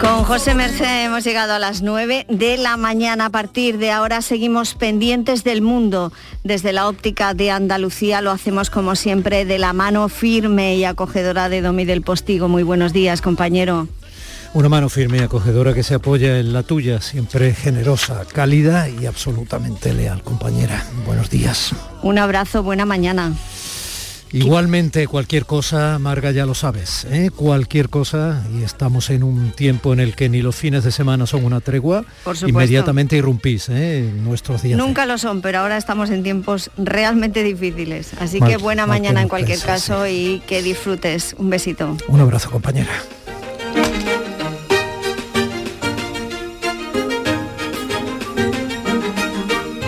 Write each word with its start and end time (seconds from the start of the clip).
Con 0.00 0.24
José 0.24 0.54
Merced 0.54 1.04
hemos 1.04 1.22
llegado 1.24 1.52
a 1.52 1.58
las 1.58 1.82
9 1.82 2.26
de 2.28 2.56
la 2.56 2.76
mañana. 2.76 3.26
A 3.26 3.30
partir 3.30 3.78
de 3.78 3.90
ahora 3.90 4.22
seguimos 4.22 4.74
pendientes 4.74 5.44
del 5.44 5.62
mundo. 5.62 6.12
Desde 6.44 6.72
la 6.72 6.88
óptica 6.88 7.34
de 7.34 7.50
Andalucía 7.50 8.20
lo 8.20 8.30
hacemos 8.30 8.70
como 8.70 8.96
siempre 8.96 9.44
de 9.44 9.58
la 9.58 9.72
mano 9.72 10.08
firme 10.08 10.76
y 10.76 10.84
acogedora 10.84 11.48
de 11.48 11.60
Domi 11.60 11.84
del 11.84 12.02
Postigo. 12.02 12.48
Muy 12.48 12.62
buenos 12.62 12.92
días, 12.92 13.20
compañero. 13.20 13.86
Una 14.54 14.68
mano 14.68 14.88
firme 14.88 15.18
y 15.18 15.20
acogedora 15.20 15.72
que 15.72 15.82
se 15.82 15.94
apoya 15.94 16.38
en 16.38 16.52
la 16.52 16.62
tuya, 16.62 17.00
siempre 17.00 17.54
generosa, 17.54 18.24
cálida 18.32 18.88
y 18.88 19.06
absolutamente 19.06 19.94
leal, 19.94 20.22
compañera. 20.22 20.84
Buenos 21.06 21.30
días. 21.30 21.74
Un 22.02 22.18
abrazo, 22.18 22.62
buena 22.62 22.84
mañana. 22.84 23.32
Igualmente, 24.32 25.06
cualquier 25.06 25.44
cosa, 25.44 25.98
Marga, 25.98 26.30
ya 26.30 26.46
lo 26.46 26.54
sabes, 26.54 27.06
¿eh? 27.10 27.30
cualquier 27.34 27.90
cosa, 27.90 28.42
y 28.58 28.62
estamos 28.62 29.10
en 29.10 29.22
un 29.22 29.50
tiempo 29.52 29.92
en 29.92 30.00
el 30.00 30.14
que 30.14 30.28
ni 30.28 30.40
los 30.40 30.56
fines 30.56 30.84
de 30.84 30.90
semana 30.90 31.26
son 31.26 31.44
una 31.44 31.60
tregua, 31.60 32.04
inmediatamente 32.46 33.16
irrumpís 33.16 33.68
¿eh? 33.68 34.10
nuestros 34.16 34.62
días. 34.62 34.78
Nunca 34.78 35.04
lo 35.04 35.18
son, 35.18 35.42
pero 35.42 35.58
ahora 35.58 35.76
estamos 35.76 36.10
en 36.10 36.22
tiempos 36.22 36.70
realmente 36.78 37.42
difíciles. 37.42 38.12
Así 38.20 38.40
que 38.40 38.56
buena 38.56 38.86
mañana 38.86 39.22
en 39.22 39.28
cualquier 39.28 39.60
caso 39.60 40.06
y 40.06 40.42
que 40.46 40.62
disfrutes. 40.62 41.34
Un 41.38 41.50
besito. 41.50 41.96
Un 42.08 42.20
abrazo, 42.20 42.50
compañera. 42.50 42.90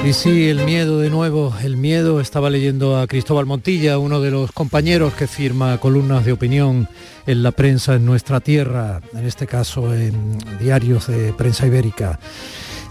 Y 0.05 0.13
sí, 0.13 0.51
el 0.51 0.67
miedo 0.67 0.99
de 0.99 1.09
nuevo, 1.09 1.55
el 1.63 1.79
miedo, 1.79 2.21
estaba 2.21 2.51
leyendo 2.51 2.99
a 2.99 3.07
Cristóbal 3.07 3.47
Montilla, 3.47 3.97
uno 3.97 4.21
de 4.21 4.31
los 4.31 4.53
compañeros 4.53 5.15
que 5.15 5.27
firma 5.27 5.79
columnas 5.79 6.27
de 6.27 6.33
opinión 6.33 6.91
en 7.27 7.43
la 7.43 7.53
prensa 7.53 7.95
en 7.95 8.05
nuestra 8.05 8.41
tierra, 8.41 9.01
en 9.15 9.25
este 9.25 9.47
caso 9.47 9.95
en 9.95 10.39
diarios 10.61 11.07
de 11.07 11.33
prensa 11.33 11.67
ibérica. 11.67 12.21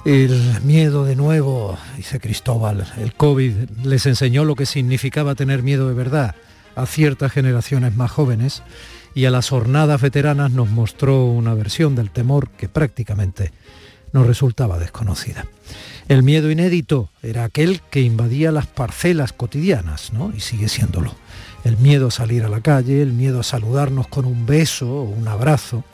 El 0.05 0.59
miedo 0.63 1.05
de 1.05 1.15
nuevo, 1.15 1.77
dice 1.97 2.19
Cristóbal, 2.19 2.91
el 2.97 3.13
COVID 3.13 3.53
les 3.83 4.07
enseñó 4.07 4.43
lo 4.43 4.55
que 4.55 4.65
significaba 4.65 5.35
tener 5.35 5.61
miedo 5.61 5.87
de 5.87 5.93
verdad 5.93 6.33
a 6.75 6.87
ciertas 6.87 7.31
generaciones 7.31 7.95
más 7.95 8.09
jóvenes 8.09 8.63
y 9.13 9.25
a 9.25 9.31
las 9.31 9.49
jornadas 9.49 10.01
veteranas 10.01 10.49
nos 10.49 10.69
mostró 10.71 11.25
una 11.25 11.53
versión 11.53 11.93
del 11.93 12.09
temor 12.09 12.49
que 12.49 12.69
prácticamente 12.69 13.51
nos 14.13 14.25
resultaba 14.25 14.79
desconocida. 14.79 15.45
El 16.07 16.23
miedo 16.23 16.51
inédito 16.51 17.09
era 17.21 17.45
aquel 17.45 17.81
que 17.89 18.01
invadía 18.01 18.51
las 18.51 18.67
parcelas 18.67 19.31
cotidianas, 19.31 20.11
¿no? 20.11 20.33
Y 20.35 20.41
sigue 20.41 20.67
siéndolo. 20.67 21.15
El 21.63 21.77
miedo 21.77 22.07
a 22.07 22.11
salir 22.11 22.43
a 22.43 22.49
la 22.49 22.59
calle, 22.59 23.01
el 23.01 23.13
miedo 23.13 23.39
a 23.39 23.43
saludarnos 23.43 24.07
con 24.09 24.25
un 24.25 24.45
beso 24.45 24.89
o 24.89 25.03
un 25.03 25.27
abrazo, 25.29 25.85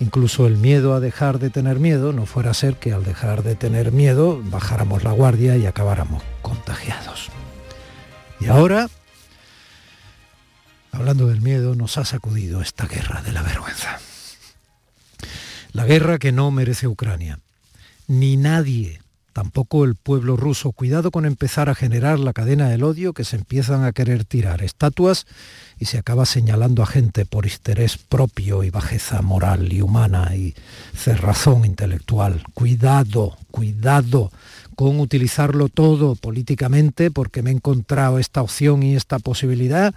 incluso 0.00 0.46
el 0.46 0.56
miedo 0.56 0.94
a 0.94 1.00
dejar 1.00 1.38
de 1.38 1.50
tener 1.50 1.78
miedo, 1.78 2.14
no 2.14 2.24
fuera 2.24 2.52
a 2.52 2.54
ser 2.54 2.76
que 2.76 2.92
al 2.92 3.04
dejar 3.04 3.42
de 3.42 3.54
tener 3.54 3.92
miedo 3.92 4.40
bajáramos 4.42 5.04
la 5.04 5.12
guardia 5.12 5.58
y 5.58 5.66
acabáramos 5.66 6.22
contagiados. 6.40 7.28
Y 8.40 8.46
ahora, 8.46 8.88
hablando 10.90 11.26
del 11.26 11.42
miedo, 11.42 11.74
nos 11.74 11.98
ha 11.98 12.06
sacudido 12.06 12.62
esta 12.62 12.86
guerra 12.86 13.20
de 13.20 13.32
la 13.32 13.42
vergüenza. 13.42 13.98
La 15.72 15.84
guerra 15.84 16.18
que 16.18 16.32
no 16.32 16.50
merece 16.50 16.86
Ucrania. 16.86 17.40
Ni 18.06 18.38
nadie 18.38 19.02
tampoco 19.38 19.84
el 19.84 19.94
pueblo 19.94 20.36
ruso. 20.36 20.72
Cuidado 20.72 21.12
con 21.12 21.24
empezar 21.24 21.68
a 21.68 21.76
generar 21.76 22.18
la 22.18 22.32
cadena 22.32 22.68
del 22.68 22.82
odio 22.82 23.12
que 23.12 23.22
se 23.22 23.36
empiezan 23.36 23.84
a 23.84 23.92
querer 23.92 24.24
tirar 24.24 24.64
estatuas 24.64 25.28
y 25.78 25.84
se 25.84 25.96
acaba 25.96 26.26
señalando 26.26 26.82
a 26.82 26.86
gente 26.86 27.24
por 27.24 27.46
interés 27.46 27.98
propio 27.98 28.64
y 28.64 28.70
bajeza 28.70 29.22
moral 29.22 29.72
y 29.72 29.80
humana 29.80 30.34
y 30.34 30.56
cerrazón 30.92 31.64
intelectual. 31.64 32.42
Cuidado, 32.52 33.38
cuidado 33.52 34.32
con 34.74 34.98
utilizarlo 34.98 35.68
todo 35.68 36.16
políticamente 36.16 37.12
porque 37.12 37.42
me 37.42 37.50
he 37.50 37.54
encontrado 37.54 38.18
esta 38.18 38.42
opción 38.42 38.82
y 38.82 38.96
esta 38.96 39.20
posibilidad 39.20 39.94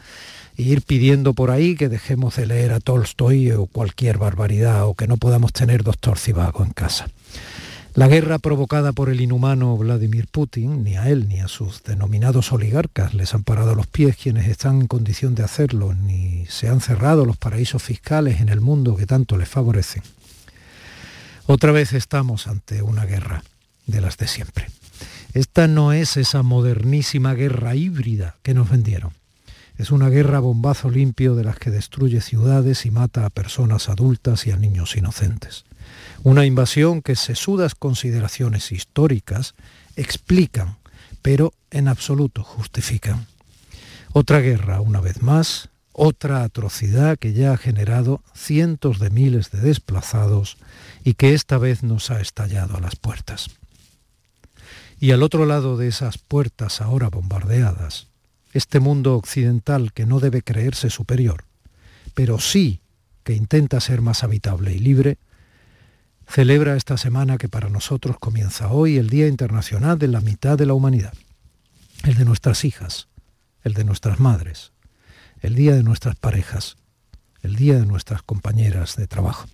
e 0.55 0.61
ir 0.61 0.83
pidiendo 0.83 1.33
por 1.33 1.49
ahí 1.49 1.75
que 1.75 1.89
dejemos 1.89 2.35
de 2.35 2.45
leer 2.45 2.73
a 2.73 2.79
Tolstoy 2.79 3.53
o 3.53 3.65
cualquier 3.65 4.19
barbaridad 4.19 4.85
o 4.85 4.93
que 4.93 5.07
no 5.07 5.17
podamos 5.17 5.51
tener 5.51 5.83
doctor 5.83 6.19
Cibago 6.19 6.63
en 6.63 6.73
casa. 6.73 7.07
La 7.93 8.07
guerra 8.07 8.39
provocada 8.39 8.93
por 8.93 9.09
el 9.09 9.19
inhumano 9.19 9.75
Vladimir 9.75 10.27
Putin, 10.27 10.81
ni 10.81 10.95
a 10.95 11.09
él 11.09 11.27
ni 11.27 11.41
a 11.41 11.49
sus 11.49 11.83
denominados 11.83 12.53
oligarcas 12.53 13.13
les 13.13 13.33
han 13.33 13.43
parado 13.43 13.75
los 13.75 13.85
pies 13.85 14.15
quienes 14.15 14.47
están 14.47 14.79
en 14.79 14.87
condición 14.87 15.35
de 15.35 15.43
hacerlo, 15.43 15.93
ni 15.93 16.45
se 16.45 16.69
han 16.69 16.79
cerrado 16.79 17.25
los 17.25 17.35
paraísos 17.35 17.83
fiscales 17.83 18.39
en 18.39 18.47
el 18.47 18.61
mundo 18.61 18.95
que 18.95 19.05
tanto 19.05 19.37
les 19.37 19.49
favorecen. 19.49 20.03
Otra 21.47 21.73
vez 21.73 21.91
estamos 21.91 22.47
ante 22.47 22.81
una 22.81 23.05
guerra 23.05 23.43
de 23.87 23.99
las 23.99 24.15
de 24.15 24.29
siempre. 24.29 24.67
Esta 25.33 25.67
no 25.67 25.91
es 25.91 26.15
esa 26.15 26.43
modernísima 26.43 27.33
guerra 27.33 27.75
híbrida 27.75 28.35
que 28.41 28.53
nos 28.53 28.69
vendieron. 28.69 29.11
Es 29.77 29.91
una 29.91 30.07
guerra 30.07 30.39
bombazo 30.39 30.89
limpio 30.89 31.35
de 31.35 31.43
las 31.43 31.57
que 31.57 31.71
destruye 31.71 32.21
ciudades 32.21 32.85
y 32.85 32.91
mata 32.91 33.25
a 33.25 33.29
personas 33.29 33.89
adultas 33.89 34.47
y 34.47 34.51
a 34.51 34.55
niños 34.55 34.95
inocentes. 34.95 35.65
Una 36.23 36.45
invasión 36.45 37.01
que 37.01 37.15
sesudas 37.15 37.73
consideraciones 37.73 38.71
históricas 38.71 39.55
explican, 39.95 40.77
pero 41.23 41.53
en 41.71 41.87
absoluto 41.87 42.43
justifican. 42.43 43.25
Otra 44.13 44.39
guerra, 44.39 44.81
una 44.81 45.01
vez 45.01 45.23
más, 45.23 45.69
otra 45.93 46.43
atrocidad 46.43 47.17
que 47.17 47.33
ya 47.33 47.53
ha 47.53 47.57
generado 47.57 48.21
cientos 48.35 48.99
de 48.99 49.09
miles 49.09 49.49
de 49.49 49.61
desplazados 49.61 50.57
y 51.03 51.15
que 51.15 51.33
esta 51.33 51.57
vez 51.57 51.81
nos 51.81 52.11
ha 52.11 52.21
estallado 52.21 52.77
a 52.77 52.81
las 52.81 52.95
puertas. 52.95 53.49
Y 54.99 55.11
al 55.11 55.23
otro 55.23 55.47
lado 55.47 55.75
de 55.75 55.87
esas 55.87 56.19
puertas 56.19 56.81
ahora 56.81 57.09
bombardeadas, 57.09 58.07
este 58.53 58.79
mundo 58.79 59.15
occidental 59.15 59.91
que 59.91 60.05
no 60.05 60.19
debe 60.19 60.43
creerse 60.43 60.91
superior, 60.91 61.45
pero 62.13 62.39
sí 62.39 62.81
que 63.23 63.33
intenta 63.33 63.79
ser 63.79 64.01
más 64.01 64.23
habitable 64.23 64.73
y 64.73 64.79
libre, 64.79 65.17
celebra 66.31 66.77
esta 66.77 66.95
semana 66.95 67.37
que 67.37 67.49
para 67.49 67.67
nosotros 67.67 68.15
comienza 68.17 68.69
hoy 68.69 68.97
el 68.97 69.09
Día 69.09 69.27
Internacional 69.27 69.99
de 69.99 70.07
la 70.07 70.21
mitad 70.21 70.57
de 70.57 70.65
la 70.65 70.73
humanidad, 70.73 71.13
el 72.03 72.15
de 72.15 72.23
nuestras 72.23 72.63
hijas, 72.63 73.09
el 73.63 73.73
de 73.73 73.83
nuestras 73.83 74.21
madres, 74.21 74.71
el 75.41 75.55
Día 75.55 75.75
de 75.75 75.83
nuestras 75.83 76.15
parejas, 76.15 76.77
el 77.41 77.57
Día 77.57 77.73
de 77.73 77.85
nuestras 77.85 78.23
compañeras 78.23 78.95
de 78.95 79.07
trabajo, 79.07 79.45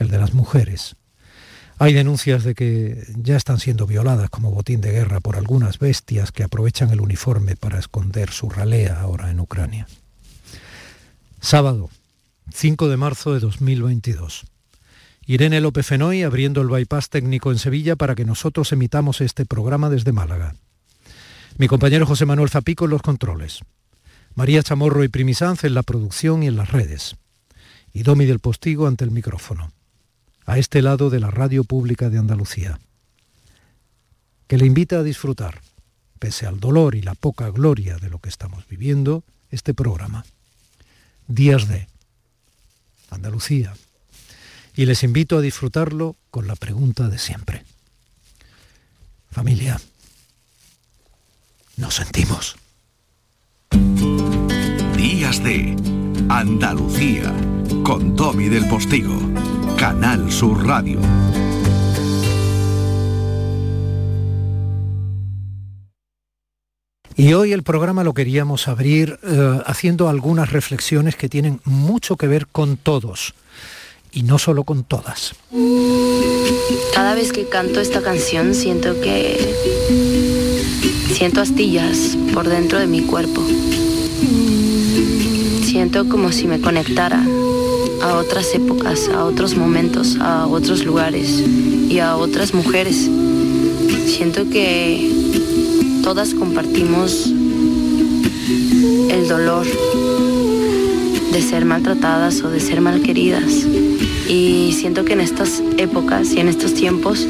el 0.00 0.08
de 0.08 0.18
las 0.18 0.34
mujeres. 0.34 0.96
Hay 1.78 1.92
denuncias 1.92 2.42
de 2.42 2.56
que 2.56 3.06
ya 3.18 3.36
están 3.36 3.60
siendo 3.60 3.86
violadas 3.86 4.28
como 4.28 4.50
botín 4.50 4.80
de 4.80 4.90
guerra 4.90 5.20
por 5.20 5.36
algunas 5.36 5.78
bestias 5.78 6.32
que 6.32 6.42
aprovechan 6.42 6.90
el 6.90 7.00
uniforme 7.00 7.54
para 7.54 7.78
esconder 7.78 8.30
su 8.32 8.50
ralea 8.50 9.00
ahora 9.00 9.30
en 9.30 9.38
Ucrania. 9.38 9.86
Sábado, 11.40 11.90
5 12.52 12.88
de 12.88 12.96
marzo 12.96 13.34
de 13.34 13.40
2022. 13.40 14.46
Irene 15.28 15.60
López 15.60 15.84
Fenoy 15.84 16.22
abriendo 16.22 16.60
el 16.60 16.68
bypass 16.68 17.10
técnico 17.10 17.50
en 17.50 17.58
Sevilla 17.58 17.96
para 17.96 18.14
que 18.14 18.24
nosotros 18.24 18.70
emitamos 18.70 19.20
este 19.20 19.44
programa 19.44 19.90
desde 19.90 20.12
Málaga. 20.12 20.54
Mi 21.58 21.66
compañero 21.66 22.06
José 22.06 22.26
Manuel 22.26 22.48
Zapico 22.48 22.84
en 22.84 22.92
los 22.92 23.02
controles. 23.02 23.58
María 24.36 24.62
Chamorro 24.62 25.02
y 25.02 25.08
Primisanz 25.08 25.64
en 25.64 25.74
la 25.74 25.82
producción 25.82 26.44
y 26.44 26.46
en 26.46 26.56
las 26.56 26.70
redes. 26.70 27.16
Y 27.92 28.04
Domi 28.04 28.24
del 28.24 28.38
Postigo 28.38 28.86
ante 28.86 29.02
el 29.02 29.10
micrófono. 29.10 29.72
A 30.44 30.58
este 30.58 30.80
lado 30.80 31.10
de 31.10 31.18
la 31.18 31.32
radio 31.32 31.64
pública 31.64 32.08
de 32.08 32.18
Andalucía. 32.18 32.78
Que 34.46 34.58
le 34.58 34.66
invita 34.66 35.00
a 35.00 35.02
disfrutar, 35.02 35.60
pese 36.20 36.46
al 36.46 36.60
dolor 36.60 36.94
y 36.94 37.02
la 37.02 37.16
poca 37.16 37.50
gloria 37.50 37.96
de 37.96 38.10
lo 38.10 38.20
que 38.20 38.28
estamos 38.28 38.64
viviendo, 38.68 39.24
este 39.50 39.74
programa. 39.74 40.24
Días 41.26 41.66
de 41.66 41.88
Andalucía 43.10 43.74
y 44.76 44.84
les 44.84 45.02
invito 45.02 45.38
a 45.38 45.40
disfrutarlo 45.40 46.16
con 46.30 46.46
la 46.46 46.54
pregunta 46.54 47.08
de 47.08 47.18
siempre. 47.18 47.64
Familia, 49.30 49.80
nos 51.78 51.94
sentimos. 51.94 52.56
Días 54.96 55.42
de 55.42 55.74
Andalucía 56.28 57.34
con 57.82 58.14
Tommy 58.16 58.48
del 58.48 58.68
Postigo, 58.68 59.18
Canal 59.78 60.30
Sur 60.30 60.66
Radio. 60.66 61.00
Y 67.18 67.32
hoy 67.32 67.52
el 67.52 67.62
programa 67.62 68.04
lo 68.04 68.12
queríamos 68.12 68.68
abrir 68.68 69.18
eh, 69.22 69.60
haciendo 69.64 70.10
algunas 70.10 70.52
reflexiones 70.52 71.16
que 71.16 71.30
tienen 71.30 71.62
mucho 71.64 72.16
que 72.16 72.26
ver 72.26 72.46
con 72.46 72.76
todos 72.76 73.34
y 74.16 74.22
no 74.22 74.38
solo 74.38 74.64
con 74.64 74.82
todas. 74.82 75.34
Cada 76.94 77.14
vez 77.14 77.32
que 77.32 77.46
canto 77.46 77.80
esta 77.82 78.00
canción 78.00 78.54
siento 78.54 78.98
que 79.02 79.54
siento 81.12 81.42
astillas 81.42 82.16
por 82.32 82.48
dentro 82.48 82.78
de 82.78 82.86
mi 82.86 83.02
cuerpo. 83.02 83.42
Siento 85.66 86.08
como 86.08 86.32
si 86.32 86.46
me 86.46 86.62
conectara 86.62 87.22
a 88.00 88.14
otras 88.16 88.54
épocas, 88.54 89.10
a 89.10 89.26
otros 89.26 89.54
momentos, 89.54 90.16
a 90.18 90.46
otros 90.46 90.86
lugares 90.86 91.44
y 91.90 91.98
a 91.98 92.16
otras 92.16 92.54
mujeres. 92.54 93.10
Siento 94.06 94.48
que 94.48 95.12
todas 96.02 96.32
compartimos 96.32 97.26
el 99.10 99.28
dolor 99.28 99.66
de 101.36 101.42
ser 101.42 101.66
maltratadas 101.66 102.42
o 102.44 102.48
de 102.48 102.60
ser 102.60 102.80
malqueridas. 102.80 103.66
Y 104.26 104.72
siento 104.72 105.04
que 105.04 105.12
en 105.12 105.20
estas 105.20 105.62
épocas 105.76 106.32
y 106.32 106.40
en 106.40 106.48
estos 106.48 106.72
tiempos 106.72 107.26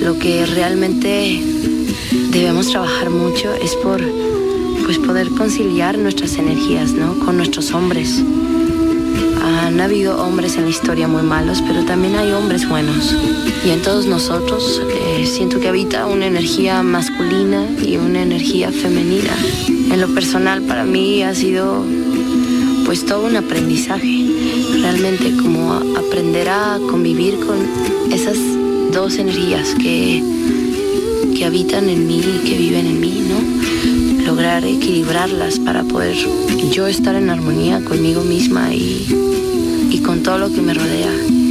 lo 0.00 0.18
que 0.18 0.46
realmente 0.46 1.38
debemos 2.30 2.68
trabajar 2.70 3.10
mucho 3.10 3.52
es 3.52 3.76
por 3.76 4.00
pues 4.86 4.98
poder 4.98 5.28
conciliar 5.28 5.98
nuestras 5.98 6.36
energías 6.36 6.92
¿no? 6.92 7.18
con 7.18 7.36
nuestros 7.36 7.72
hombres. 7.72 8.24
Han 9.44 9.82
habido 9.82 10.24
hombres 10.24 10.56
en 10.56 10.64
la 10.64 10.70
historia 10.70 11.06
muy 11.06 11.22
malos, 11.22 11.62
pero 11.66 11.84
también 11.84 12.16
hay 12.16 12.32
hombres 12.32 12.66
buenos. 12.66 13.14
Y 13.66 13.68
en 13.68 13.82
todos 13.82 14.06
nosotros 14.06 14.80
eh, 15.18 15.26
siento 15.26 15.60
que 15.60 15.68
habita 15.68 16.06
una 16.06 16.24
energía 16.24 16.82
masculina 16.82 17.66
y 17.82 17.98
una 17.98 18.22
energía 18.22 18.72
femenina. 18.72 19.36
En 19.68 20.00
lo 20.00 20.08
personal 20.14 20.62
para 20.62 20.84
mí 20.84 21.22
ha 21.22 21.34
sido 21.34 21.84
pues 22.84 23.04
todo 23.04 23.26
un 23.26 23.36
aprendizaje. 23.36 24.26
Realmente 24.80 25.36
como 25.36 25.72
aprender 25.72 26.48
a 26.48 26.78
convivir 26.90 27.38
con 27.40 27.56
esas 28.12 28.36
dos 28.92 29.16
energías 29.18 29.74
que, 29.74 30.22
que 31.36 31.44
habitan 31.44 31.88
en 31.88 32.06
mí 32.06 32.20
y 32.20 32.48
que 32.48 32.56
viven 32.58 32.86
en 32.86 33.00
mí, 33.00 33.22
¿no? 33.28 34.26
Lograr 34.26 34.64
equilibrarlas 34.64 35.58
para 35.58 35.82
poder 35.84 36.16
yo 36.70 36.86
estar 36.86 37.14
en 37.14 37.30
armonía 37.30 37.84
conmigo 37.84 38.22
misma 38.22 38.72
y, 38.74 39.06
y 39.90 39.98
con 39.98 40.22
todo 40.22 40.38
lo 40.38 40.52
que 40.52 40.62
me 40.62 40.74
rodea. 40.74 41.41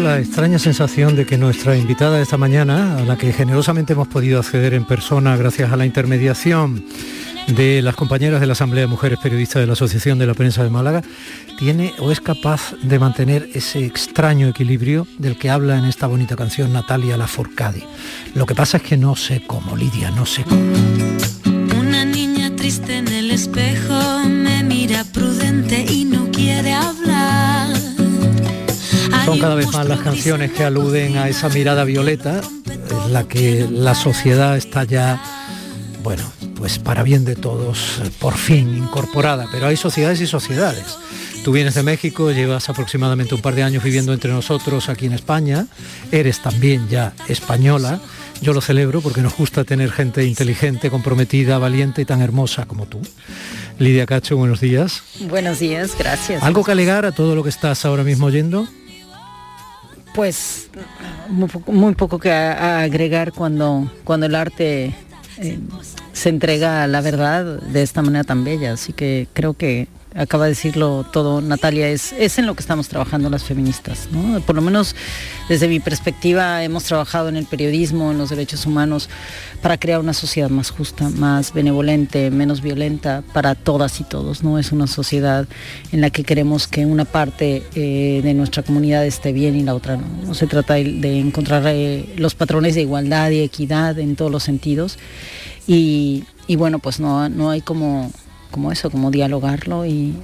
La 0.00 0.18
extraña 0.18 0.58
sensación 0.58 1.14
de 1.14 1.26
que 1.26 1.36
nuestra 1.36 1.76
invitada 1.76 2.16
de 2.16 2.22
esta 2.22 2.36
mañana, 2.36 2.96
a 2.96 3.02
la 3.02 3.16
que 3.16 3.32
generosamente 3.32 3.92
hemos 3.92 4.08
podido 4.08 4.38
acceder 4.38 4.72
en 4.74 4.84
persona 4.84 5.36
gracias 5.36 5.72
a 5.72 5.76
la 5.76 5.84
intermediación 5.84 6.84
de 7.48 7.82
las 7.82 7.96
compañeras 7.96 8.40
de 8.40 8.46
la 8.46 8.54
Asamblea 8.54 8.82
de 8.82 8.86
Mujeres 8.86 9.18
Periodistas 9.22 9.60
de 9.60 9.66
la 9.66 9.74
Asociación 9.74 10.18
de 10.18 10.26
la 10.26 10.34
Prensa 10.34 10.62
de 10.64 10.70
Málaga, 10.70 11.02
tiene 11.58 11.92
o 11.98 12.10
es 12.10 12.20
capaz 12.20 12.74
de 12.82 12.98
mantener 12.98 13.50
ese 13.52 13.84
extraño 13.84 14.48
equilibrio 14.48 15.06
del 15.18 15.36
que 15.36 15.50
habla 15.50 15.76
en 15.76 15.84
esta 15.84 16.06
bonita 16.06 16.36
canción 16.36 16.72
Natalia 16.72 17.16
Lafourcade. 17.16 17.84
Lo 18.34 18.46
que 18.46 18.54
pasa 18.54 18.78
es 18.78 18.82
que 18.82 18.96
no 18.96 19.16
sé 19.16 19.42
cómo, 19.46 19.76
Lidia, 19.76 20.10
no 20.10 20.24
sé 20.24 20.44
cómo. 20.44 20.60
Una 21.78 22.04
niña 22.04 22.54
triste 22.56 22.96
en 22.96 23.08
el 23.08 23.30
espejo 23.30 24.19
Son 29.30 29.38
cada 29.38 29.54
vez 29.54 29.72
más 29.72 29.86
las 29.86 30.00
canciones 30.00 30.50
que 30.50 30.64
aluden 30.64 31.16
a 31.16 31.28
esa 31.28 31.48
mirada 31.48 31.84
violeta, 31.84 32.40
en 32.90 33.12
la 33.12 33.28
que 33.28 33.64
la 33.70 33.94
sociedad 33.94 34.56
está 34.56 34.82
ya, 34.82 35.22
bueno, 36.02 36.24
pues 36.56 36.80
para 36.80 37.04
bien 37.04 37.24
de 37.24 37.36
todos, 37.36 38.02
por 38.18 38.34
fin 38.34 38.76
incorporada. 38.76 39.46
Pero 39.52 39.68
hay 39.68 39.76
sociedades 39.76 40.20
y 40.20 40.26
sociedades. 40.26 40.98
Tú 41.44 41.52
vienes 41.52 41.74
de 41.74 41.84
México, 41.84 42.32
llevas 42.32 42.68
aproximadamente 42.70 43.36
un 43.36 43.40
par 43.40 43.54
de 43.54 43.62
años 43.62 43.84
viviendo 43.84 44.12
entre 44.12 44.32
nosotros 44.32 44.88
aquí 44.88 45.06
en 45.06 45.12
España, 45.12 45.68
eres 46.10 46.42
también 46.42 46.88
ya 46.88 47.12
española. 47.28 48.00
Yo 48.42 48.52
lo 48.52 48.60
celebro 48.60 49.00
porque 49.00 49.20
nos 49.20 49.36
gusta 49.36 49.62
tener 49.62 49.92
gente 49.92 50.24
inteligente, 50.24 50.90
comprometida, 50.90 51.56
valiente 51.58 52.02
y 52.02 52.04
tan 52.04 52.20
hermosa 52.20 52.66
como 52.66 52.86
tú. 52.86 53.00
Lidia 53.78 54.06
Cacho, 54.06 54.36
buenos 54.36 54.60
días. 54.60 55.04
Buenos 55.20 55.60
días, 55.60 55.92
gracias. 55.96 56.42
¿Algo 56.42 56.64
que 56.64 56.72
alegar 56.72 57.06
a 57.06 57.12
todo 57.12 57.36
lo 57.36 57.44
que 57.44 57.50
estás 57.50 57.84
ahora 57.84 58.02
mismo 58.02 58.26
oyendo? 58.26 58.66
Pues 60.14 60.70
muy 61.66 61.94
poco, 61.94 62.18
que 62.18 62.32
agregar 62.32 63.32
cuando, 63.32 63.90
cuando 64.04 64.26
el 64.26 64.34
arte 64.34 64.94
eh, 65.38 65.58
se 66.12 66.28
entrega 66.28 66.82
a 66.82 66.86
la 66.86 67.00
verdad 67.00 67.60
de 67.60 67.82
esta 67.82 68.02
manera 68.02 68.24
tan 68.24 68.44
bella. 68.44 68.72
Así 68.72 68.92
que 68.92 69.28
creo 69.32 69.54
que 69.54 69.88
acaba 70.14 70.44
de 70.44 70.50
decirlo 70.50 71.04
todo 71.12 71.40
Natalia, 71.40 71.88
es, 71.88 72.12
es 72.12 72.38
en 72.38 72.46
lo 72.46 72.54
que 72.54 72.60
estamos 72.60 72.88
trabajando 72.88 73.30
las 73.30 73.44
feministas. 73.44 74.08
¿no? 74.10 74.40
Por 74.40 74.56
lo 74.56 74.62
menos 74.62 74.96
desde 75.48 75.68
mi 75.68 75.80
perspectiva 75.80 76.62
hemos 76.64 76.84
trabajado 76.84 77.28
en 77.28 77.36
el 77.36 77.46
periodismo, 77.46 78.10
en 78.10 78.18
los 78.18 78.30
derechos 78.30 78.66
humanos, 78.66 79.08
para 79.62 79.78
crear 79.78 80.00
una 80.00 80.12
sociedad 80.12 80.50
más 80.50 80.70
justa, 80.70 81.08
más 81.10 81.52
benevolente, 81.52 82.30
menos 82.30 82.60
violenta 82.60 83.22
para 83.32 83.54
todas 83.54 84.00
y 84.00 84.04
todos. 84.04 84.42
No 84.42 84.58
es 84.58 84.72
una 84.72 84.86
sociedad 84.86 85.46
en 85.92 86.00
la 86.00 86.10
que 86.10 86.24
queremos 86.24 86.66
que 86.66 86.86
una 86.86 87.04
parte 87.04 87.62
eh, 87.74 88.20
de 88.22 88.34
nuestra 88.34 88.62
comunidad 88.62 89.06
esté 89.06 89.32
bien 89.32 89.56
y 89.56 89.62
la 89.62 89.74
otra 89.74 89.96
no. 89.96 90.06
No 90.26 90.34
se 90.34 90.46
trata 90.46 90.74
de, 90.74 91.18
encontrar 91.18 91.62
eh, 91.66 92.14
los 92.16 92.34
patrones 92.34 92.74
de 92.74 92.82
igualdad 92.82 93.30
y 93.30 93.40
equidad 93.40 93.98
en 93.98 94.16
todos 94.16 94.30
los 94.30 94.42
sentidos. 94.42 94.98
Y, 95.66 96.24
y 96.46 96.56
bueno, 96.56 96.78
pues 96.78 97.00
no, 97.00 97.28
no 97.28 97.50
hay 97.50 97.60
como 97.60 98.10
como 98.50 98.72
eso, 98.72 98.90
como 98.90 99.10
dialogarlo 99.10 99.86
y, 99.86 100.14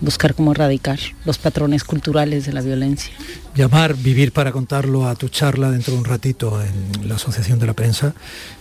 buscar 0.00 0.34
cómo 0.34 0.52
erradicar 0.52 0.98
los 1.24 1.38
patrones 1.38 1.82
culturales 1.82 2.46
de 2.46 2.52
la 2.52 2.60
violencia. 2.60 3.12
Llamar, 3.54 3.94
vivir 3.94 4.30
para 4.32 4.52
contarlo 4.52 5.08
a 5.08 5.14
tu 5.14 5.28
charla 5.28 5.70
dentro 5.70 5.94
de 5.94 6.00
un 6.00 6.04
ratito 6.04 6.62
en 6.62 7.08
la 7.08 7.16
Asociación 7.16 7.58
de 7.58 7.66
la 7.66 7.72
Prensa, 7.72 8.14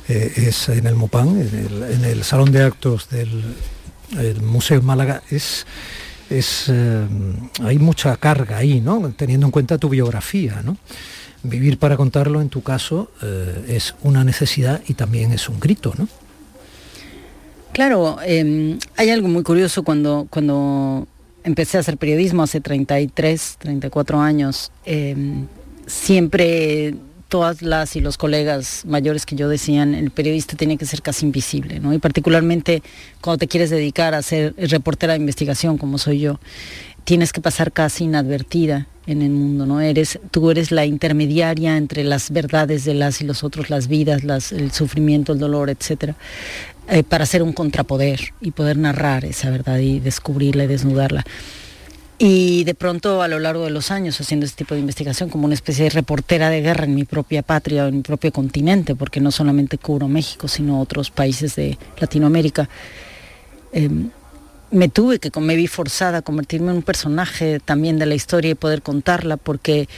eh, 0.08 0.32
es 0.36 0.70
en 0.70 0.88
el 0.88 0.96
el, 0.96 1.84
en 1.92 2.06
el, 2.06 2.24
Salón 2.24 2.52
de 2.52 2.64
Actos 2.64 3.10
del 3.10 4.42
Museo 4.42 4.82
Málaga, 4.82 5.22
es, 5.30 5.66
es 6.30 6.66
eh, 6.70 7.06
hay 7.64 7.78
mucha 7.78 8.16
carga 8.18 8.58
ahí, 8.58 8.80
¿no? 8.80 9.14
Teniendo 9.16 9.46
en 9.46 9.52
cuenta 9.52 9.78
tu 9.78 9.90
biografía, 9.90 10.62
¿no? 10.64 10.78
Vivir 11.44 11.78
para 11.78 11.98
contarlo, 11.98 12.42
en 12.42 12.50
tu 12.50 12.64
caso, 12.64 13.12
eh, 13.22 13.66
es 13.68 13.94
una 14.02 14.24
necesidad 14.24 14.82
y 14.88 14.94
también 14.96 15.32
es 15.32 15.48
un 15.50 15.60
grito, 15.60 15.94
¿no? 15.98 16.08
Claro, 17.75 18.19
eh, 18.25 18.77
hay 18.95 19.10
algo 19.10 19.27
muy 19.27 19.44
curioso 19.44 19.83
cuando, 19.83 20.27
cuando 20.30 21.10
empecé 21.44 21.75
a 21.75 21.81
hacer 21.81 21.98
periodismo 21.98 22.42
hace 22.42 22.62
33, 22.62 23.57
34 23.60 24.22
años. 24.22 24.72
Eh, 24.86 25.44
siempre 25.86 26.95
todas 27.27 27.62
las 27.62 27.98
y 27.98 28.00
los 28.00 28.18
colegas 28.18 28.83
mayores 28.86 29.25
que 29.25 29.36
yo 29.36 29.50
decían, 29.50 29.94
el 29.94 30.10
periodista 30.12 30.56
tiene 30.56 30.77
que 30.77 30.86
ser 30.86 31.01
casi 31.01 31.25
invisible, 31.25 31.81
¿no? 31.81 31.94
Y 31.94 31.98
particularmente 31.98 32.81
cuando 33.19 33.39
te 33.39 33.50
quieres 33.50 33.72
dedicar 33.72 34.13
a 34.13 34.22
ser 34.22 34.56
reportera 34.56 35.12
de 35.12 35.19
investigación, 35.19 35.77
como 35.77 35.98
soy 35.98 36.19
yo, 36.19 36.39
tienes 37.03 37.34
que 37.34 37.41
pasar 37.41 37.74
casi 37.74 38.05
inadvertida 38.05 38.88
en 39.08 39.22
el 39.22 39.32
mundo, 39.32 39.65
¿no? 39.65 39.82
Eres, 39.82 40.20
tú 40.32 40.50
eres 40.50 40.72
la 40.72 40.86
intermediaria 40.86 41.77
entre 41.77 42.03
las 42.03 42.32
verdades 42.32 42.86
de 42.86 42.94
las 42.94 43.22
y 43.22 43.25
los 43.25 43.44
otros, 43.44 43.70
las 43.70 43.88
vidas, 43.88 44.51
el 44.51 44.72
sufrimiento, 44.72 45.34
el 45.34 45.39
dolor, 45.39 45.70
etcétera. 45.70 46.15
Eh, 46.88 47.04
para 47.04 47.25
ser 47.25 47.42
un 47.42 47.51
contrapoder 47.51 48.34
y 48.42 48.51
poder 48.51 48.77
narrar 48.77 49.25
esa 49.25 49.50
verdad 49.50 49.80
y 49.80 50.00
descubrirla 50.00 50.65
y 50.65 50.68
desnudarla. 50.68 51.25
Y 52.20 52.63
de 52.63 52.75
pronto 52.75 53.24
a 53.24 53.27
lo 53.27 53.39
largo 53.39 53.63
de 53.65 53.72
los 53.72 53.89
años 53.89 54.22
haciendo 54.22 54.46
este 54.46 54.60
tipo 54.60 54.75
de 54.75 54.82
investigación 54.82 55.30
como 55.30 55.46
una 55.46 55.56
especie 55.56 55.86
de 55.86 55.89
reportera 55.89 56.50
de 56.50 56.62
guerra 56.62 56.86
en 56.86 56.94
mi 56.94 57.04
propia 57.04 57.42
patria 57.42 57.86
o 57.86 57.88
en 57.88 57.96
mi 57.98 58.01
propio 58.04 58.32
continente, 58.32 58.96
porque 58.96 59.20
no 59.20 59.32
solamente 59.32 59.80
cubro 59.80 60.08
México, 60.08 60.48
sino 60.48 60.80
otros 60.80 61.10
países 61.10 61.56
de 61.56 61.77
Latinoamérica, 62.00 62.70
eh, 63.74 63.89
me 64.70 64.88
tuve 64.88 65.20
que, 65.20 65.38
me 65.39 65.56
vi 65.56 65.65
forzada 65.68 66.20
a 66.20 66.22
convertirme 66.22 66.70
en 66.70 66.77
un 66.77 66.84
personaje 66.84 67.60
también 67.60 67.98
de 67.98 68.06
la 68.06 68.15
historia 68.15 68.51
y 68.51 68.56
poder 68.56 68.84
contarla, 68.84 69.38
porque 69.38 69.89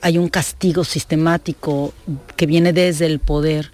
hay 0.00 0.18
un 0.18 0.28
castigo 0.28 0.84
sistemático 0.84 1.92
que 2.36 2.46
viene 2.46 2.72
desde 2.72 3.06
el 3.06 3.18
poder 3.18 3.72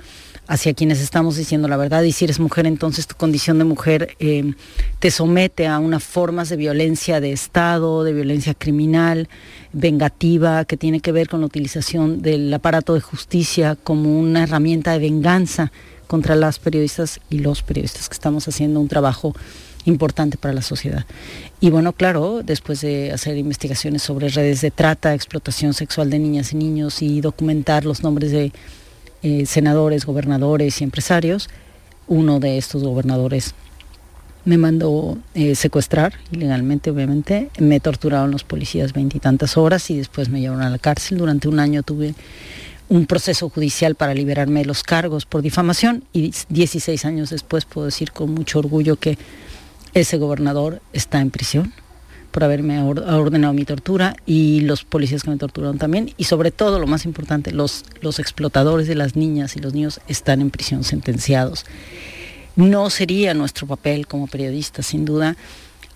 hacia 0.49 0.73
quienes 0.73 1.01
estamos 1.01 1.37
diciendo 1.37 1.69
la 1.69 1.77
verdad 1.77 2.03
y 2.03 2.13
si 2.13 2.25
eres 2.25 2.41
mujer 2.41 2.67
entonces 2.67 3.07
tu 3.07 3.15
condición 3.15 3.59
de 3.59 3.65
mujer 3.65 4.17
eh, 4.19 4.55
te 4.99 5.11
somete 5.11 5.67
a 5.67 5.79
unas 5.79 6.03
formas 6.03 6.49
de 6.49 6.57
violencia 6.57 7.21
de 7.21 7.33
Estado, 7.33 8.03
de 8.03 8.15
violencia 8.15 8.55
criminal, 8.55 9.29
vengativa, 9.75 10.65
que 10.65 10.79
tiene 10.79 11.01
que 11.01 11.13
ver 11.13 11.29
con 11.29 11.41
la 11.41 11.47
utilización 11.47 12.23
del 12.23 12.53
aparato 12.53 12.95
de 12.95 13.01
justicia 13.01 13.77
como 13.77 14.19
una 14.19 14.45
herramienta 14.45 14.93
de 14.93 14.99
venganza 15.01 15.71
contra 16.07 16.35
las 16.35 16.59
periodistas 16.59 17.21
y 17.29 17.41
los 17.41 17.63
periodistas 17.63 18.09
que 18.09 18.15
estamos 18.15 18.49
haciendo 18.49 18.81
un 18.81 18.89
trabajo 18.89 19.35
importante 19.85 20.39
para 20.39 20.55
la 20.55 20.63
sociedad. 20.63 21.05
Y 21.61 21.71
bueno, 21.71 21.93
claro, 21.93 22.43
después 22.43 22.81
de 22.81 23.13
hacer 23.13 23.37
investigaciones 23.37 24.03
sobre 24.03 24.29
redes 24.29 24.63
de 24.63 24.71
trata, 24.71 25.15
explotación 25.15 25.75
sexual 25.75 26.09
de 26.09 26.19
niñas 26.19 26.53
y 26.53 26.57
niños 26.57 27.03
y 27.03 27.21
documentar 27.21 27.85
los 27.85 28.03
nombres 28.03 28.33
de 28.33 28.53
eh, 29.23 29.47
senadores, 29.47 30.07
gobernadores 30.07 30.81
y 30.81 30.85
empresarios. 30.85 31.49
Uno 32.07 32.41
de 32.41 32.59
estos 32.59 32.83
gobernadores 32.83 33.55
me 34.45 34.57
mandó 34.57 35.19
eh, 35.35 35.55
secuestrar 35.55 36.15
ilegalmente, 36.31 36.91
obviamente. 36.91 37.51
Me 37.59 37.81
torturaron 37.81 38.31
los 38.31 38.45
policías 38.45 38.93
veintitantas 38.93 39.57
horas 39.57 39.91
y 39.91 39.99
después 39.99 40.29
me 40.29 40.41
llevaron 40.41 40.63
a 40.63 40.71
la 40.71 40.79
cárcel. 40.79 41.19
Durante 41.19 41.49
un 41.49 41.61
año 41.61 41.83
tuve 41.83 42.15
un 42.89 43.07
proceso 43.07 43.51
judicial 43.51 43.95
para 43.95 44.15
liberarme 44.15 44.61
de 44.61 44.67
los 44.67 44.83
cargos 44.83 45.27
por 45.27 45.43
difamación 45.43 46.05
y 46.13 46.33
16 46.49 47.05
años 47.05 47.31
después 47.31 47.67
puedo 47.67 47.85
decir 47.85 48.13
con 48.13 48.33
mucho 48.33 48.61
orgullo 48.61 48.97
que 48.97 49.19
ese 49.93 50.17
gobernador 50.17 50.81
está 50.93 51.21
en 51.21 51.31
prisión 51.31 51.75
por 52.39 52.45
haberme 52.45 52.81
ordenado 52.81 53.53
mi 53.53 53.65
tortura 53.65 54.15
y 54.25 54.61
los 54.61 54.85
policías 54.85 55.25
que 55.25 55.31
me 55.31 55.39
torturaron 55.39 55.77
también 55.77 56.13
y 56.17 56.23
sobre 56.23 56.53
todo 56.53 56.79
lo 56.79 56.87
más 56.87 57.05
importante 57.05 57.51
los, 57.51 57.85
los 58.01 58.21
explotadores 58.21 58.87
de 58.87 58.95
las 58.95 59.17
niñas 59.17 59.57
y 59.57 59.59
los 59.59 59.75
niños 59.75 60.01
están 60.07 60.41
en 60.41 60.51
prisión 60.51 60.85
sentenciados. 60.85 61.67
No 62.55 62.91
sería 62.91 63.35
nuestro 63.35 63.67
papel 63.67 64.07
como 64.07 64.29
periodistas 64.29 64.87
sin 64.87 65.05
duda 65.05 65.37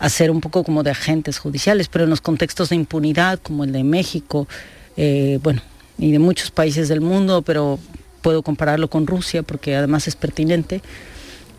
hacer 0.01 0.33
un 0.33 0.41
poco 0.41 0.65
como 0.65 0.83
de 0.83 0.91
agentes 0.91 1.39
judiciales, 1.39 1.87
pero 1.87 2.03
en 2.03 2.11
los 2.11 2.21
contextos 2.21 2.71
de 2.71 2.75
impunidad 2.75 3.39
como 3.39 3.63
el 3.63 3.71
de 3.71 3.85
México, 3.85 4.49
eh, 4.97 5.39
bueno, 5.45 5.63
y 5.97 6.11
de 6.11 6.19
muchos 6.19 6.51
países 6.51 6.89
del 6.89 7.01
mundo, 7.01 7.43
pero 7.43 7.79
puedo 8.21 8.43
compararlo 8.43 8.91
con 8.91 9.07
Rusia 9.07 9.45
porque 9.45 9.77
además 9.77 10.09
es 10.09 10.17
pertinente, 10.17 10.83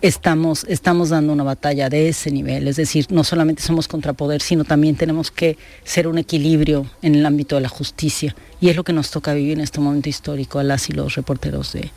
estamos, 0.03 0.65
estamos 0.67 1.09
dando 1.09 1.31
una 1.31 1.43
batalla 1.43 1.89
de 1.89 2.09
ese 2.09 2.29
nivel. 2.29 2.67
Es 2.67 2.75
decir, 2.75 3.07
no 3.09 3.23
solamente 3.23 3.63
somos 3.63 3.87
contrapoder, 3.87 4.41
sino 4.41 4.65
también 4.65 4.97
tenemos 4.97 5.31
que 5.31 5.57
ser 5.85 6.07
un 6.07 6.17
equilibrio 6.17 6.85
en 7.01 7.15
el 7.15 7.25
ámbito 7.25 7.55
de 7.55 7.61
la 7.61 7.69
justicia. 7.69 8.35
Y 8.59 8.69
es 8.69 8.75
lo 8.75 8.83
que 8.83 8.91
nos 8.91 9.09
toca 9.11 9.33
vivir 9.33 9.53
en 9.53 9.61
este 9.61 9.79
momento 9.79 10.09
histórico 10.09 10.59
a 10.59 10.63
las 10.63 10.89
y 10.89 10.93
los 10.93 11.15
reporteros 11.15 11.73
de, 11.73 11.89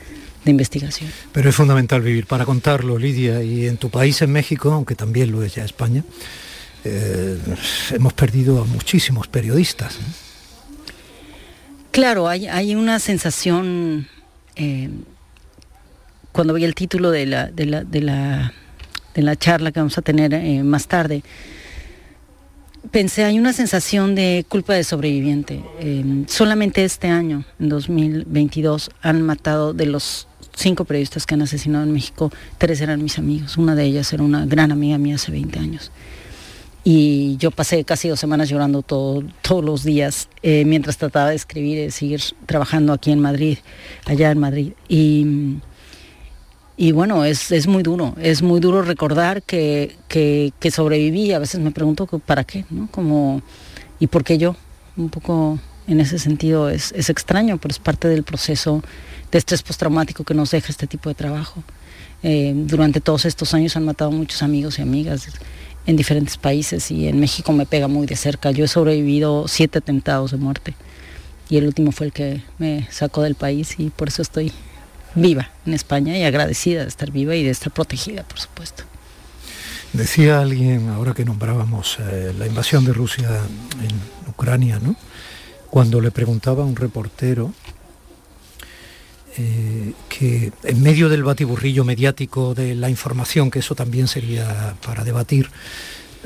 investigación. 0.45 1.11
Pero 1.33 1.51
es 1.51 1.57
fundamental 1.57 2.01
vivir 2.03 2.27
para 2.27 2.45
contarlo, 2.45 2.97
Lidia, 2.97 3.43
y 3.43 3.67
en 3.67 3.79
tu 3.79 3.91
país, 3.91 4.23
en 4.23 4.31
México, 4.31 4.71
aunque 4.71 4.95
también 4.95 5.33
lo 5.33 5.43
es 5.43 5.57
ya 5.57 5.65
España, 5.65 6.05
eh, 6.85 7.37
hemos 7.91 8.13
perdido 8.13 8.63
a 8.63 8.65
muchísimos 8.65 9.27
periodistas. 9.27 9.99
Claro, 11.91 12.29
hay, 12.29 12.77
una 12.77 13.01
sensación, 13.01 14.07
eh, 14.55 14.89
cuando 16.37 16.53
vi 16.53 16.65
el 16.65 16.75
título 16.75 17.11
de 17.11 17.25
la, 17.25 17.47
de 17.47 17.65
la, 17.65 17.83
de 17.83 19.23
la, 19.23 19.37
charla 19.37 19.73
que 19.73 19.81
vamos 19.81 19.97
a 19.97 20.03
tener 20.03 20.35
eh, 20.35 20.63
más 20.63 20.87
tarde, 20.87 21.23
pensé, 22.91 23.25
hay 23.25 23.39
una 23.39 23.55
sensación 23.55 24.15
de 24.15 24.45
culpa 24.47 24.75
de 24.75 24.85
sobreviviente. 24.85 25.65
Eh, 25.81 26.25
solamente 26.29 26.85
este 26.85 27.09
año, 27.09 27.47
en 27.59 27.71
2022, 27.71 28.91
han 29.01 29.23
matado 29.23 29.73
de 29.73 29.87
los 29.87 30.29
cinco 30.55 30.85
periodistas 30.85 31.25
que 31.25 31.33
han 31.33 31.41
asesinado 31.41 31.85
en 31.85 31.93
México, 31.93 32.31
tres 32.59 32.83
eran 32.83 33.03
mis 33.03 33.19
amigos. 33.19 33.57
Una 33.57 33.75
de 33.75 33.85
ellas 33.85 34.13
era 34.13 34.23
una 34.23 34.45
gran 34.45 34.71
amiga 34.73 34.99
mía 34.99 35.15
hace 35.15 35.33
20 35.33 35.59
años 35.59 35.91
y 36.85 37.39
yo 37.39 37.51
pasé 37.51 37.83
casi 37.85 38.09
dos 38.09 38.21
semanas 38.21 38.51
llorando 38.51 38.83
todos 38.83 39.25
los 39.65 39.85
días 39.85 40.29
eh, 40.43 40.65
mientras 40.67 40.99
trataba 40.99 41.31
de 41.31 41.37
escribir 41.37 41.79
y 41.79 41.91
seguir 41.91 42.21
trabajando 42.45 42.93
aquí 42.93 43.11
en 43.11 43.21
Madrid, 43.21 43.59
allá 44.05 44.31
en 44.31 44.39
Madrid. 44.39 44.73
Y, 44.87 45.57
y 46.77 46.93
bueno, 46.93 47.25
es, 47.25 47.53
es, 47.53 47.67
muy 47.67 47.83
duro, 47.83 48.15
es 48.21 48.43
muy 48.43 48.61
duro 48.61 48.83
recordar 48.83 49.43
que, 49.43 49.97
que, 50.09 50.71
sobreviví. 50.71 51.33
A 51.33 51.39
veces 51.39 51.61
me 51.61 51.71
pregunto 51.71 52.07
para 52.07 52.45
qué, 52.45 52.67
¿no? 52.69 52.89
Como, 52.91 53.43
¿y 53.99 54.09
por 54.09 54.25
qué 54.25 54.37
yo? 54.37 54.57
Un 54.97 55.09
poco 55.09 55.59
en 55.87 56.01
ese 56.01 56.19
sentido 56.19 56.69
es, 56.69 56.93
es 56.93 57.09
extraño, 57.09 57.59
pero 57.59 57.73
es 57.73 57.79
parte 57.79 58.09
del 58.09 58.25
proceso 58.25 58.83
de 59.31 59.39
estrés 59.39 59.63
postraumático 59.63 60.25
que 60.25 60.35
nos 60.35 60.51
deja 60.51 60.69
este 60.69 60.87
tipo 60.87 61.09
de 61.09 61.15
trabajo. 61.15 61.63
Eh, 62.23 62.53
durante 62.55 63.01
todos 63.01 63.25
estos 63.25 63.55
años 63.55 63.77
han 63.77 63.85
matado 63.85 64.11
muchos 64.11 64.43
amigos 64.43 64.79
y 64.79 64.83
amigas 64.83 65.29
en 65.87 65.97
diferentes 65.97 66.37
países 66.37 66.91
y 66.91 67.09
en 67.09 67.21
México 67.21 67.53
me 67.53 67.65
pega 67.65 67.89
muy 67.89 68.07
de 68.07 68.17
cerca. 68.17 68.51
Yo 68.51 68.65
he 68.65 68.69
sobrevivido 68.69 69.49
siete 69.49 69.79
atentados 69.79 70.33
de 70.33 70.37
muerte 70.37 70.75
y 71.49 71.57
el 71.57 71.67
último 71.67 71.93
fue 71.93 72.07
el 72.07 72.13
que 72.13 72.43
me 72.59 72.87
sacó 72.91 73.23
del 73.23 73.35
país 73.35 73.77
y 73.79 73.91
por 73.91 74.09
eso 74.09 74.23
estoy 74.23 74.53
viva 75.17 75.51
en 75.67 75.75
España 75.75 76.17
y 76.17 76.23
agradecida 76.23 76.83
de 76.83 76.89
estar 76.89 77.11
viva 77.11 77.35
y 77.35 77.43
de 77.43 77.51
estar 77.51 77.73
protegida, 77.73 78.23
por 78.23 78.39
supuesto. 78.39 78.85
Decía 79.93 80.41
alguien, 80.41 80.91
ahora 80.91 81.15
que 81.15 81.25
nombrábamos 81.25 81.99
eh, 82.01 82.33
la 82.39 82.47
invasión 82.47 82.85
de 82.85 82.93
Rusia 82.93 83.29
en 83.29 84.29
Ucrania, 84.31 84.79
¿no? 84.81 84.95
cuando 85.71 86.01
le 86.01 86.11
preguntaba 86.11 86.63
a 86.63 86.67
un 86.67 86.77
reportero 86.77 87.53
eh, 89.39 89.93
que 90.09 90.53
en 90.63 90.83
medio 90.83 91.09
del 91.09 91.23
batiburrillo 91.23 91.85
mediático 91.85 92.55
de 92.55 92.75
la 92.75 92.89
información, 92.89 93.51
que 93.51 93.59
eso 93.59 93.75
también 93.75 94.09
sería 94.09 94.75
para 94.85 95.05
debatir, 95.05 95.51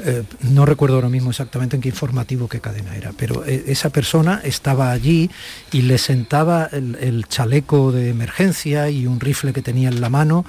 eh, 0.04 0.25
no 0.40 0.66
recuerdo 0.66 0.97
ahora 0.97 1.09
mismo 1.09 1.30
exactamente 1.30 1.76
en 1.76 1.83
qué 1.83 1.88
informativo, 1.88 2.49
qué 2.49 2.61
cadena 2.61 2.97
era, 2.97 3.12
pero 3.16 3.45
eh, 3.45 3.64
esa 3.69 3.90
persona 3.90 4.40
estaba 4.45 4.90
allí 4.90 5.30
y 5.73 5.83
le 5.83 5.99
sentaba 5.99 6.69
el, 6.73 7.26
chaleco 7.28 7.92
de 7.92 8.11
emergencia 8.11 8.90
y 8.90 9.07
un 9.07 9.21
rifle 9.21 9.52
que 9.52 9.62
tenía 9.62 9.88
en 9.88 10.00
la 10.00 10.09
mano, 10.09 10.45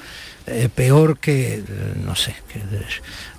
peor 0.76 1.20
que, 1.20 1.64
no 2.04 2.16
sé, 2.16 2.36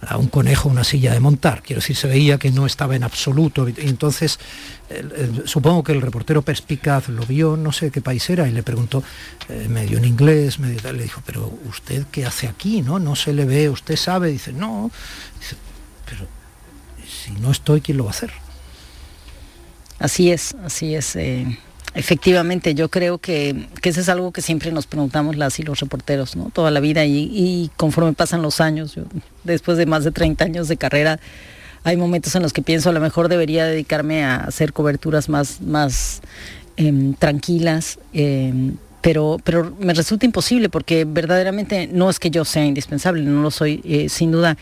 a 0.07 0.17
un 0.17 0.29
conejo 0.29 0.69
una 0.69 0.85
silla 0.85 1.13
de 1.13 1.21
montar. 1.21 1.63
Quiero 1.63 1.81
decir, 1.81 1.97
se 1.97 2.07
veía 2.07 2.39
que 2.39 2.51
no 2.53 2.65
estaba 2.65 2.95
en 2.95 3.03
absoluto. 3.03 3.69
Y 3.69 3.75
entonces 3.89 4.39
supongo 5.45 5.83
que 5.83 5.93
el 5.93 6.01
reportero 6.01 6.43
perspicaz 6.43 7.09
lo 7.09 7.25
vio, 7.25 7.57
no 7.57 7.73
sé 7.73 7.91
qué 7.91 8.01
país 8.01 8.29
era, 8.31 8.49
y 8.49 8.53
le 8.53 8.63
preguntó, 8.63 9.03
eh, 9.49 9.67
medio 9.69 9.99
en 9.99 10.05
inglés, 10.05 10.59
medio 10.59 10.81
tal, 10.81 10.97
le 10.97 11.05
dijo, 11.05 11.23
pero 11.25 11.53
usted 11.69 12.07
qué 12.11 12.27
hace 12.27 12.49
aquí, 12.49 12.83
¿no? 12.83 12.99
No 12.99 13.17
se 13.17 13.33
le 13.33 13.45
ve, 13.45 13.69
usted 13.69 13.97
sabe, 13.97 14.29
dice, 14.29 14.53
no, 14.53 14.91
pero 16.05 16.27
si 17.07 17.33
no 17.33 17.51
estoy, 17.51 17.81
¿quién 17.81 17.99
lo 17.99 18.05
va 18.05 18.11
a 18.11 18.15
hacer? 18.15 18.31
Así 19.99 20.31
es, 20.31 20.55
así 20.65 20.95
es. 20.95 21.17
Eh, 21.17 21.59
efectivamente, 21.95 22.75
yo 22.75 22.89
creo 22.89 23.19
que, 23.19 23.69
eso 23.83 24.01
es 24.01 24.09
algo 24.09 24.33
que 24.33 24.43
siempre 24.43 24.73
nos 24.73 24.87
preguntamos 24.87 25.37
las 25.37 25.59
y 25.59 25.63
los 25.63 25.81
reporteros, 25.81 26.37
¿no? 26.37 26.51
Toda 26.53 26.71
la 26.71 26.81
vida 26.81 27.05
y, 27.05 27.31
y 27.33 27.71
conforme 27.77 28.13
pasan 28.13 28.43
los 28.43 28.61
años, 28.61 28.99
después 29.45 29.79
de 29.79 29.87
más 29.87 30.05
de 30.05 30.13
30 30.13 30.45
años 30.45 30.69
de 30.69 30.77
carrera, 30.77 31.21
hay 31.85 31.97
momentos 31.97 32.35
en 32.35 32.43
los 32.43 32.53
que 32.53 32.63
pienso 32.63 32.91
a 32.91 32.93
lo 32.93 33.01
mejor 33.01 33.29
debería 33.29 33.67
dedicarme 33.67 34.25
a 34.25 34.37
hacer 34.37 34.73
coberturas 34.73 35.29
más, 35.29 35.61
más 35.61 36.21
em, 36.77 37.15
tranquilas. 37.15 37.99
Em, 38.13 38.77
pero, 39.01 39.39
pero 39.43 39.75
me 39.81 39.95
resulta 39.95 40.25
imposible 40.25 40.69
porque 40.69 41.05
verdaderamente 41.05 41.89
no 41.89 42.09
es 42.09 42.21
que 42.21 42.31
yo 42.31 42.45
sea 42.45 42.65
indispensable, 42.65 43.23
no 43.23 43.43
lo 43.43 43.51
soy 43.51 43.81
eh, 43.85 44.09
sin 44.09 44.31
duda. 44.31 44.57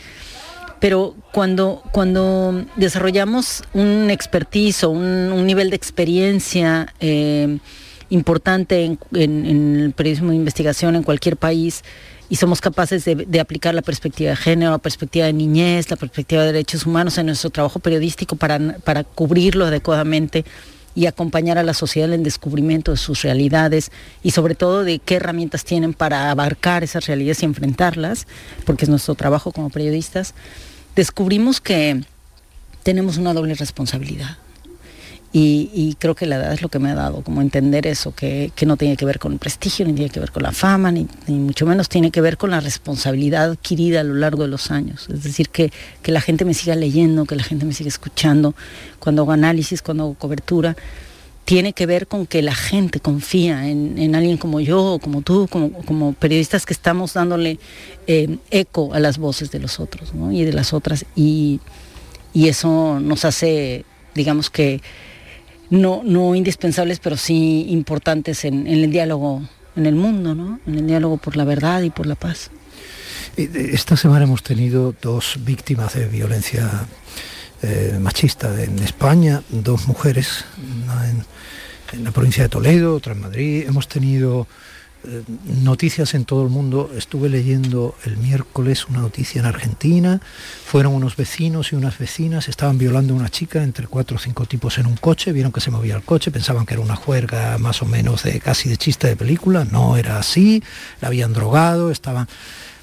Pero 0.80 1.14
cuando, 1.32 1.82
cuando 1.92 2.64
desarrollamos 2.76 3.62
un 3.74 4.10
expertise 4.10 4.84
o 4.84 4.90
un, 4.90 5.46
nivel 5.46 5.70
de 5.70 5.76
experiencia 5.76 6.94
em, 7.00 7.60
importante 8.08 8.84
en, 8.84 8.98
en, 9.12 9.76
el 9.76 9.92
periodismo 9.92 10.30
de 10.30 10.36
investigación 10.36 10.96
en 10.96 11.02
cualquier 11.02 11.36
país, 11.36 11.84
y 12.30 12.36
somos 12.36 12.60
capaces 12.60 13.04
de, 13.04 13.40
aplicar 13.40 13.74
la 13.74 13.82
perspectiva 13.82 14.30
de 14.30 14.36
género, 14.36 14.70
la 14.70 14.78
perspectiva 14.78 15.26
de 15.26 15.32
niñez, 15.32 15.90
la 15.90 15.96
perspectiva 15.96 16.42
de 16.42 16.52
derechos 16.52 16.86
humanos 16.86 17.18
en 17.18 17.26
nuestro 17.26 17.50
trabajo 17.50 17.80
periodístico 17.80 18.36
para, 18.36 18.76
para 18.84 19.02
cubrirlo 19.02 19.66
adecuadamente 19.66 20.44
y 20.94 21.06
acompañar 21.06 21.58
a 21.58 21.64
la 21.64 21.74
sociedad 21.74 22.08
en 22.08 22.20
el 22.20 22.22
descubrimiento 22.22 22.92
de 22.92 22.98
sus 22.98 23.22
realidades 23.22 23.90
y 24.22 24.30
sobre 24.30 24.54
todo 24.54 24.84
de 24.84 25.00
qué 25.00 25.16
herramientas 25.16 25.64
tienen 25.64 25.92
para 25.92 26.30
abarcar 26.30 26.84
esas 26.84 27.06
realidades 27.06 27.42
y 27.42 27.46
enfrentarlas, 27.46 28.28
porque 28.64 28.84
es 28.84 28.88
nuestro 28.88 29.16
trabajo 29.16 29.50
como 29.50 29.70
periodistas, 29.70 30.34
descubrimos 30.96 31.60
que 31.60 32.02
tenemos 32.82 33.16
una 33.16 33.34
doble 33.34 33.54
responsabilidad. 33.54 34.36
Y, 35.32 35.94
creo 36.00 36.16
que 36.16 36.26
la 36.26 36.36
edad 36.36 36.52
es 36.52 36.60
lo 36.60 36.68
que 36.68 36.80
me 36.80 36.90
ha 36.90 36.96
dado, 36.96 37.22
como 37.22 37.40
entender 37.40 37.86
eso, 37.86 38.12
que, 38.12 38.50
no 38.66 38.76
tiene 38.76 38.96
que 38.96 39.04
ver 39.04 39.20
con 39.20 39.32
el 39.32 39.38
prestigio, 39.38 39.86
ni 39.86 39.92
tiene 39.92 40.10
que 40.10 40.18
ver 40.18 40.32
con 40.32 40.42
la 40.42 40.50
fama, 40.50 40.90
ni, 40.90 41.06
mucho 41.28 41.66
menos 41.66 41.88
tiene 41.88 42.10
que 42.10 42.20
ver 42.20 42.36
con 42.36 42.50
la 42.50 42.58
responsabilidad 42.58 43.52
adquirida 43.52 44.00
a 44.00 44.02
lo 44.02 44.14
largo 44.14 44.42
de 44.42 44.48
los 44.48 44.72
años. 44.72 45.08
Es 45.08 45.22
decir, 45.22 45.50
que, 45.50 45.70
la 46.04 46.20
gente 46.20 46.44
me 46.44 46.52
siga 46.52 46.74
leyendo, 46.74 47.26
que 47.26 47.36
la 47.36 47.44
gente 47.44 47.64
me 47.64 47.72
siga 47.74 47.86
escuchando, 47.86 48.56
cuando 48.98 49.22
hago 49.22 49.30
análisis, 49.30 49.82
cuando 49.82 50.02
hago 50.02 50.14
cobertura, 50.14 50.76
tiene 51.44 51.72
que 51.72 51.86
ver 51.86 52.06
con 52.06 52.26
que 52.26 52.42
la 52.42 52.54
gente 52.54 53.00
confía 53.00 53.68
en, 53.68 54.14
alguien 54.14 54.36
como 54.36 54.60
yo, 54.60 54.98
como 55.02 55.22
tú, 55.22 55.48
como, 55.48 56.12
periodistas 56.12 56.64
que 56.64 56.72
estamos 56.72 57.14
dándole 57.14 57.58
eh, 58.06 58.38
eco 58.50 58.94
a 58.94 59.00
las 59.00 59.18
voces 59.18 59.50
de 59.50 59.58
los 59.58 59.80
otros 59.80 60.12
y 60.30 60.44
de 60.44 60.52
las 60.52 60.72
otras. 60.72 61.04
y 61.14 61.60
eso 62.34 63.00
nos 63.00 63.24
hace, 63.24 63.84
digamos 64.14 64.50
que, 64.50 64.80
no, 65.70 66.02
no 66.04 66.34
indispensables, 66.34 66.98
pero 66.98 67.16
sí 67.16 67.66
importantes 67.70 68.44
en, 68.44 68.66
el 68.66 68.90
diálogo 68.90 69.42
en 69.76 69.86
el 69.86 69.94
mundo, 69.94 70.34
¿no? 70.34 70.60
en 70.66 70.74
el 70.74 70.86
diálogo 70.86 71.16
por 71.16 71.36
la 71.36 71.44
verdad 71.44 71.82
y 71.82 71.90
por 71.90 72.06
la 72.06 72.16
paz. 72.16 72.50
Esta 73.36 73.96
semana 73.96 74.24
hemos 74.24 74.42
tenido 74.42 74.94
dos 75.00 75.38
víctimas 75.38 75.94
de 75.94 76.06
violencia 76.06 76.68
eh, 77.62 77.98
machista 78.00 78.62
en 78.62 78.78
España, 78.78 79.42
dos 79.50 79.86
mujeres, 79.86 80.44
una 80.84 81.10
en, 81.10 82.04
la 82.04 82.10
provincia 82.12 82.44
de 82.44 82.48
Toledo, 82.48 82.94
otra 82.94 83.12
en 83.12 83.20
Madrid. 83.20 83.64
Hemos 83.66 83.88
tenido 83.88 84.46
eh, 85.02 85.22
noticias 85.62 86.14
en 86.14 86.24
todo 86.24 86.44
el 86.44 86.50
mundo. 86.50 86.90
Estuve 86.96 87.28
leyendo 87.28 87.96
el 88.04 88.16
miércoles 88.16 88.86
una 88.86 89.00
noticia 89.00 89.40
en 89.40 89.46
Argentina. 89.46 90.20
Fueron 90.64 90.94
unos 90.94 91.16
vecinos 91.16 91.72
y 91.72 91.76
unas 91.76 91.98
vecinas, 91.98 92.48
estaban 92.48 92.78
violando 92.78 93.12
a 93.12 93.16
una 93.16 93.28
chica 93.28 93.62
entre 93.62 93.88
cuatro 93.88 94.16
o 94.16 94.20
cinco 94.20 94.46
tipos 94.46 94.78
en 94.78 94.86
un 94.86 94.96
coche, 94.96 95.32
vieron 95.32 95.52
que 95.52 95.60
se 95.60 95.70
movía 95.70 95.96
el 95.96 96.02
coche, 96.02 96.30
pensaban 96.30 96.64
que 96.64 96.74
era 96.74 96.82
una 96.82 96.96
juerga 96.96 97.58
más 97.58 97.82
o 97.82 97.86
menos 97.86 98.22
de 98.22 98.40
casi 98.40 98.68
de 98.68 98.76
chiste 98.76 99.08
de 99.08 99.16
película. 99.16 99.64
No 99.64 99.96
era 99.96 100.18
así, 100.18 100.62
la 101.00 101.08
habían 101.08 101.32
drogado, 101.32 101.90
estaban... 101.90 102.28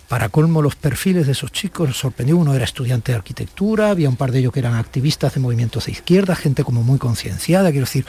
Para 0.08 0.30
colmo, 0.30 0.62
los 0.62 0.76
perfiles 0.76 1.26
de 1.26 1.34
esos 1.34 1.52
chicos 1.52 1.98
sorprendió. 1.98 2.38
Uno 2.38 2.54
era 2.54 2.64
estudiante 2.64 3.12
de 3.12 3.18
arquitectura, 3.18 3.90
había 3.90 4.08
un 4.08 4.16
par 4.16 4.32
de 4.32 4.40
ellos 4.40 4.54
que 4.54 4.60
eran 4.60 4.76
activistas 4.76 5.34
de 5.34 5.42
movimientos 5.42 5.86
de 5.86 5.92
izquierda, 5.92 6.36
gente 6.36 6.64
como 6.64 6.82
muy 6.82 6.98
concienciada. 6.98 7.72
Quiero 7.72 7.86
decir, 7.86 8.06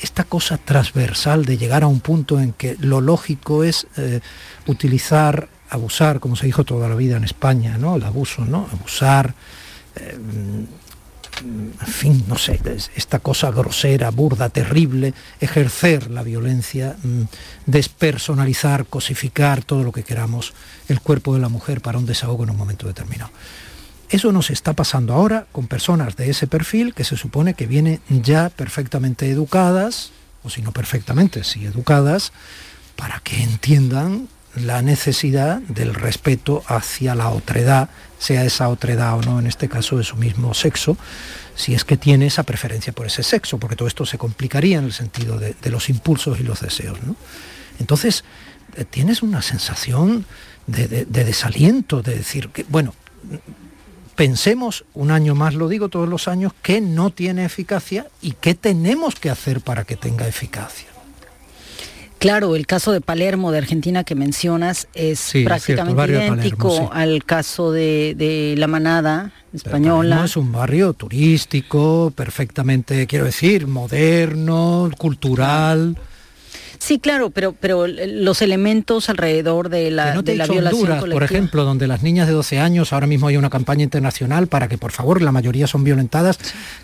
esta 0.00 0.24
cosa 0.24 0.56
transversal 0.56 1.44
de 1.44 1.58
llegar 1.58 1.82
a 1.82 1.86
un 1.86 2.00
punto 2.00 2.40
en 2.40 2.52
que 2.52 2.76
lo 2.80 3.02
lógico 3.02 3.62
es 3.62 3.86
eh, 3.98 4.20
utilizar, 4.66 5.48
abusar, 5.68 6.18
como 6.18 6.34
se 6.34 6.46
dijo 6.46 6.64
toda 6.64 6.88
la 6.88 6.94
vida 6.94 7.18
en 7.18 7.24
España, 7.24 7.76
¿no? 7.76 7.96
El 7.96 8.04
abuso, 8.04 8.46
¿no? 8.46 8.66
Abusar. 8.72 9.34
Eh, 9.96 10.18
en 11.40 11.86
fin, 11.86 12.24
no 12.28 12.36
sé, 12.38 12.60
esta 12.94 13.18
cosa 13.18 13.50
grosera, 13.50 14.10
burda, 14.10 14.48
terrible, 14.48 15.14
ejercer 15.40 16.10
la 16.10 16.22
violencia, 16.22 16.96
mm, 17.02 17.22
despersonalizar, 17.66 18.86
cosificar 18.86 19.64
todo 19.64 19.82
lo 19.82 19.92
que 19.92 20.04
queramos 20.04 20.54
el 20.88 21.00
cuerpo 21.00 21.34
de 21.34 21.40
la 21.40 21.48
mujer 21.48 21.80
para 21.80 21.98
un 21.98 22.06
desahogo 22.06 22.44
en 22.44 22.50
un 22.50 22.56
momento 22.56 22.86
determinado. 22.86 23.30
Eso 24.10 24.32
nos 24.32 24.50
está 24.50 24.74
pasando 24.74 25.14
ahora 25.14 25.46
con 25.50 25.66
personas 25.66 26.16
de 26.16 26.30
ese 26.30 26.46
perfil 26.46 26.94
que 26.94 27.04
se 27.04 27.16
supone 27.16 27.54
que 27.54 27.66
vienen 27.66 28.00
ya 28.08 28.50
perfectamente 28.50 29.28
educadas, 29.30 30.12
o 30.42 30.50
si 30.50 30.62
no 30.62 30.72
perfectamente, 30.72 31.42
sí 31.42 31.64
educadas, 31.64 32.32
para 32.96 33.20
que 33.20 33.42
entiendan 33.42 34.28
la 34.56 34.82
necesidad 34.82 35.58
del 35.60 35.94
respeto 35.94 36.62
hacia 36.66 37.14
la 37.14 37.30
otredad, 37.30 37.88
sea 38.18 38.44
esa 38.44 38.68
otredad 38.68 39.18
o 39.18 39.22
no, 39.22 39.38
en 39.38 39.46
este 39.46 39.68
caso 39.68 39.98
de 39.98 40.04
su 40.04 40.16
mismo 40.16 40.54
sexo, 40.54 40.96
si 41.56 41.74
es 41.74 41.84
que 41.84 41.96
tiene 41.96 42.26
esa 42.26 42.42
preferencia 42.42 42.92
por 42.92 43.06
ese 43.06 43.22
sexo, 43.22 43.58
porque 43.58 43.76
todo 43.76 43.88
esto 43.88 44.06
se 44.06 44.18
complicaría 44.18 44.78
en 44.78 44.84
el 44.84 44.92
sentido 44.92 45.38
de, 45.38 45.54
los 45.70 45.88
impulsos 45.88 46.40
y 46.40 46.42
los 46.42 46.60
deseos. 46.60 46.98
Entonces, 47.78 48.24
eh, 48.76 48.84
tienes 48.84 49.22
una 49.22 49.42
sensación 49.42 50.24
de, 50.66 50.86
de 51.04 51.24
desaliento, 51.24 52.02
de 52.02 52.16
decir 52.16 52.48
que, 52.48 52.64
bueno, 52.68 52.94
pensemos, 54.14 54.84
un 54.94 55.10
año 55.10 55.34
más 55.34 55.54
lo 55.54 55.68
digo 55.68 55.88
todos 55.88 56.08
los 56.08 56.28
años, 56.28 56.52
que 56.62 56.80
no 56.80 57.10
tiene 57.10 57.44
eficacia 57.44 58.06
y 58.22 58.32
qué 58.32 58.54
tenemos 58.54 59.16
que 59.16 59.30
hacer 59.30 59.60
para 59.60 59.84
que 59.84 59.96
tenga 59.96 60.26
eficacia. 60.26 60.93
Claro, 62.24 62.56
el 62.56 62.66
caso 62.66 62.90
de 62.90 63.02
Palermo, 63.02 63.52
de 63.52 63.58
Argentina, 63.58 64.02
que 64.02 64.14
mencionas, 64.14 64.88
es 64.94 65.30
prácticamente 65.44 66.04
idéntico 66.04 66.90
al 66.90 67.22
caso 67.22 67.70
de, 67.70 68.54
la 68.56 68.66
manada 68.66 69.30
española. 69.52 70.16
No 70.16 70.24
es 70.24 70.34
un 70.38 70.50
barrio 70.50 70.94
turístico, 70.94 72.14
perfectamente, 72.16 73.06
quiero 73.06 73.26
decir, 73.26 73.66
moderno, 73.66 74.90
cultural. 74.96 75.98
Sí, 76.78 76.98
claro, 76.98 77.30
pero, 77.30 77.54
pero 77.58 77.86
los 77.86 78.42
elementos 78.42 79.08
alrededor 79.08 79.68
de 79.68 79.90
la, 79.90 80.20
de 80.22 80.36
la 80.36 80.46
violación 80.46 81.10
por 81.10 81.22
ejemplo, 81.22 81.64
donde 81.64 81.86
las 81.86 82.02
niñas 82.02 82.26
de 82.26 82.32
12 82.32 82.58
años, 82.58 82.92
ahora 82.92 83.06
mismo 83.06 83.28
hay 83.28 83.36
una 83.36 83.50
campaña 83.50 83.82
internacional 83.82 84.46
para 84.46 84.68
que, 84.68 84.78
por 84.78 84.92
favor, 84.92 85.22
la 85.22 85.32
mayoría 85.32 85.66
son 85.66 85.84
violentadas, 85.84 86.38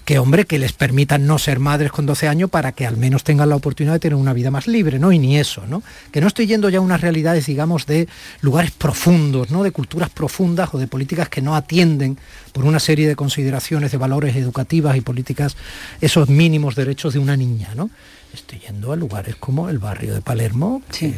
que, 0.04 0.18
hombre, 0.18 0.44
que 0.44 0.58
les 0.58 0.72
permitan 0.72 1.26
no 1.26 1.38
ser 1.38 1.58
madres 1.58 1.92
con 1.92 2.06
12 2.06 2.28
años 2.28 2.50
para 2.50 2.72
que 2.72 2.86
al 2.86 2.96
menos 2.96 3.24
tengan 3.24 3.48
la 3.48 3.56
oportunidad 3.56 3.94
de 3.94 4.00
tener 4.00 4.16
una 4.16 4.32
vida 4.32 4.50
más 4.50 4.66
libre, 4.66 4.98
¿no? 4.98 5.12
Y 5.12 5.18
ni 5.18 5.38
eso, 5.38 5.66
¿no? 5.66 5.82
Que 6.10 6.20
no 6.20 6.26
estoy 6.26 6.46
yendo 6.46 6.68
ya 6.68 6.78
a 6.78 6.82
unas 6.82 7.00
realidades, 7.00 7.46
digamos, 7.46 7.86
de 7.86 8.08
lugares 8.40 8.70
profundos, 8.70 9.50
¿no? 9.50 9.62
De 9.62 9.72
culturas 9.72 10.10
profundas 10.10 10.70
o 10.72 10.78
de 10.78 10.86
políticas 10.86 11.28
que 11.28 11.42
no 11.42 11.54
atienden 11.54 12.18
por 12.52 12.64
una 12.64 12.80
serie 12.80 13.08
de 13.08 13.16
consideraciones 13.16 13.92
de 13.92 13.98
valores 13.98 14.36
educativas 14.36 14.96
y 14.96 15.00
políticas 15.00 15.56
esos 16.00 16.28
mínimos 16.28 16.74
derechos 16.74 17.12
de 17.12 17.18
una 17.18 17.36
niña, 17.36 17.70
¿no? 17.74 17.90
Estoy 18.32 18.58
yendo 18.60 18.92
a 18.92 18.96
lugares 18.96 19.36
como 19.36 19.68
el 19.68 19.78
barrio 19.78 20.14
de 20.14 20.20
Palermo, 20.20 20.82
que, 20.90 21.14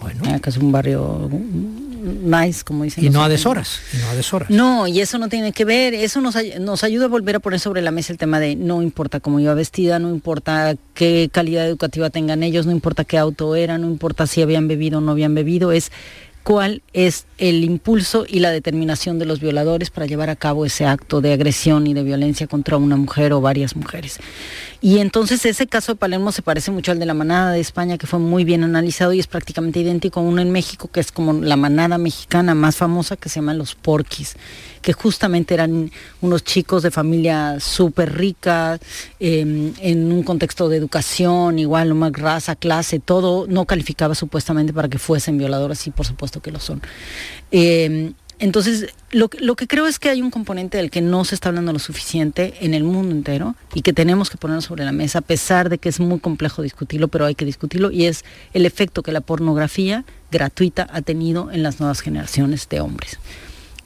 bueno. 0.00 0.40
que 0.40 0.50
es 0.50 0.56
un 0.56 0.72
barrio 0.72 1.30
nice, 2.06 2.64
como 2.64 2.84
dicen. 2.84 3.04
Y 3.04 3.10
no 3.10 3.22
a 3.22 3.28
deshoras, 3.28 3.80
y 3.92 3.98
no 3.98 4.08
a 4.08 4.14
deshoras. 4.14 4.50
No, 4.50 4.86
y 4.86 5.00
eso 5.00 5.18
no 5.18 5.28
tiene 5.28 5.52
que 5.52 5.64
ver, 5.64 5.94
eso 5.94 6.20
nos, 6.20 6.36
nos 6.60 6.84
ayuda 6.84 7.06
a 7.06 7.08
volver 7.08 7.36
a 7.36 7.40
poner 7.40 7.60
sobre 7.60 7.82
la 7.82 7.90
mesa 7.90 8.12
el 8.12 8.18
tema 8.18 8.40
de 8.40 8.56
no 8.56 8.82
importa 8.82 9.20
cómo 9.20 9.40
iba 9.40 9.54
vestida, 9.54 9.98
no 9.98 10.10
importa 10.10 10.76
qué 10.94 11.28
calidad 11.32 11.66
educativa 11.66 12.10
tengan 12.10 12.42
ellos, 12.42 12.66
no 12.66 12.72
importa 12.72 13.04
qué 13.04 13.18
auto 13.18 13.56
era, 13.56 13.78
no 13.78 13.86
importa 13.86 14.26
si 14.26 14.42
habían 14.42 14.68
bebido 14.68 14.98
o 14.98 15.00
no 15.00 15.12
habían 15.12 15.34
bebido, 15.34 15.72
es 15.72 15.90
cuál 16.46 16.80
es 16.92 17.26
el 17.38 17.64
impulso 17.64 18.24
y 18.24 18.38
la 18.38 18.52
determinación 18.52 19.18
de 19.18 19.24
los 19.24 19.40
violadores 19.40 19.90
para 19.90 20.06
llevar 20.06 20.30
a 20.30 20.36
cabo 20.36 20.64
ese 20.64 20.86
acto 20.86 21.20
de 21.20 21.32
agresión 21.32 21.88
y 21.88 21.92
de 21.92 22.04
violencia 22.04 22.46
contra 22.46 22.76
una 22.76 22.94
mujer 22.94 23.32
o 23.32 23.40
varias 23.40 23.74
mujeres. 23.74 24.20
Y 24.80 24.98
entonces 24.98 25.44
ese 25.44 25.66
caso 25.66 25.92
de 25.92 25.96
Palermo 25.96 26.30
se 26.30 26.42
parece 26.42 26.70
mucho 26.70 26.92
al 26.92 27.00
de 27.00 27.06
la 27.06 27.14
manada 27.14 27.50
de 27.50 27.58
España, 27.58 27.98
que 27.98 28.06
fue 28.06 28.20
muy 28.20 28.44
bien 28.44 28.62
analizado 28.62 29.12
y 29.12 29.18
es 29.18 29.26
prácticamente 29.26 29.80
idéntico 29.80 30.20
a 30.20 30.22
uno 30.22 30.40
en 30.40 30.52
México, 30.52 30.88
que 30.88 31.00
es 31.00 31.10
como 31.10 31.32
la 31.32 31.56
manada 31.56 31.98
mexicana 31.98 32.54
más 32.54 32.76
famosa, 32.76 33.16
que 33.16 33.28
se 33.28 33.40
llama 33.40 33.52
Los 33.52 33.74
Porquis, 33.74 34.36
que 34.82 34.92
justamente 34.92 35.54
eran 35.54 35.90
unos 36.20 36.44
chicos 36.44 36.84
de 36.84 36.92
familia 36.92 37.58
súper 37.58 38.16
rica, 38.16 38.78
em, 39.18 39.72
en 39.80 40.12
un 40.12 40.22
contexto 40.22 40.68
de 40.68 40.76
educación, 40.76 41.58
igual, 41.58 41.92
más 41.94 42.12
raza, 42.12 42.54
clase, 42.54 43.00
todo 43.00 43.46
no 43.48 43.64
calificaba 43.64 44.14
supuestamente 44.14 44.72
para 44.72 44.88
que 44.88 44.98
fuesen 44.98 45.38
violadores 45.38 45.84
y 45.88 45.90
por 45.90 46.06
supuesto 46.06 46.35
que 46.40 46.50
lo 46.50 46.60
son. 46.60 46.82
Em, 47.50 48.14
entonces, 48.38 48.92
lo, 49.12 49.30
lo, 49.40 49.56
que 49.56 49.66
creo 49.66 49.86
es 49.86 49.98
que 49.98 50.10
hay 50.10 50.20
un 50.20 50.30
componente 50.30 50.76
del 50.76 50.90
que 50.90 51.00
no 51.00 51.24
se 51.24 51.34
está 51.34 51.48
hablando 51.48 51.72
lo 51.72 51.78
suficiente 51.78 52.54
en 52.60 52.74
el 52.74 52.84
mundo 52.84 53.14
entero 53.14 53.54
y 53.72 53.80
que 53.80 53.94
tenemos 53.94 54.28
que 54.28 54.36
ponerlo 54.36 54.60
sobre 54.60 54.84
la 54.84 54.92
mesa, 54.92 55.20
a 55.20 55.22
pesar 55.22 55.70
de 55.70 55.78
que 55.78 55.88
es 55.88 56.00
muy 56.00 56.20
complejo 56.20 56.60
discutirlo, 56.60 57.08
pero 57.08 57.24
hay 57.24 57.34
que 57.34 57.46
discutirlo, 57.46 57.90
y 57.90 58.04
es 58.04 58.24
el 58.52 58.66
efecto 58.66 59.02
que 59.02 59.12
la 59.12 59.22
pornografía 59.22 60.04
gratuita 60.30 60.86
ha 60.92 61.00
tenido 61.00 61.50
en 61.50 61.62
las 61.62 61.80
nuevas 61.80 62.00
generaciones 62.00 62.68
de 62.68 62.80
hombres 62.80 63.18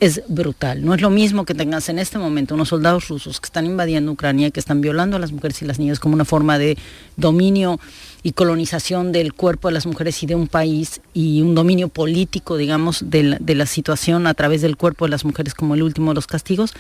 es 0.01 0.23
brutal. 0.29 0.85
No 0.85 0.95
es 0.95 1.03
lo 1.03 1.11
mismo 1.11 1.45
que 1.45 1.55
tengas 1.55 1.89
en 1.91 1.99
este 1.99 2.19
momento 2.19 2.55
unos 2.55 2.71
soldados 2.71 3.09
rusos 3.09 3.39
que 3.39 3.47
están 3.47 3.67
invadiendo 3.67 4.11
Ucrania 4.11 4.51
que 4.51 4.59
están 4.59 4.81
violando 4.81 5.17
a 5.17 5.21
las 5.21 5.31
mujeres 5.31 5.61
y 5.61 5.67
las 5.67 5.79
niñas 5.79 6.01
como 6.01 6.15
una 6.15 6.25
forma 6.25 6.59
de 6.59 6.79
dominio 7.17 7.79
y 8.23 8.33
colonización 8.33 9.13
del 9.13 9.33
cuerpo 9.33 9.69
de 9.69 9.75
las 9.75 9.87
mujeres 9.87 10.23
y 10.23 10.27
de 10.27 10.35
un 10.35 10.47
país 10.47 11.01
y 11.15 11.41
un 11.43 11.55
dominio 11.55 11.89
político, 11.89 12.57
digamos, 12.57 13.05
de 13.11 13.23
la, 13.23 13.67
situación 13.67 14.27
a 14.27 14.35
través 14.35 14.63
del 14.63 14.77
cuerpo 14.77 15.07
de 15.07 15.11
las 15.11 15.25
mujeres 15.25 15.55
como 15.55 15.75
el 15.75 15.83
último 15.83 16.11
de 16.11 16.17
los 16.17 16.27
castigos. 16.27 16.75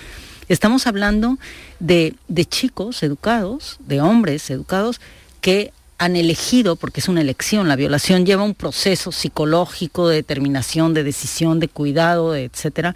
Estamos 0.48 0.86
hablando 0.86 1.38
de, 1.78 2.14
de 2.28 2.44
chicos 2.44 3.02
educados, 3.02 3.78
de 3.86 4.00
hombres 4.00 4.50
educados, 4.50 5.00
que 5.40 5.72
han 5.98 6.16
elegido, 6.16 6.76
porque 6.76 7.00
es 7.00 7.08
una 7.08 7.20
elección, 7.20 7.68
la 7.68 7.76
violación 7.76 8.26
lleva 8.26 8.42
un 8.42 8.54
proceso 8.54 9.12
psicológico 9.12 10.08
de 10.08 10.16
determinación, 10.16 10.94
de 10.94 11.04
decisión, 11.04 11.60
de 11.60 11.68
cuidado, 11.68 12.34
etcétera, 12.34 12.94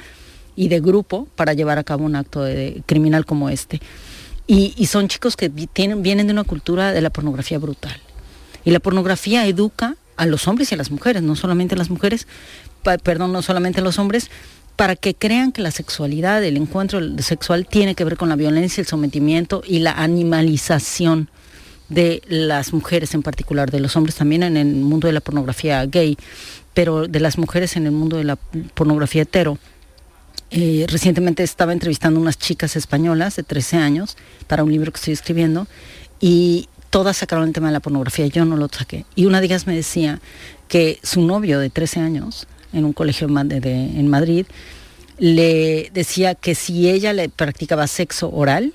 y 0.57 0.69
de 0.69 0.81
grupo 0.81 1.29
para 1.37 1.53
llevar 1.53 1.79
a 1.79 1.85
cabo 1.85 2.05
un 2.05 2.17
acto 2.17 2.45
criminal 2.87 3.27
como 3.27 3.51
este. 3.51 3.81
Y, 4.47 4.87
son 4.87 5.09
chicos 5.09 5.37
que 5.37 5.49
vienen 5.49 6.27
de 6.27 6.33
una 6.33 6.45
cultura 6.45 6.93
de 6.93 7.01
la 7.01 7.11
pornografía 7.11 7.59
brutal. 7.59 7.99
Y 8.65 8.71
la 8.71 8.81
pornografía 8.81 9.47
educa 9.47 9.97
a 10.17 10.27
los 10.27 10.49
hombres 10.49 10.71
y 10.71 10.75
a 10.75 10.79
las 10.79 10.91
mujeres, 10.91 11.23
no 11.23 11.37
solamente 11.37 11.75
a 11.75 11.79
las 11.79 11.91
mujeres, 11.91 12.27
perdón, 13.03 13.33
no 13.33 13.43
solamente 13.43 13.81
a 13.81 13.85
los 13.85 13.99
hombres, 13.99 14.31
para 14.77 14.97
que 14.97 15.15
crean 15.15 15.53
que 15.53 15.63
la 15.63 15.71
sexualidad, 15.71 16.43
el 16.43 16.57
encuentro 16.57 17.01
sexual 17.19 17.67
tiene 17.67 17.95
que 17.95 18.05
ver 18.05 18.17
con 18.17 18.29
la 18.29 18.37
violencia, 18.37 18.81
el 18.81 18.87
sometimiento 18.87 19.63
y 19.67 19.81
la 19.81 19.93
animalización 19.93 21.29
de 21.89 22.23
las 22.27 22.73
mujeres 22.73 23.15
en 23.15 23.23
particular, 23.23 23.71
de 23.71 23.81
los 23.81 23.97
hombres 23.97 24.17
también 24.17 24.43
en 24.43 24.57
el 24.57 24.67
mundo 24.67 25.07
de 25.07 25.13
la 25.13 25.21
pornografía 25.21 25.85
gay, 25.87 26.17
pero 26.73 27.07
de 27.07 27.21
las 27.21 27.39
mujeres 27.39 27.77
en 27.77 27.87
el 27.87 27.93
mundo 27.93 28.17
de 28.17 28.25
la 28.25 28.37
pornografía 28.37 29.23
hetero. 29.23 29.59
Eh, 30.51 30.87
recientemente 30.89 31.43
estaba 31.43 31.73
entrevistando 31.73 32.21
unas 32.21 32.39
chicas 32.39 32.77
españolas 32.77 33.37
de 33.37 33.43
13 33.43 33.77
años 33.77 34.17
para 34.47 34.65
un 34.65 34.73
libro 34.73 34.93
que 34.93 34.99
estoy 34.99 35.13
escribiendo 35.15 35.67
y 36.21 36.69
todas 36.95 37.17
sacaron 37.17 37.49
el 37.49 37.53
tema 37.53 37.67
de 37.67 37.73
la 37.73 37.81
pornografía, 37.81 38.29
yo 38.29 38.45
no 38.45 38.57
lo 38.57 38.69
saqué. 38.69 39.05
Y 39.17 39.25
una 39.25 39.41
de 39.41 39.47
ellas 39.47 39.67
me 39.67 39.75
decía 39.75 40.21
que 40.69 41.01
su 41.03 41.23
novio 41.23 41.59
de 41.59 41.69
13 41.69 41.99
años, 41.99 42.47
en 42.73 42.85
un 42.85 42.93
colegio 42.93 43.27
en 43.27 44.09
Madrid, 44.09 44.47
le 45.19 45.91
decía 45.93 46.37
que 46.37 46.55
si 46.55 46.89
ella 46.89 47.13
le 47.13 47.29
practicaba 47.29 47.89
sexo 47.89 48.31
oral, 48.31 48.73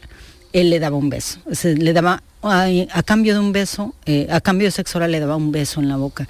él 0.51 0.69
le 0.69 0.79
daba 0.79 0.97
un 0.97 1.10
beso. 1.10 1.39
le 1.63 1.93
daba 1.93 2.21
a, 2.41 3.03
cambio 3.03 3.36
de 3.36 3.39
un 3.39 3.53
beso, 3.53 3.95
eh, 4.05 4.27
a 4.29 4.41
cambio 4.41 4.67
de 4.67 4.71
sexo 4.71 4.97
oral 4.97 5.13
le 5.13 5.21
daba 5.21 5.38
un 5.38 5.53
beso 5.53 5.79
en 5.79 5.88
la 5.88 5.95
boca. 5.95 6.27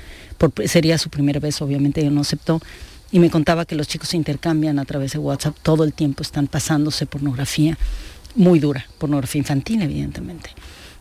sería 0.65 0.99
su 0.99 1.09
primer 1.09 1.39
beso, 1.39 1.65
obviamente 1.65 2.01
ella 2.01 2.11
no 2.11 2.21
aceptó. 2.21 2.61
Y 3.11 3.17
me 3.17 3.31
contaba 3.31 3.65
que 3.65 3.73
los 3.73 3.87
chicos 3.87 4.09
se 4.09 4.17
intercambian 4.17 4.77
a 4.77 4.85
través 4.85 5.13
de 5.13 5.17
WhatsApp 5.17 5.57
todo 5.63 5.83
el 5.85 5.93
tiempo, 5.93 6.21
están 6.21 6.45
pasándose 6.45 7.07
pornografía 7.07 7.79
muy 8.35 8.59
dura, 8.59 8.85
pornografía 8.99 9.39
infantil 9.39 9.81
evidentemente. 9.81 10.51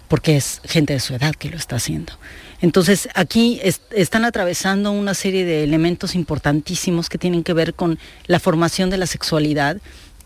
Porque 0.08 0.36
es 0.36 0.60
gente 0.64 0.94
de 0.94 1.00
su 1.00 1.14
edad 1.14 1.34
que 1.34 1.50
lo 1.50 1.56
está 1.56 1.76
haciendo. 1.76 2.14
Entonces 2.60 3.08
aquí 3.14 3.60
están 3.90 4.24
atravesando 4.24 4.90
una 4.90 5.14
serie 5.14 5.44
de 5.44 5.62
elementos 5.62 6.14
importantísimos 6.14 7.08
que 7.08 7.18
tienen 7.18 7.44
que 7.44 7.52
ver 7.52 7.74
con 7.74 7.98
la 8.26 8.40
formación 8.40 8.90
de 8.90 8.98
la 8.98 9.06
sexualidad 9.06 9.78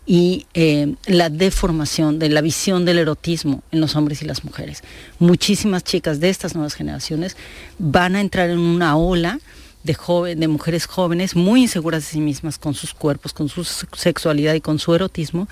y 0.05 0.47
eh, 0.53 0.95
la 1.05 1.29
deformación 1.29 2.19
de 2.19 2.29
la 2.29 2.41
visión 2.41 2.85
del 2.85 2.97
erotismo 2.99 3.63
en 3.71 3.79
los 3.79 3.95
hombres 3.95 4.21
y 4.21 4.25
las 4.25 4.43
mujeres. 4.43 4.83
Muchísimas 5.19 5.83
chicas 5.83 6.19
de 6.19 6.29
estas 6.29 6.55
nuevas 6.55 6.73
generaciones 6.73 7.37
van 7.79 8.15
a 8.15 8.21
entrar 8.21 8.49
en 8.49 8.59
una 8.59 8.97
ola 8.97 9.39
de, 9.83 9.95
de 10.35 10.47
mujeres 10.47 10.87
jóvenes 10.87 11.35
muy 11.35 11.61
inseguras 11.61 12.03
de 12.03 12.09
sí 12.09 12.19
mismas 12.19 12.57
con 12.57 12.73
sus 12.73 12.93
cuerpos, 12.93 13.33
con 13.33 13.47
su 13.47 13.63
sexualidad 13.63 14.53
y 14.55 14.61
con 14.61 14.79
su 14.79 14.93
erotismo, 14.93 15.47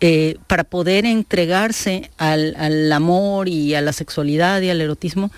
eh, 0.00 0.36
para 0.46 0.64
poder 0.64 1.06
entregarse 1.06 2.10
al, 2.18 2.92
amor 2.92 3.48
y 3.48 3.74
a 3.74 3.80
la 3.80 3.92
sexualidad 3.92 4.60
y 4.60 4.70
al 4.70 4.80
erotismo, 4.80 5.30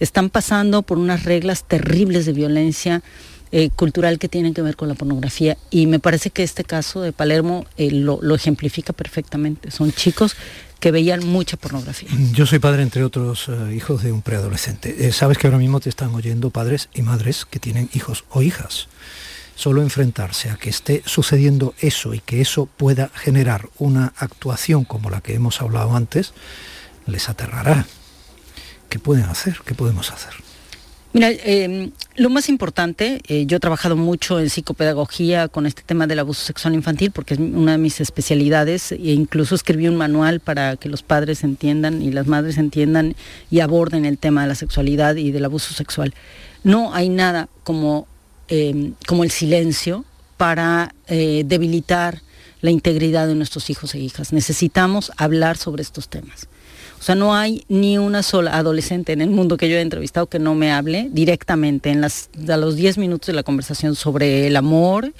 están 0.00 0.30
pasando 0.30 0.82
por 0.82 0.98
unas 0.98 1.24
reglas 1.24 1.64
terribles 1.64 2.26
de 2.26 2.32
violencia 2.32 3.02
eh, 3.52 3.70
cultural 3.70 4.18
que 4.18 4.28
tienen 4.28 4.54
que 4.54 4.62
ver 4.62 4.76
con 4.76 4.88
la 4.88 4.94
pornografía. 4.94 5.56
Y 5.70 5.86
me 5.86 6.00
parece 6.00 6.30
que 6.30 6.42
este 6.42 6.64
caso 6.64 7.02
de 7.02 7.12
Palermo 7.12 7.66
eh, 7.76 7.90
lo, 7.90 8.34
ejemplifica 8.34 8.92
perfectamente. 8.92 9.70
Son 9.70 9.92
chicos 9.92 10.36
que 10.80 10.90
veían 10.90 11.24
mucha 11.26 11.56
pornografía. 11.56 12.08
Yo 12.32 12.46
soy 12.46 12.58
padre, 12.58 12.82
entre 12.82 13.04
otros, 13.04 13.50
hijos 13.74 14.02
de 14.02 14.12
un 14.12 14.22
preadolescente. 14.22 15.12
sabes 15.12 15.38
que 15.38 15.46
ahora 15.46 15.58
mismo 15.58 15.80
te 15.80 15.88
están 15.88 16.14
oyendo 16.14 16.50
padres 16.50 16.88
y 16.94 17.02
madres 17.02 17.46
que 17.48 17.58
tienen 17.58 17.88
hijos 17.94 18.24
o 18.30 18.42
hijas 18.42 18.88
solo 19.54 19.82
enfrentarse 19.82 20.50
a 20.50 20.56
que 20.56 20.70
esté 20.70 21.02
sucediendo 21.06 21.74
eso 21.78 22.14
y 22.14 22.20
que 22.20 22.40
eso 22.40 22.66
pueda 22.66 23.10
generar 23.14 23.68
una 23.78 24.12
actuación 24.16 24.84
como 24.84 25.10
la 25.10 25.20
que 25.20 25.34
hemos 25.34 25.60
hablado 25.60 25.96
antes, 25.96 26.32
les 27.06 27.28
aterrará. 27.28 27.86
¿Qué 28.88 28.98
pueden 28.98 29.24
hacer? 29.24 29.58
¿Qué 29.64 29.74
podemos 29.74 30.10
hacer? 30.10 30.34
Mira, 31.14 31.30
em, 31.30 31.92
lo 32.16 32.28
más 32.28 32.48
importante, 32.48 33.20
eh, 33.28 33.46
yo 33.46 33.58
he 33.58 33.60
trabajado 33.60 33.94
mucho 33.94 34.40
en 34.40 34.50
psicopedagogía 34.50 35.46
con 35.46 35.64
este 35.64 35.82
tema 35.82 36.08
del 36.08 36.18
abuso 36.18 36.44
sexual 36.44 36.74
infantil 36.74 37.12
porque 37.12 37.34
es 37.34 37.40
una 37.40 37.72
de 37.72 37.78
mis 37.78 38.00
especialidades 38.00 38.90
e 38.90 39.12
incluso 39.12 39.54
escribí 39.54 39.86
un 39.86 39.94
manual 39.94 40.40
para 40.40 40.76
que 40.76 40.88
los 40.88 41.04
padres 41.04 41.44
entiendan 41.44 42.02
y 42.02 42.10
las 42.10 42.26
madres 42.26 42.58
entiendan 42.58 43.14
y 43.48 43.60
aborden 43.60 44.06
el 44.06 44.18
tema 44.18 44.42
de 44.42 44.48
la 44.48 44.54
sexualidad 44.56 45.14
y 45.14 45.30
del 45.30 45.44
abuso 45.44 45.72
sexual. 45.72 46.14
No 46.64 46.92
hay 46.92 47.10
nada 47.10 47.48
como 47.62 48.08
Em, 48.48 48.92
como 49.06 49.24
el 49.24 49.30
silencio 49.30 50.04
para 50.36 50.94
eh, 51.06 51.44
debilitar 51.46 52.20
la 52.60 52.70
integridad 52.70 53.26
de 53.26 53.34
nuestros 53.34 53.70
hijos 53.70 53.94
e 53.94 54.00
hijas. 54.00 54.34
Necesitamos 54.34 55.12
hablar 55.16 55.56
sobre 55.56 55.82
estos 55.82 56.08
temas. 56.08 56.46
O 57.00 57.02
sea, 57.02 57.14
no 57.14 57.34
hay 57.34 57.64
ni 57.68 57.96
una 57.96 58.22
sola 58.22 58.56
adolescente 58.56 59.12
en 59.12 59.22
el 59.22 59.30
mundo 59.30 59.56
que 59.56 59.68
yo 59.70 59.76
he 59.76 59.80
entrevistado 59.80 60.26
que 60.26 60.38
no 60.38 60.54
me 60.54 60.72
hable 60.72 61.08
directamente 61.10 61.90
en 61.90 62.02
las, 62.02 62.28
a 62.48 62.56
los 62.58 62.76
10 62.76 62.98
minutos 62.98 63.28
de 63.28 63.32
la 63.32 63.42
conversación 63.42 63.94
sobre 63.94 64.46
el 64.46 64.56
amor 64.56 65.14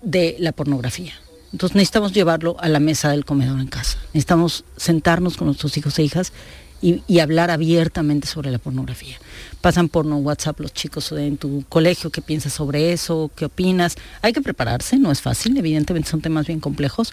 de 0.00 0.36
la 0.38 0.52
pornografía. 0.52 1.12
Entonces 1.52 1.76
necesitamos 1.76 2.12
llevarlo 2.12 2.56
a 2.58 2.68
la 2.68 2.80
mesa 2.80 3.10
del 3.10 3.26
comedor 3.26 3.60
en 3.60 3.68
casa. 3.68 3.98
Necesitamos 4.14 4.64
sentarnos 4.76 5.36
con 5.36 5.46
nuestros 5.46 5.76
hijos 5.76 5.98
e 5.98 6.04
hijas 6.04 6.32
y, 6.82 7.18
hablar 7.20 7.50
abiertamente 7.50 8.26
sobre 8.26 8.50
la 8.50 8.58
pornografía. 8.58 9.16
Pasan 9.60 9.88
por 9.88 10.04
no 10.04 10.18
WhatsApp 10.18 10.60
los 10.60 10.72
chicos 10.72 11.10
en 11.12 11.36
tu 11.36 11.64
colegio, 11.68 12.10
¿qué 12.10 12.20
piensas 12.20 12.52
sobre 12.52 12.92
eso? 12.92 13.30
¿Qué 13.34 13.46
opinas? 13.46 13.96
Hay 14.22 14.32
que 14.32 14.42
prepararse, 14.42 14.98
no 14.98 15.10
es 15.10 15.20
fácil, 15.20 15.56
evidentemente 15.56 16.10
son 16.10 16.20
temas 16.20 16.46
bien 16.46 16.60
complejos. 16.60 17.12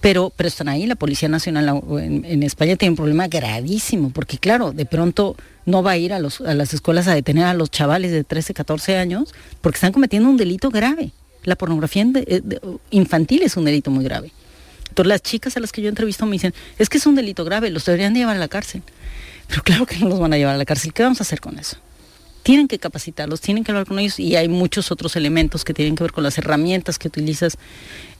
Pero, 0.00 0.32
pero 0.36 0.48
están 0.48 0.68
ahí, 0.68 0.86
la 0.86 0.94
Policía 0.94 1.28
Nacional 1.28 1.82
en, 1.98 2.42
España 2.42 2.76
tiene 2.76 2.90
un 2.90 2.96
problema 2.96 3.28
gravísimo, 3.28 4.10
porque 4.10 4.38
claro, 4.38 4.72
de 4.72 4.84
pronto 4.84 5.36
no 5.64 5.82
va 5.82 5.92
a 5.92 5.96
ir 5.96 6.12
a, 6.12 6.20
las 6.20 6.74
escuelas 6.74 7.08
a 7.08 7.14
detener 7.14 7.44
a 7.44 7.54
los 7.54 7.70
chavales 7.70 8.12
de 8.12 8.22
13, 8.22 8.54
14 8.54 8.98
años, 8.98 9.34
porque 9.60 9.76
están 9.76 9.92
cometiendo 9.92 10.28
un 10.28 10.36
delito 10.36 10.70
grave. 10.70 11.12
La 11.44 11.56
pornografía 11.56 12.06
eh, 12.14 12.42
infantil 12.90 13.42
es 13.42 13.56
un 13.56 13.64
delito 13.64 13.90
muy 13.90 14.04
grave. 14.04 14.32
Entonces 14.96 15.10
las 15.10 15.20
chicas 15.20 15.54
a 15.58 15.60
las 15.60 15.72
que 15.72 15.82
yo 15.82 15.90
entrevisto 15.90 16.24
me 16.24 16.32
dicen, 16.32 16.54
es 16.78 16.88
que 16.88 16.96
es 16.96 17.04
un 17.04 17.14
delito 17.14 17.44
grave, 17.44 17.68
los 17.68 17.84
deberían 17.84 18.14
de 18.14 18.20
llevar 18.20 18.36
a 18.36 18.38
la 18.38 18.48
cárcel. 18.48 18.82
Pero 19.46 19.62
claro 19.62 19.84
que 19.84 19.98
no 19.98 20.08
los 20.08 20.18
van 20.18 20.32
a 20.32 20.38
llevar 20.38 20.54
a 20.54 20.58
la 20.58 20.64
cárcel. 20.64 20.94
¿Qué 20.94 21.02
vamos 21.02 21.20
a 21.20 21.22
hacer 21.22 21.38
con 21.38 21.58
eso? 21.58 21.76
Tienen 22.42 22.66
que 22.66 22.78
capacitarlos, 22.78 23.42
tienen 23.42 23.62
que 23.62 23.72
hablar 23.72 23.86
con 23.86 23.98
ellos 23.98 24.18
y 24.18 24.36
hay 24.36 24.48
muchos 24.48 24.90
otros 24.90 25.14
elementos 25.14 25.66
que 25.66 25.74
tienen 25.74 25.96
que 25.96 26.04
ver 26.04 26.12
con 26.12 26.24
las 26.24 26.38
herramientas 26.38 26.98
que 26.98 27.08
utilizas 27.08 27.58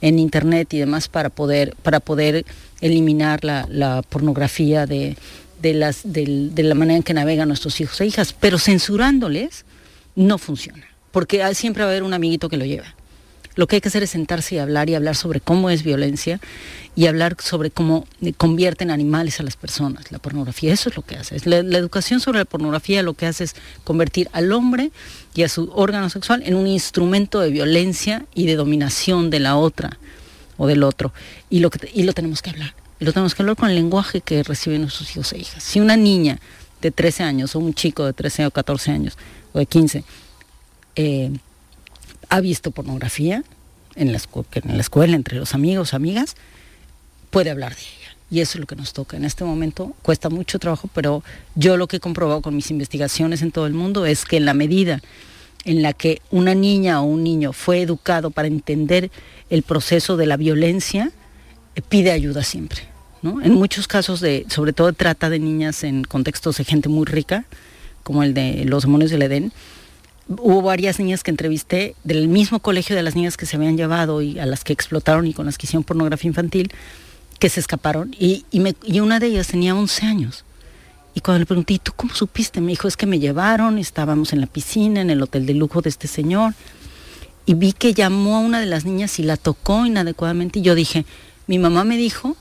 en 0.03 0.19
internet 0.19 0.75
y 0.75 0.79
demás 0.79 1.09
para 1.09 1.31
poder, 1.31 1.75
para 1.83 1.99
poder 1.99 2.45
eliminar 2.83 3.43
la, 3.43 4.03
pornografía 4.11 4.85
de, 4.85 5.17
de, 5.63 5.95
de 6.05 6.63
la 6.63 6.75
manera 6.75 6.99
en 6.99 7.03
que 7.03 7.15
navegan 7.15 7.49
nuestros 7.49 7.81
hijos 7.81 7.99
e 8.03 8.07
hijas. 8.07 8.35
Pero 8.35 8.59
censurándoles 8.59 9.65
no 10.15 10.37
funciona, 10.37 10.85
porque 11.11 11.43
siempre 11.55 11.85
va 11.85 11.89
a 11.89 11.93
haber 11.93 12.03
un 12.03 12.13
amiguito 12.13 12.51
que 12.51 12.59
lo 12.59 12.67
lleva. 12.67 12.95
Lo 13.57 13.67
que 13.67 13.77
hay 13.77 13.81
que 13.81 13.89
hacer 13.89 14.03
es 14.03 14.11
sentarse 14.11 14.55
y 14.55 14.59
hablar 14.59 14.91
y 14.91 14.95
hablar 14.95 15.17
sobre 15.17 15.41
cómo 15.41 15.71
es 15.71 15.83
violencia 15.83 16.41
y 16.95 17.07
hablar 17.07 17.37
sobre 17.41 17.71
cómo 17.71 18.07
convierten 18.37 18.91
animales 18.91 19.41
a 19.41 19.43
las 19.43 19.57
personas, 19.57 20.13
la 20.13 20.19
pornografía. 20.19 20.73
Eso 20.75 20.91
es 20.91 20.97
lo 20.97 21.03
que 21.03 21.17
hace. 21.17 21.41
La, 21.49 21.79
educación 21.79 22.21
sobre 22.21 22.39
la 22.39 22.45
pornografía 22.45 23.03
lo 23.03 23.15
que 23.15 23.25
hace 23.25 23.45
es 23.45 23.57
convertir 23.83 24.29
al 24.33 24.53
hombre 24.53 24.91
y 25.35 25.43
a 25.43 25.49
su 25.49 25.71
órgano 25.75 26.11
sexual 26.11 26.43
en 26.45 26.55
un 26.55 26.67
instrumento 26.67 27.41
de 27.41 27.51
violencia 27.51 28.27
y 28.35 28.47
de 28.47 28.57
dominación 28.57 29.31
de 29.31 29.41
la 29.41 29.57
otra 29.57 29.99
o 30.59 30.67
del 30.67 30.83
otro. 30.83 31.15
Y 31.49 31.61
lo, 31.61 31.71
y 31.95 32.03
lo 32.03 32.13
tenemos 32.13 32.43
que 32.43 32.51
hablar. 32.51 32.75
lo 33.01 33.13
tenemos 33.15 33.35
que 33.35 33.43
hablar 33.43 33.57
con 33.57 33.71
el 33.71 33.75
lenguaje 33.75 34.21
que 34.21 34.43
reciben 34.43 34.83
nuestros 34.83 35.11
hijos 35.13 35.33
e 35.33 35.39
hijas. 35.39 35.63
Si 35.63 35.81
una 35.81 35.97
niña 35.97 36.41
de 36.83 36.91
13 36.91 37.23
años 37.23 37.57
o 37.57 37.59
un 37.59 37.73
chico 37.73 38.05
de 38.05 38.13
13 38.13 38.47
o 38.47 38.51
14 38.51 38.91
años 38.91 39.17
o 39.55 39.59
de 39.59 39.65
15 39.65 40.05
eh, 40.97 41.31
ha 42.29 42.41
visto 42.41 42.71
pornografía 42.71 43.43
en 43.95 44.13
la, 44.13 44.21
en 44.53 44.77
la 44.77 44.81
escuela, 44.81 45.17
entre 45.17 45.39
los 45.39 45.55
amigos, 45.55 45.95
amigas, 45.95 46.37
puede 47.31 47.51
hablar 47.51 47.75
de 47.75 47.83
ella. 47.83 48.17
Y 48.31 48.41
eso 48.41 48.59
es 48.59 48.61
lo 48.61 48.67
que 48.67 48.77
nos 48.77 48.93
toca. 48.93 49.17
En 49.17 49.25
este 49.25 49.45
momento 49.45 49.95
cuesta 50.03 50.29
mucho 50.29 50.59
trabajo, 50.59 50.89
pero 50.93 51.23
yo 51.55 51.77
lo 51.77 51.87
que 51.87 51.99
he 51.99 52.01
comprobado 52.01 52.43
con 52.43 52.57
mis 52.57 52.71
investigaciones 52.71 53.43
en 53.43 53.53
todo 53.53 53.67
el 53.67 53.73
mundo 53.73 54.05
es 54.05 54.25
que 54.25 54.37
en 54.37 54.45
la 54.45 54.55
medida 54.55 55.01
en 55.65 55.83
la 55.83 55.93
que 55.93 56.23
una 56.31 56.55
niña 56.55 57.01
o 57.01 57.05
un 57.05 57.25
niño 57.25 57.53
fue 57.53 57.83
educado 57.83 58.31
para 58.31 58.49
entender 58.49 59.11
el 59.51 59.63
proceso 59.63 60.17
de 60.17 60.27
la 60.27 60.37
violencia, 60.37 61.11
eh, 61.75 61.83
pide 61.83 62.13
ayuda 62.13 62.45
siempre. 62.45 62.83
¿no? 63.21 63.43
En 63.43 63.55
muchos 63.55 63.89
casos, 63.89 64.21
de, 64.21 64.47
sobre 64.49 64.73
todo 64.73 64.93
trata 64.93 65.29
de 65.29 65.41
niñas 65.41 65.83
en 65.83 66.05
contextos 66.05 66.59
de 66.59 66.65
gente 66.65 66.89
muy 66.89 67.05
rica, 67.05 67.45
como 68.05 68.23
el 68.23 68.33
de 68.33 68.65
los 68.65 68.85
demonios 68.85 69.11
del 69.11 69.23
Edén, 69.23 69.53
hubo 70.29 70.63
varias 70.63 70.99
niñas 70.99 71.23
que 71.23 71.31
entrevisté 71.31 71.95
del 72.05 72.29
mismo 72.29 72.61
colegio 72.61 72.97
de 72.97 73.03
las 73.03 73.15
niñas 73.15 73.37
que 73.37 73.47
se 73.47 73.57
habían 73.57 73.77
llevado 73.77 74.23
y 74.23 74.39
a 74.39 74.47
las 74.47 74.65
que 74.65 74.73
explotaron 74.73 75.27
y 75.27 75.33
con 75.33 75.47
las 75.47 75.59
que 75.59 75.67
hicieron 75.67 75.85
pornografía 75.85 76.29
infantil, 76.29 76.73
que 77.39 77.49
se 77.49 77.61
escaparon. 77.61 78.15
Y, 78.19 78.45
y, 78.51 79.01
una 79.01 79.21
de 79.21 79.27
ellas 79.27 79.49
tenía 79.49 79.75
11 79.75 80.07
años. 80.07 80.45
Y 81.15 81.21
cuando 81.21 81.41
le 81.41 81.47
pregunté, 81.47 81.79
¿tú 81.79 81.93
cómo 81.95 82.15
supiste? 82.15 82.61
Me 82.61 82.73
dijo, 82.73 82.89
es 82.89 82.97
que 82.97 83.07
me 83.07 83.19
llevaron, 83.19 83.79
estábamos 83.79 84.33
en 84.33 84.41
la 84.41 84.47
piscina, 84.47 85.01
en 85.01 85.11
el 85.11 85.23
hotel 85.23 85.47
de 85.47 85.55
lujo 85.55 85.81
de 85.81 85.89
este 85.89 86.09
señor. 86.09 86.55
Y 87.47 87.55
vi 87.55 87.73
que 87.73 87.95
llamó 87.95 88.37
a 88.37 88.41
una 88.41 88.61
de 88.61 88.67
las 88.67 88.85
niñas 88.85 89.19
y 89.19 89.23
la 89.23 89.37
tocó 89.37 89.87
inadecuadamente. 89.87 90.59
Y 90.59 90.63
yo 90.63 90.75
dije, 90.75 91.07
mi 91.47 91.59
mamá 91.59 91.85
me 91.85 91.97
dijo 91.97 92.37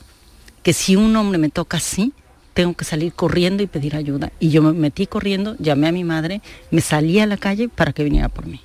que 0.64 0.74
si 0.74 0.96
un 0.96 1.16
hombre 1.16 1.38
me 1.38 1.50
toca 1.50 1.78
así, 1.78 2.12
tengo 2.56 2.74
que 2.74 2.86
salir 2.86 3.14
corriendo 3.14 3.62
y 3.62 3.68
pedir 3.68 3.98
ayuda. 3.98 4.32
Y 4.40 4.50
yo 4.50 4.64
me 4.64 4.72
metí 4.72 5.06
corriendo, 5.08 5.58
llamé 5.60 5.90
a 5.90 5.92
mi 5.92 6.06
madre, 6.06 6.42
me 6.72 6.80
salí 6.80 7.20
a 7.20 7.28
la 7.28 7.36
calle 7.36 7.68
para 7.68 7.92
que 7.92 8.06
viniera 8.06 8.30
por 8.30 8.48
mí. 8.48 8.62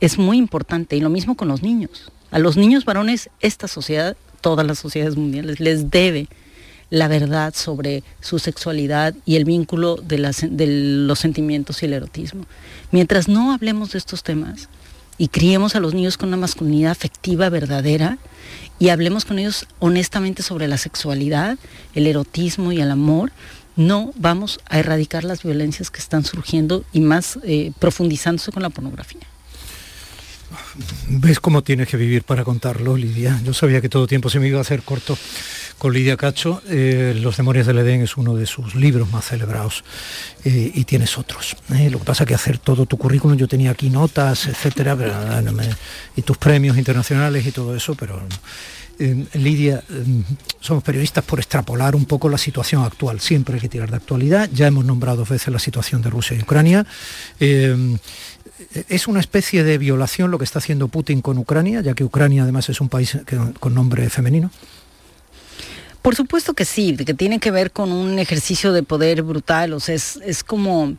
Es 0.00 0.18
muy 0.18 0.36
importante 0.36 0.96
y 0.96 1.00
lo 1.00 1.08
mismo 1.08 1.34
con 1.34 1.48
los 1.48 1.62
niños. 1.62 2.12
A 2.30 2.38
los 2.38 2.58
niños 2.58 2.84
varones 2.84 3.30
esta 3.40 3.68
sociedad, 3.68 4.18
todas 4.42 4.66
las 4.66 4.78
sociedades 4.78 5.16
mundiales, 5.16 5.60
les 5.60 5.90
debe 5.90 6.28
la 6.90 7.08
verdad 7.08 7.54
sobre 7.54 8.02
su 8.20 8.38
sexualidad 8.38 9.14
y 9.24 9.36
el 9.36 9.46
vínculo 9.46 9.96
de, 9.96 10.18
de 10.50 10.66
los 10.66 11.18
sentimientos 11.18 11.82
y 11.82 11.86
el 11.86 11.94
erotismo. 11.94 12.44
Mientras 12.90 13.28
no 13.28 13.52
hablemos 13.52 13.92
de 13.92 13.98
estos 13.98 14.22
temas 14.22 14.68
y 15.20 15.28
criemos 15.28 15.76
a 15.76 15.80
los 15.80 15.92
niños 15.92 16.16
con 16.16 16.28
una 16.28 16.38
masculinidad 16.38 16.92
afectiva 16.92 17.50
verdadera, 17.50 18.16
y 18.78 18.88
hablemos 18.88 19.26
con 19.26 19.38
ellos 19.38 19.66
honestamente 19.78 20.42
sobre 20.42 20.66
la 20.66 20.78
sexualidad, 20.78 21.58
el 21.94 22.06
erotismo 22.06 22.72
y 22.72 22.80
el 22.80 22.90
amor, 22.90 23.30
no 23.76 24.14
vamos 24.16 24.60
a 24.66 24.78
erradicar 24.78 25.24
las 25.24 25.42
violencias 25.42 25.90
que 25.90 25.98
están 25.98 26.24
surgiendo 26.24 26.86
y 26.94 27.00
más 27.00 27.38
eh, 27.42 27.72
profundizándose 27.78 28.50
con 28.50 28.62
la 28.62 28.70
pornografía. 28.70 29.20
¿Ves 31.06 31.38
cómo 31.38 31.62
tienes 31.62 31.88
que 31.88 31.98
vivir 31.98 32.22
para 32.24 32.42
contarlo, 32.42 32.96
Lidia? 32.96 33.38
Yo 33.44 33.52
sabía 33.52 33.82
que 33.82 33.90
todo 33.90 34.06
tiempo 34.06 34.30
se 34.30 34.40
me 34.40 34.48
iba 34.48 34.56
a 34.56 34.62
hacer 34.62 34.82
corto 34.82 35.18
con 35.80 35.94
Lidia 35.94 36.18
Cacho. 36.18 36.62
Eh, 36.68 37.18
Los 37.20 37.38
demonios 37.38 37.66
del 37.66 37.78
Edén 37.78 38.02
es 38.02 38.18
uno 38.18 38.36
de 38.36 38.44
sus 38.44 38.74
libros 38.74 39.10
más 39.10 39.24
celebrados 39.24 39.82
eh, 40.44 40.70
y 40.74 40.84
tienes 40.84 41.16
otros. 41.16 41.56
lo 41.68 41.98
que 41.98 42.04
pasa 42.04 42.24
es 42.24 42.28
que 42.28 42.34
hacer 42.34 42.58
todo 42.58 42.84
tu 42.84 42.98
currículum, 42.98 43.38
yo 43.38 43.48
tenía 43.48 43.70
aquí 43.70 43.88
notas, 43.88 44.46
etcétera, 44.46 44.94
y 46.14 46.22
tus 46.22 46.36
premios 46.36 46.76
internacionales 46.76 47.46
y 47.46 47.50
todo 47.50 47.74
eso, 47.74 47.94
pero 47.94 48.20
eh, 48.98 49.24
Lidia, 49.32 49.82
eh, 49.88 50.04
somos 50.60 50.82
periodistas 50.82 51.24
por 51.24 51.38
extrapolar 51.38 51.96
un 51.96 52.04
poco 52.04 52.28
la 52.28 52.36
situación 52.36 52.84
actual. 52.84 53.18
Siempre 53.18 53.54
hay 53.54 53.60
que 53.62 53.70
tirar 53.70 53.90
de 53.90 53.96
actualidad. 53.96 54.50
Ya 54.52 54.66
hemos 54.66 54.84
nombrado 54.84 55.16
dos 55.18 55.30
veces 55.30 55.48
la 55.48 55.58
situación 55.58 56.02
de 56.02 56.10
Rusia 56.10 56.36
y 56.36 56.42
Ucrania. 56.42 56.86
¿Es 57.38 59.08
una 59.08 59.20
especie 59.20 59.64
de 59.64 59.78
violación 59.78 60.30
lo 60.30 60.36
que 60.36 60.44
está 60.44 60.58
haciendo 60.58 60.88
Putin 60.88 61.22
con 61.22 61.38
Ucrania, 61.38 61.80
ya 61.80 61.94
que 61.94 62.04
Ucrania 62.04 62.42
además 62.42 62.68
es 62.68 62.82
un 62.82 62.90
país 62.90 63.16
con 63.58 63.74
nombre 63.74 64.10
femenino? 64.10 64.50
Por 66.02 66.16
supuesto 66.16 66.54
que 66.54 66.64
sí, 66.64 66.96
que 66.96 67.14
tiene 67.14 67.38
que 67.40 67.50
ver 67.50 67.72
con 67.72 67.92
un 67.92 68.18
ejercicio 68.18 68.72
de 68.72 68.82
poder 68.82 69.22
brutal, 69.22 69.74
o 69.74 69.80
sea, 69.80 69.94
es, 69.94 70.44
como 70.46 70.94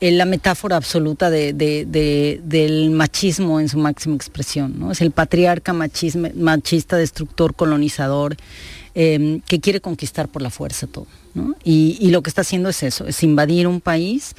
eh, 0.00 0.12
la 0.12 0.24
metáfora 0.26 0.76
absoluta 0.76 1.28
del 1.28 2.90
machismo 2.90 3.58
en 3.58 3.68
su 3.68 3.78
máxima 3.78 4.14
expresión, 4.14 4.78
¿no? 4.78 4.92
Es 4.92 5.00
el 5.00 5.10
patriarca 5.10 5.72
machista, 5.72 6.96
destructor, 6.96 7.54
colonizador, 7.54 8.36
em, 8.94 9.40
que 9.40 9.58
quiere 9.58 9.80
conquistar 9.80 10.28
por 10.28 10.40
la 10.40 10.50
fuerza 10.50 10.86
todo, 10.86 11.08
y, 11.64 12.08
lo 12.10 12.22
que 12.22 12.30
está 12.30 12.42
haciendo 12.42 12.68
es 12.68 12.82
eso, 12.84 13.06
es 13.06 13.22
invadir 13.24 13.66
un 13.66 13.80
país 13.80 14.34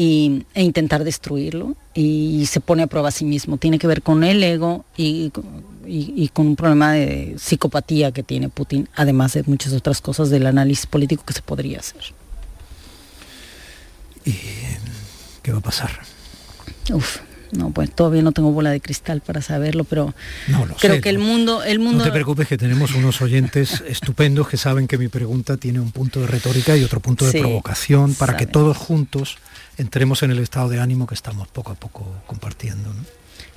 e 0.00 0.62
intentar 0.62 1.02
destruirlo 1.02 1.74
y 1.92 2.46
se 2.46 2.60
pone 2.60 2.84
a 2.84 2.86
prueba 2.86 3.08
a 3.08 3.10
sí 3.10 3.24
mismo. 3.24 3.56
Tiene 3.56 3.80
que 3.80 3.88
ver 3.88 4.00
con 4.00 4.22
el 4.22 4.44
ego 4.44 4.84
y, 4.96 5.30
con 6.32 6.46
un 6.46 6.54
problema 6.54 6.92
de 6.92 7.34
psicopatía 7.36 8.12
que 8.12 8.22
tiene 8.22 8.48
Putin, 8.48 8.88
además 8.94 9.32
de 9.32 9.42
muchas 9.46 9.72
otras 9.72 10.00
cosas 10.00 10.30
del 10.30 10.46
análisis 10.46 10.86
político 10.86 11.24
que 11.26 11.32
se 11.32 11.42
podría 11.42 11.80
hacer. 11.80 12.00
¿Y 14.24 14.36
qué 15.42 15.50
va 15.50 15.58
a 15.58 15.62
pasar? 15.62 15.90
Uf, 16.92 17.18
no, 17.50 17.70
pues 17.70 17.90
todavía 17.92 18.22
no 18.22 18.30
tengo 18.30 18.52
bola 18.52 18.70
de 18.70 18.80
cristal 18.80 19.20
para 19.20 19.42
saberlo, 19.42 19.82
pero 19.82 20.14
creo 20.78 21.00
que 21.00 21.08
el 21.08 21.18
mundo, 21.18 21.64
el 21.64 21.80
mundo... 21.80 21.98
No 21.98 22.04
te 22.04 22.12
preocupes 22.12 22.46
que 22.46 22.56
tenemos 22.56 22.94
unos 22.94 23.20
oyentes 23.20 23.82
estupendos 23.88 24.46
que 24.46 24.58
saben 24.58 24.86
que 24.86 24.96
mi 24.96 25.08
pregunta 25.08 25.56
tiene 25.56 25.80
un 25.80 25.90
punto 25.90 26.20
de 26.20 26.28
retórica 26.28 26.76
y 26.76 26.84
otro 26.84 27.00
punto 27.00 27.26
de 27.26 27.40
provocación 27.40 28.14
para 28.14 28.36
que 28.36 28.46
todos 28.46 28.76
juntos 28.76 29.38
entremos 29.78 30.22
en 30.22 30.32
el 30.32 30.40
estado 30.40 30.68
de 30.68 30.80
ánimo 30.80 31.06
que 31.06 31.14
estamos 31.14 31.48
poco 31.48 31.72
a 31.72 31.74
poco 31.74 32.04
compartiendo. 32.26 32.90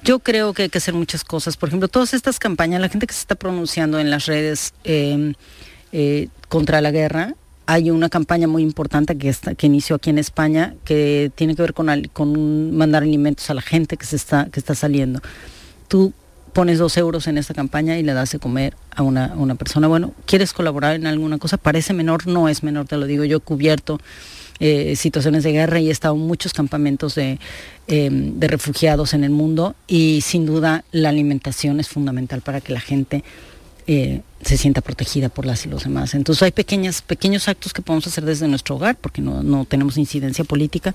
Yo 0.03 0.19
creo 0.19 0.53
que 0.53 0.63
hay 0.63 0.69
que 0.69 0.77
hacer 0.77 0.93
muchas 0.93 1.23
cosas. 1.23 1.57
Por 1.57 1.69
ejemplo, 1.69 1.87
todas 1.87 2.13
estas 2.13 2.39
campañas, 2.39 2.79
la 2.79 2.89
gente 2.89 3.05
que 3.05 3.13
se 3.13 3.19
está 3.19 3.35
pronunciando 3.35 3.99
en 3.99 4.09
las 4.09 4.25
redes 4.25 4.73
em, 4.83 5.33
eh, 5.91 6.29
contra 6.47 6.81
la 6.81 6.91
guerra, 6.91 7.35
hay 7.65 7.91
una 7.91 8.09
campaña 8.09 8.47
muy 8.47 8.63
importante 8.63 9.17
que, 9.17 9.29
está, 9.29 9.55
que 9.55 9.67
inició 9.67 9.95
aquí 9.95 10.09
en 10.09 10.17
España 10.17 10.75
que 10.85 11.31
tiene 11.35 11.55
que 11.55 11.61
ver 11.61 11.73
con, 11.73 11.87
con 12.13 12.75
mandar 12.75 13.03
alimentos 13.03 13.49
a 13.49 13.53
la 13.53 13.61
gente 13.61 13.97
que, 13.97 14.05
se 14.05 14.15
está, 14.15 14.45
que 14.51 14.59
está 14.59 14.75
saliendo. 14.75 15.21
Tú 15.87 16.13
pones 16.53 16.79
dos 16.79 16.97
euros 16.97 17.27
en 17.27 17.37
esta 17.37 17.53
campaña 17.53 17.97
y 17.97 18.03
le 18.03 18.13
das 18.13 18.31
de 18.31 18.39
comer 18.39 18.75
a 18.95 19.03
una, 19.03 19.27
a 19.27 19.35
una 19.35 19.55
persona. 19.55 19.87
Bueno, 19.87 20.13
¿quieres 20.25 20.53
colaborar 20.53 20.95
en 20.95 21.07
alguna 21.07 21.37
cosa? 21.37 21.57
Parece 21.57 21.93
menor, 21.93 22.27
no 22.27 22.49
es 22.49 22.63
menor, 22.63 22.87
te 22.87 22.97
lo 22.97 23.05
digo. 23.05 23.23
Yo 23.23 23.39
cubierto 23.39 23.99
eh, 24.63 24.95
situaciones 24.95 25.43
de 25.43 25.53
guerra 25.53 25.79
y 25.79 25.87
he 25.87 25.91
estado 25.91 26.15
muchos 26.15 26.53
campamentos 26.53 27.17
em, 27.17 27.39
de, 27.87 28.47
refugiados 28.47 29.15
en 29.15 29.23
el 29.23 29.31
mundo 29.31 29.73
y 29.87 30.21
sin 30.21 30.45
duda 30.45 30.83
la 30.91 31.09
alimentación 31.09 31.79
es 31.79 31.89
fundamental 31.89 32.41
para 32.41 32.61
que 32.61 32.71
la 32.71 32.79
gente 32.79 33.23
eh, 33.87 34.21
se 34.43 34.57
sienta 34.57 34.81
protegida 34.81 35.29
por 35.29 35.47
las 35.47 35.65
y 35.65 35.69
los 35.69 35.85
demás. 35.85 36.13
Entonces 36.13 36.43
hay 36.43 36.51
pequeñas, 36.51 37.01
pequeños 37.01 37.47
actos 37.47 37.73
que 37.73 37.81
podemos 37.81 38.05
hacer 38.05 38.23
desde 38.23 38.47
nuestro 38.47 38.75
hogar 38.75 38.97
porque 39.01 39.19
no, 39.19 39.41
no 39.41 39.65
tenemos 39.65 39.97
incidencia 39.97 40.43
política 40.43 40.93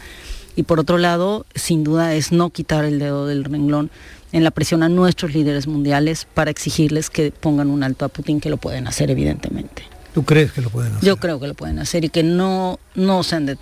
y 0.55 0.63
por 0.63 0.79
otro 0.79 0.97
lado, 0.97 1.45
sin 1.57 1.83
duda, 1.83 2.15
es 2.15 2.31
no 2.31 2.51
quitar 2.51 2.85
el 2.85 3.01
dedo 3.01 3.27
del 3.27 3.43
renglón 3.43 3.91
en 4.31 4.45
la 4.45 4.53
presión 4.53 4.85
a 4.85 4.89
nuestros 4.89 5.35
líderes 5.35 5.67
mundiales 5.67 6.29
para 6.35 6.53
exigirles 6.53 7.11
que 7.11 7.33
pongan 7.33 7.69
un 7.69 7.83
alto 7.83 8.05
a 8.05 8.11
Putin, 8.11 8.41
que 8.41 8.49
lo 8.49 8.59
pueden 8.59 8.87
hacer 8.87 9.11
evidentemente. 9.11 9.96
¿Tú 10.17 10.25
crees 10.25 10.51
que 10.51 10.63
lo 10.63 10.71
pueden 10.71 10.95
hacer? 10.95 11.07
Yo 11.07 11.19
creo 11.19 11.39
que 11.39 11.47
lo 11.47 11.53
pueden 11.53 11.79
hacer 11.79 12.07
y 12.07 12.09
que 12.09 12.23
no, 12.23 12.81
no, 12.95 13.23
se, 13.23 13.37
han 13.37 13.59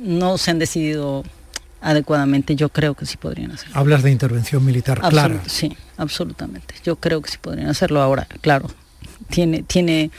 no 0.00 0.38
se 0.38 0.50
han 0.50 0.58
decidido 0.58 1.22
adecuadamente, 1.82 2.56
yo 2.56 2.70
creo 2.70 2.94
que 2.94 3.04
sí 3.04 3.18
podrían 3.18 3.52
hacerlo. 3.52 3.76
Hablas 3.76 4.02
de 4.02 4.10
intervención 4.10 4.64
militar 4.64 5.02
clara. 5.02 5.42
Sí, 5.46 5.76
absolutamente. 5.98 6.76
Yo 6.82 6.96
creo 6.96 7.20
que 7.20 7.30
sí 7.30 7.36
podrían 7.38 7.68
hacerlo 7.68 8.00
ahora, 8.00 8.26
claro. 8.40 8.70
Tiene, 9.28 9.64
tiene, 9.64 10.10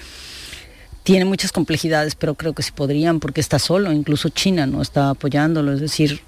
tiene 1.01 1.25
muchas 1.25 1.51
complejidades, 1.51 2.13
pero 2.13 2.35
creo 2.35 2.53
que 2.53 2.61
sí 2.61 2.71
podrían, 2.71 3.19
porque 3.19 3.41
está 3.41 3.57
solo, 3.57 3.91
incluso 3.91 4.29
China 4.29 4.67
no 4.67 4.83
está 4.83 5.09
apoyándolo, 5.09 5.73
es 5.73 5.79
decir... 5.79 6.21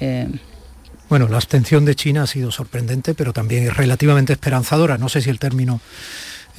Eh, 0.00 0.26
bueno, 1.10 1.28
la 1.28 1.36
abstención 1.36 1.84
de 1.84 1.94
China 1.94 2.22
ha 2.22 2.26
sido 2.26 2.50
sorprendente, 2.50 3.12
pero 3.12 3.34
también 3.34 3.74
relativamente 3.74 4.32
esperanzadora. 4.32 4.96
No 4.96 5.10
sé 5.10 5.20
si 5.20 5.28
el 5.28 5.38
término 5.38 5.82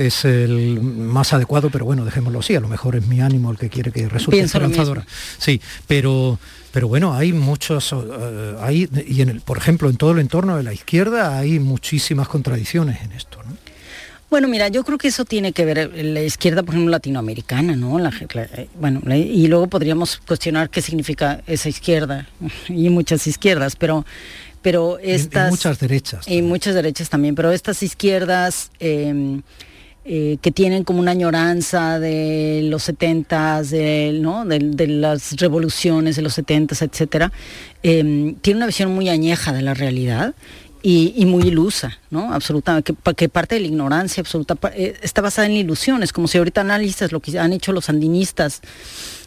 es 0.08 0.26
el 0.26 0.82
más 0.82 1.34
adecuado, 1.34 1.70
pero 1.70 1.86
bueno, 1.86 2.06
dejémoslo 2.06 2.40
así, 2.40 2.56
a 2.56 2.60
lo 2.60 2.68
mejor 2.68 2.96
es 2.96 3.08
mi 3.08 3.22
ánimo 3.22 3.52
el 3.52 3.58
que 3.58 3.70
quiere 3.70 3.92
que 3.92 4.08
resulte 4.08 4.40
esperanzadora. 4.40 5.06
Sí, 5.38 5.62
pero 5.88 6.40
pero 6.72 6.88
bueno, 6.88 7.14
hay 7.14 7.34
muchos, 7.34 7.94
eh, 7.94 8.56
hay, 8.62 8.90
y 9.06 9.22
en 9.22 9.30
el, 9.30 9.42
por 9.42 9.58
ejemplo, 9.58 9.90
en 9.90 9.98
todo 9.98 10.12
el 10.12 10.20
entorno 10.20 10.56
de 10.56 10.64
la 10.64 10.74
izquierda 10.74 11.38
hay 11.38 11.60
muchísimas 11.60 12.30
contradicciones 12.30 13.02
en 13.02 13.12
esto. 13.12 13.40
¿no? 13.44 13.58
Bueno, 14.30 14.48
mira, 14.48 14.70
yo 14.70 14.86
creo 14.86 14.98
que 14.98 15.10
eso 15.10 15.26
tiene 15.26 15.52
que 15.52 15.66
ver 15.66 15.78
eh, 15.78 16.04
la 16.04 16.22
izquierda, 16.22 16.64
por 16.64 16.74
ejemplo, 16.74 16.92
latinoamericana, 16.92 17.76
¿no? 17.76 18.00
La, 18.00 18.14
eh, 18.34 18.70
bueno, 18.80 19.02
y 19.14 19.48
luego 19.48 19.68
podríamos 19.68 20.22
cuestionar 20.26 20.70
qué 20.70 20.82
significa 20.82 21.42
esa 21.48 21.68
izquierda 21.68 22.30
y 22.70 22.90
muchas 22.90 23.28
izquierdas, 23.28 23.76
pero 23.76 24.06
pero 24.62 25.00
estas 25.00 25.50
y, 25.50 25.52
muchas 25.52 25.80
derechas 25.80 26.28
y 26.28 26.42
muchas 26.44 26.76
derechas 26.76 27.10
también, 27.10 27.36
pero 27.36 27.52
estas 27.52 27.84
izquierdas 27.84 28.72
em, 28.80 29.42
eh, 30.04 30.38
que 30.42 30.52
tienen 30.52 30.84
como 30.84 31.00
una 31.00 31.12
añoranza 31.12 32.00
de 32.00 32.62
los 32.64 32.84
70 32.84 33.62
de, 33.64 34.18
¿no? 34.20 34.46
de, 34.46 34.88
las 34.88 35.34
revoluciones 35.38 36.16
de 36.16 36.24
los 36.24 36.34
70 36.34 36.74
etcétera, 36.84 37.32
eh, 37.84 38.36
tiene 38.42 38.58
una 38.58 38.66
visión 38.66 38.96
muy 38.96 39.10
añeja 39.10 39.54
de 39.54 39.62
la 39.62 39.76
realidad 39.76 40.34
y, 40.84 41.26
muy 41.26 41.48
ilusa, 41.48 42.00
¿no? 42.10 42.34
Absolutamente, 42.34 42.96
que, 43.15 43.30
parte 43.30 43.56
de 43.56 43.62
la 43.62 43.67
ignorancia 43.67 44.22
absoluta 44.22 44.58
eh, 44.74 44.98
está 45.02 45.22
basada 45.22 45.48
en 45.48 45.54
ilusiones, 45.54 46.12
como 46.12 46.28
si 46.28 46.38
ahorita 46.38 46.62
analistas 46.62 47.12
lo 47.12 47.20
que 47.20 47.38
han 47.38 47.54
hecho 47.54 47.72
los 47.72 47.86
sandinistas 47.86 48.62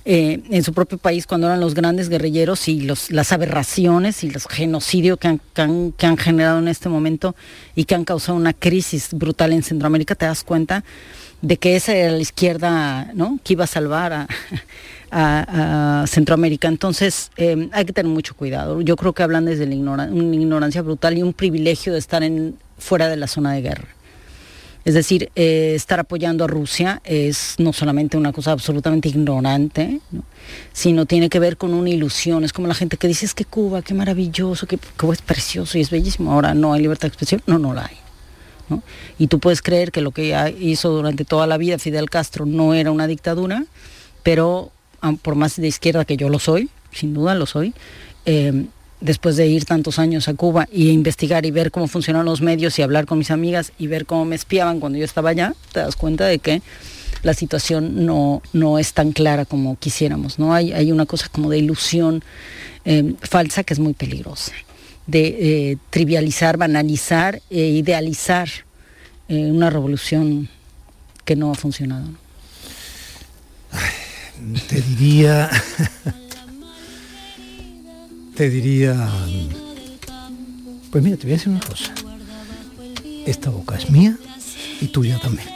eh, 0.05 0.43
en 0.51 0.63
su 0.65 0.75
propio 0.75 0.99
país 0.99 1.27
cuando 1.27 1.47
eran 1.47 1.61
los 1.61 1.75
grandes 1.75 2.09
guerrilleros 2.09 2.69
y 2.69 2.81
los, 2.81 3.11
las 3.11 3.33
aberraciones 3.33 4.25
y 4.25 4.31
los 4.31 4.47
genocidios 4.47 5.19
que 5.19 5.29
han, 5.29 5.41
que, 5.97 6.07
han, 6.07 6.17
generado 6.19 6.59
en 6.59 6.69
este 6.69 6.89
momento 6.89 7.35
y 7.75 7.85
que 7.85 7.95
han 7.95 8.05
causado 8.05 8.37
una 8.37 8.53
crisis 8.53 9.11
brutal 9.13 9.53
en 9.53 9.63
Centroamérica, 9.63 10.15
te 10.15 10.27
das 10.27 10.43
cuenta 10.43 10.85
de 11.41 11.57
que 11.57 11.77
esa 11.77 11.95
era 11.95 12.13
la 12.13 12.21
izquierda 12.21 13.13
¿no? 13.15 13.39
que 13.45 13.53
iba 13.55 13.65
a 13.65 13.69
salvar 13.69 14.13
a, 14.13 14.29
Centroamérica. 16.07 16.69
Entonces 16.69 17.31
eh, 17.37 17.69
hay 17.73 17.85
que 17.85 17.93
tener 17.93 18.11
mucho 18.13 18.35
cuidado. 18.35 18.81
Yo 18.81 18.97
creo 18.97 19.13
que 19.13 19.23
hablan 19.23 19.45
desde 19.45 19.67
la 19.67 19.75
una 19.75 20.37
ignorancia 20.37 20.83
brutal 20.83 21.17
y 21.19 21.23
un 21.23 21.33
privilegio 21.33 21.93
de 21.93 21.99
estar 21.99 22.23
en, 22.23 22.57
fuera 22.79 23.09
de 23.09 23.17
la 23.17 23.27
zona 23.27 23.53
de 23.53 23.63
guerra. 23.63 23.89
Es 24.85 24.93
decir, 24.93 25.31
eh, 25.35 25.73
estar 25.75 25.99
apoyando 25.99 26.45
a 26.45 26.47
Rusia 26.47 27.01
es 27.05 27.55
no 27.59 27.73
solamente 27.73 28.19
una 28.19 28.33
cosa 28.33 28.53
absolutamente 28.53 29.09
ignorante, 29.09 30.01
sino 30.75 31.07
tiene 31.07 31.31
que 31.31 31.39
ver 31.39 31.57
con 31.57 31.73
una 31.73 31.89
ilusión. 31.89 32.45
Es 32.45 32.53
como 32.53 32.69
la 32.69 32.75
gente 32.75 32.99
que 32.99 33.09
dice, 33.09 33.25
es 33.25 33.33
que 33.33 33.47
Cuba, 33.47 33.81
qué 33.81 33.95
maravilloso, 33.95 34.67
que 34.67 34.79
Cuba 34.99 35.15
es 35.15 35.23
precioso 35.23 35.79
y 35.79 35.81
es 35.81 35.91
bellísimo. 35.91 36.33
Ahora 36.33 36.53
no 36.53 36.75
hay 36.75 36.83
libertad 36.83 37.03
de 37.03 37.09
expresión. 37.09 37.43
No, 37.47 37.59
no 37.59 37.73
la 37.73 37.87
hay. 37.87 37.97
Y 39.19 39.29
tú 39.29 39.39
puedes 39.39 39.63
creer 39.63 39.91
que 39.91 40.01
lo 40.01 40.11
que 40.11 40.55
hizo 40.59 40.91
durante 40.91 41.25
toda 41.25 41.47
la 41.47 41.57
vida 41.57 41.79
Fidel 41.79 42.11
Castro 42.11 42.45
no 42.45 42.75
era 42.75 42.91
una 42.91 43.07
dictadura, 43.07 43.65
pero 44.23 44.71
por 45.23 45.35
más 45.35 45.57
de 45.57 45.69
izquierda 45.69 46.05
que 46.05 46.17
yo 46.17 46.29
lo 46.29 46.39
soy, 46.39 46.71
sin 46.93 47.15
duda 47.15 47.35
lo 47.35 47.47
soy, 47.47 47.75
eh, 48.27 48.67
después 49.01 49.37
de 49.37 49.47
ir 49.47 49.65
tantos 49.65 49.99
años 49.99 50.29
a 50.29 50.35
Cuba 50.35 50.67
y 50.73 50.91
investigar 50.91 51.45
y 51.45 51.51
ver 51.51 51.71
cómo 51.71 51.89
funcionan 51.89 52.25
los 52.25 52.41
medios 52.41 52.79
y 52.79 52.83
hablar 52.83 53.07
con 53.07 53.19
mis 53.19 53.31
amigas 53.31 53.73
y 53.79 53.87
ver 53.87 54.07
cómo 54.07 54.25
me 54.25 54.35
espiaban 54.35 54.81
cuando 54.81 54.99
yo 54.99 55.05
estaba 55.05 55.31
allá, 55.31 55.55
te 55.73 55.81
das 55.81 55.97
cuenta 55.97 56.27
de 56.27 56.39
que 56.39 56.63
la 57.23 57.35
situación 57.35 58.07
no, 58.07 58.43
no 58.53 58.79
es 58.79 58.93
tan 58.93 59.13
clara 59.13 59.45
como 59.45 59.77
quisiéramos. 59.77 60.39
¿no? 60.39 60.55
Hay, 60.55 60.73
hay 60.73 60.91
una 60.93 61.07
cosa 61.07 61.29
como 61.31 61.51
de 61.51 61.59
ilusión 61.59 62.23
eh, 62.85 63.15
falsa 63.21 63.65
que 63.65 63.75
es 63.75 63.81
muy 63.81 63.93
peligrosa, 63.93 64.53
de 65.07 65.27
eh, 65.71 65.77
trivializar, 65.91 66.57
banalizar 66.57 67.43
e 67.51 67.61
idealizar 67.61 68.49
una 69.27 69.71
revolución 69.71 70.51
que 71.25 71.35
no 71.35 71.51
ha 71.51 71.55
funcionado. 71.55 72.09
Te 74.69 74.81
diría 74.81 75.51
te 78.35 78.51
diría, 78.51 79.09
pues 80.91 81.05
mira, 81.05 81.17
te 81.17 81.23
voy 81.23 81.33
a 81.33 81.37
decir 81.37 81.51
una 81.51 81.61
cosa. 81.61 81.95
Esta 83.27 83.51
boca 83.51 83.77
es 83.77 83.91
mía 83.91 84.17
y 84.81 84.89
tuya 84.89 85.19
también. 85.21 85.49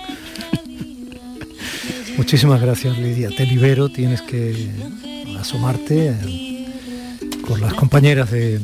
Muchísimas 2.17 2.61
gracias, 2.61 2.99
Lidia. 2.99 3.31
Te 3.31 3.47
libero, 3.47 3.89
tienes 3.89 4.23
que 4.23 4.71
asomarte 5.39 6.17
eh, 6.23 6.69
con 7.47 7.61
las 7.61 7.75
compañeras 7.75 8.31
de 8.31 8.61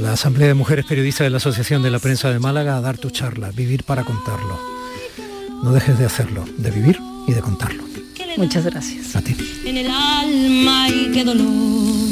la 0.00 0.12
Asamblea 0.12 0.48
de 0.48 0.54
Mujeres 0.54 0.86
Periodistas 0.86 1.26
de 1.26 1.30
la 1.30 1.36
Asociación 1.38 1.82
de 1.82 1.90
la 1.90 1.98
Prensa 1.98 2.30
de 2.30 2.38
Málaga 2.38 2.76
a 2.76 2.80
dar 2.80 2.98
tu 2.98 3.10
charla, 3.10 3.50
Vivir 3.50 3.84
para 3.84 4.04
contarlo. 4.04 4.58
No 5.62 5.72
dejes 5.72 5.98
de 5.98 6.06
hacerlo, 6.06 6.44
de 6.58 6.70
vivir 6.70 6.98
y 7.26 7.32
de 7.32 7.40
contarlo. 7.40 7.91
Muchas 8.36 8.64
gracias. 8.64 9.14
A 9.14 9.20
ti. 9.20 9.34
En 9.64 9.76
el 9.76 9.88
alma 9.88 10.88
y 10.88 11.10
qué 11.12 11.24
dolor, 11.24 12.08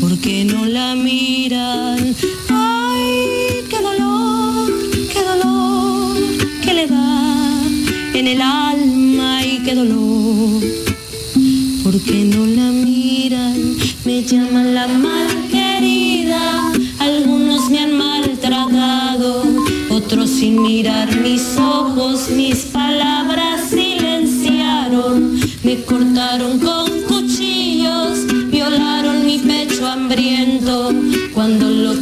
porque 0.00 0.44
no 0.44 0.66
la 0.66 0.94
miran. 0.94 2.14
Ay, 2.48 3.64
qué 3.68 3.80
dolor, 3.80 4.72
qué 5.12 5.22
dolor, 5.22 6.16
que 6.62 6.74
le 6.74 6.86
da 6.86 7.62
en 8.14 8.26
el 8.26 8.42
alma 8.42 9.44
y 9.44 9.58
qué 9.60 9.74
dolor, 9.74 10.62
porque 11.82 12.24
no 12.24 12.46
la 12.46 12.70
miran. 12.70 13.76
Me 14.04 14.22
llaman 14.22 14.74
la 14.74 14.86
mal 14.86 15.28
querida, 15.50 16.72
algunos 16.98 17.70
me 17.70 17.78
han 17.80 17.96
maltratado, 17.96 19.44
otros 19.88 20.30
sin 20.30 20.60
mirar 20.60 21.08
mis 21.20 21.56
ojos, 21.56 22.28
mis 22.30 22.56
palabras 22.66 22.89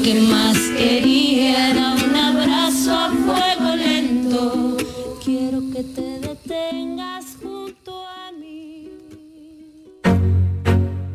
que 0.09 0.23
más 0.23 0.57
quería 0.79 1.71
era 1.71 1.95
un 1.95 2.17
abrazo 2.17 2.99
a 2.99 3.11
fuego 3.11 3.77
lento. 3.77 4.77
Quiero 5.23 5.61
que 5.71 5.85
te 5.85 6.19
detengas 6.21 7.37
junto 7.43 7.93
a 8.07 8.33
mí. 8.33 8.89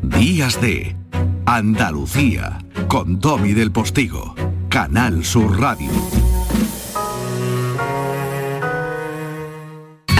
Días 0.04 0.62
de 0.62 0.96
Andalucía 1.48 2.60
con 2.88 3.20
Domi 3.20 3.54
del 3.54 3.72
Postigo, 3.72 4.36
Canal 4.70 5.26
Sur 5.26 5.60
Radio. 5.60 6.23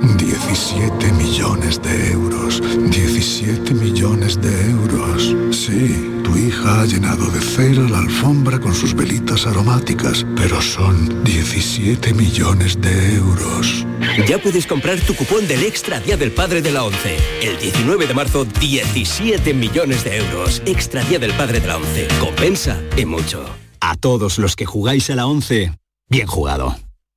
17 0.00 1.12
millones 1.12 1.80
de 1.80 2.12
euros. 2.12 2.60
17 2.90 3.74
millones 3.74 4.40
de 4.40 4.70
euros. 4.70 5.34
Sí, 5.52 6.20
tu 6.24 6.36
hija 6.36 6.82
ha 6.82 6.84
llenado 6.84 7.30
de 7.30 7.40
cera 7.40 7.82
la 7.88 7.98
alfombra 7.98 8.58
con 8.58 8.74
sus 8.74 8.94
velitas 8.94 9.46
aromáticas, 9.46 10.26
pero 10.36 10.60
son 10.60 11.22
17 11.22 12.12
millones 12.12 12.80
de 12.80 13.14
euros. 13.14 13.86
Ya 14.26 14.38
puedes 14.38 14.66
comprar 14.66 14.98
tu 15.00 15.14
cupón 15.14 15.46
del 15.46 15.62
Extra 15.62 16.00
Día 16.00 16.16
del 16.16 16.32
Padre 16.32 16.60
de 16.60 16.72
la 16.72 16.84
ONCE. 16.84 17.16
El 17.42 17.58
19 17.58 18.06
de 18.08 18.14
marzo, 18.14 18.44
17 18.44 19.54
millones 19.54 20.02
de 20.02 20.16
euros. 20.16 20.60
Extra 20.66 21.04
Día 21.04 21.20
del 21.20 21.32
Padre 21.34 21.60
de 21.60 21.68
la 21.68 21.76
ONCE. 21.76 22.08
Compensa 22.18 22.80
y 22.96 23.04
mucho. 23.04 23.44
A 23.80 23.96
todos 23.96 24.38
los 24.38 24.56
que 24.56 24.66
jugáis 24.66 25.08
a 25.10 25.14
la 25.14 25.26
11, 25.26 25.72
bien 26.08 26.26
jugado. 26.26 26.74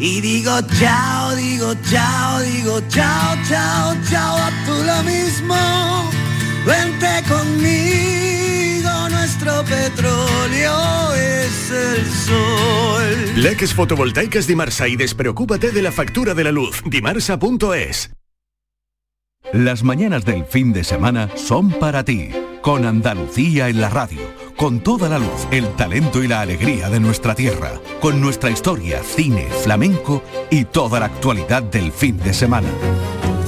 y 0.00 0.20
digo 0.20 0.52
chao, 0.78 1.36
digo 1.36 1.74
chao, 1.90 2.40
digo 2.40 2.80
chao, 2.88 3.36
chao, 3.46 3.94
chao, 4.08 4.36
a 4.36 4.50
tú 4.64 4.72
lo 4.82 5.02
mismo. 5.02 6.10
Vente 6.66 7.22
conmigo, 7.28 9.08
nuestro 9.10 9.62
petróleo 9.64 11.14
es 11.14 11.70
el 11.70 12.06
sol. 12.10 13.32
Leques 13.36 13.74
fotovoltaicas 13.74 14.46
Dimarsa 14.46 14.88
y 14.88 14.96
despreocúpate 14.96 15.70
de 15.70 15.82
la 15.82 15.92
factura 15.92 16.34
de 16.34 16.44
la 16.44 16.52
luz. 16.52 16.82
Dimarsa.es. 16.86 18.10
Las 19.52 19.82
mañanas 19.82 20.24
del 20.24 20.44
fin 20.44 20.72
de 20.72 20.84
semana 20.84 21.28
son 21.34 21.70
para 21.70 22.04
ti, 22.04 22.30
con 22.62 22.84
Andalucía 22.84 23.68
en 23.68 23.80
la 23.80 23.88
radio, 23.88 24.20
con 24.60 24.80
toda 24.80 25.08
la 25.08 25.18
luz, 25.18 25.46
el 25.50 25.66
talento 25.74 26.22
y 26.22 26.28
la 26.28 26.42
alegría 26.42 26.90
de 26.90 27.00
nuestra 27.00 27.34
tierra, 27.34 27.80
con 27.98 28.20
nuestra 28.20 28.50
historia, 28.50 29.02
cine, 29.02 29.48
flamenco 29.62 30.22
y 30.50 30.66
toda 30.66 31.00
la 31.00 31.06
actualidad 31.06 31.62
del 31.62 31.90
fin 31.90 32.18
de 32.18 32.34
semana. 32.34 32.68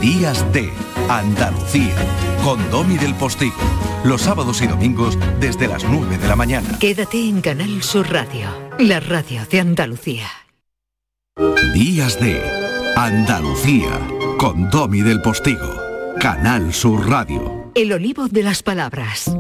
Días 0.01 0.43
de 0.55 0.71
Andalucía, 1.11 1.95
con 2.43 2.59
Domi 2.71 2.97
del 2.97 3.15
Postigo, 3.15 3.61
los 4.05 4.23
sábados 4.23 4.63
y 4.63 4.67
domingos 4.67 5.19
desde 5.39 5.69
las 5.69 5.85
9 5.85 6.17
de 6.17 6.29
la 6.29 6.35
mañana. 6.35 6.79
Quédate 6.79 7.29
en 7.29 7.43
Canal 7.43 7.83
Sur 7.83 8.11
Radio, 8.11 8.49
la 8.79 8.99
radio 8.99 9.45
de 9.51 9.61
Andalucía. 9.61 10.29
Días 11.75 12.19
de 12.21 12.43
Andalucía, 12.97 14.01
con 14.39 14.71
Domi 14.71 15.03
del 15.03 15.21
Postigo, 15.21 15.75
Canal 16.19 16.73
Sur 16.73 17.07
Radio. 17.07 17.71
El 17.75 17.93
olivo 17.93 18.29
de 18.29 18.43
las 18.43 18.63
palabras. 18.63 19.31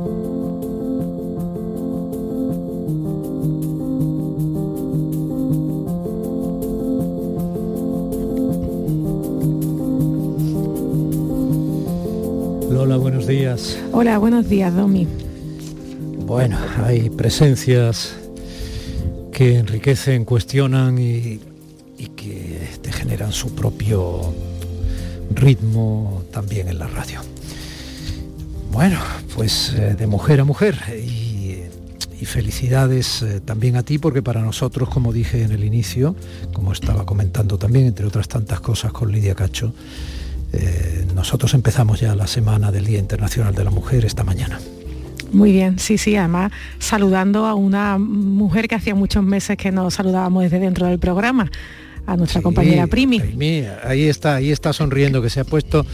Días. 13.33 13.79
Hola, 13.93 14.19
buenos 14.19 14.47
días, 14.49 14.75
Domi. 14.75 15.09
Bueno, 16.27 16.59
hay 16.85 17.09
presencias 17.09 18.15
que 19.33 19.57
enriquecen, 19.57 20.27
cuestionan 20.27 20.99
y, 20.99 21.41
y 21.97 22.07
que 22.15 22.69
te 22.83 22.93
generan 22.93 23.33
su 23.33 23.55
propio 23.55 24.35
ritmo 25.35 26.23
también 26.31 26.69
en 26.69 26.79
la 26.79 26.87
radio. 26.89 27.21
Bueno, 28.71 28.99
pues 29.35 29.73
eh, 29.79 29.95
de 29.99 30.07
mujer 30.07 30.41
a 30.41 30.45
mujer 30.45 30.77
y, 31.03 31.57
y 32.21 32.25
felicidades 32.27 33.23
eh, 33.23 33.41
también 33.41 33.77
a 33.77 33.83
ti 33.83 33.97
porque 33.97 34.21
para 34.23 34.43
nosotros, 34.43 34.91
como 34.91 35.11
dije 35.11 35.43
en 35.43 35.53
el 35.53 35.65
inicio, 35.65 36.15
como 36.53 36.73
estaba 36.73 37.07
comentando 37.07 37.57
también, 37.57 37.87
entre 37.87 38.07
otras 38.07 38.29
tantas 38.29 38.61
cosas 38.61 38.93
con 38.93 39.11
Lidia 39.11 39.35
Cacho, 39.35 39.73
eh, 40.53 41.07
nosotros 41.15 41.55
empezamos 41.55 42.01
ya 42.01 42.15
la 42.15 42.27
semana 42.27 42.71
del 42.73 42.85
Día 42.85 42.99
Internacional 42.99 43.55
de 43.55 43.65
la 43.65 43.71
Mujer 43.71 44.05
esta 44.05 44.25
mañana. 44.25 44.61
Muy 45.33 45.53
bien, 45.53 45.79
sí, 45.79 45.97
sí, 45.97 46.15
además 46.17 46.53
saludando 46.79 47.47
a 47.47 47.55
una 47.55 47.97
mujer 47.99 48.69
que 48.69 48.75
hacía 48.75 48.95
muchos 48.95 49.23
meses 49.25 49.57
que 49.57 49.73
nos 49.73 49.95
saludábamos 49.95 50.43
desde 50.43 50.59
dentro 50.59 50.87
del 50.87 50.99
programa, 50.99 51.51
a 52.07 52.17
nuestra 52.17 52.41
Sí, 52.41 52.43
compañera 52.45 52.87
Primi. 52.87 53.19
mía, 53.37 53.79
ahí 53.85 54.03
está, 54.09 54.35
ahí 54.35 54.51
está 54.51 54.73
sonriendo, 54.75 55.23
que 55.23 55.31
se 55.31 55.41
ha 55.41 55.45
puesto, 55.45 55.87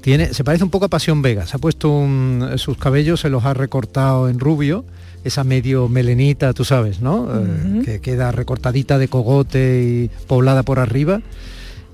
tiene, 0.00 0.32
se 0.32 0.44
parece 0.44 0.62
un 0.62 0.70
poco 0.70 0.84
a 0.84 0.88
Pasión 0.88 1.22
Vega, 1.22 1.44
se 1.46 1.56
ha 1.56 1.58
puesto 1.58 1.90
un- 1.90 2.50
sus 2.56 2.76
cabellos, 2.78 3.20
se 3.20 3.30
los 3.30 3.44
ha 3.44 3.54
recortado 3.54 4.28
en 4.28 4.38
rubio, 4.38 4.84
esa 5.24 5.42
medio 5.42 5.88
melenita, 5.88 6.52
tú 6.52 6.64
sabes, 6.64 7.00
¿no? 7.00 7.26
Eh, 7.34 7.82
que 7.84 8.00
queda 8.00 8.30
recortadita 8.30 8.98
de 8.98 9.08
cogote 9.08 9.82
y 9.82 10.10
poblada 10.26 10.62
por 10.62 10.78
arriba. 10.78 11.22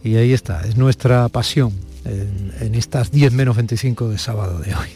Y 0.02 0.16
ahí 0.16 0.32
está, 0.32 0.62
es 0.66 0.76
nuestra 0.76 1.28
pasión 1.28 1.72
en, 2.04 2.52
en 2.60 2.74
estas 2.74 3.10
10 3.10 3.32
menos 3.32 3.56
25 3.56 4.08
de 4.08 4.18
sábado 4.18 4.58
de 4.58 4.74
hoy. 4.74 4.88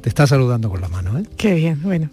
Te 0.00 0.08
está 0.08 0.26
saludando 0.26 0.70
con 0.70 0.80
la 0.80 0.88
mano, 0.88 1.18
¿eh? 1.18 1.22
Qué 1.36 1.54
bien, 1.54 1.80
bueno, 1.82 2.08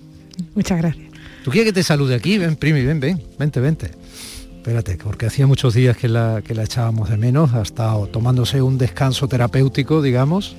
muchas 0.56 0.78
gracias. 0.80 1.06
¿Tú 1.44 1.52
quieres 1.52 1.70
que 1.70 1.74
te 1.74 1.84
salude 1.84 2.16
aquí? 2.16 2.38
Ven, 2.38 2.56
Primi, 2.58 2.84
ven, 2.84 3.00
ven, 3.00 3.22
vente, 3.40 3.60
vente. 3.62 3.92
espérate, 4.58 4.98
porque 5.02 5.26
hacía 5.28 5.48
muchos 5.48 5.74
días 5.74 5.96
que 5.96 6.10
la, 6.10 6.42
que 6.46 6.54
la 6.54 6.64
echábamos 6.64 7.10
de 7.10 7.16
menos, 7.16 7.54
ha 7.54 7.62
estado 7.62 8.08
tomándose 8.08 8.62
un 8.62 8.78
descanso 8.78 9.28
terapéutico, 9.30 10.02
digamos. 10.02 10.56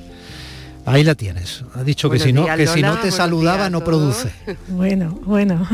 Ahí 0.87 1.05
la 1.05 1.14
tienes. 1.14 1.64
Ha 1.74 1.85
dicho 1.85 2.09
que 2.09 2.18
si 2.18 2.33
no, 2.33 2.45
días, 2.45 2.57
que 2.57 2.66
si 2.66 2.81
no 2.81 2.97
te 2.99 3.11
saludaba 3.11 3.68
no 3.68 3.85
produce. 3.85 4.31
Bueno, 4.68 5.20
bueno, 5.26 5.68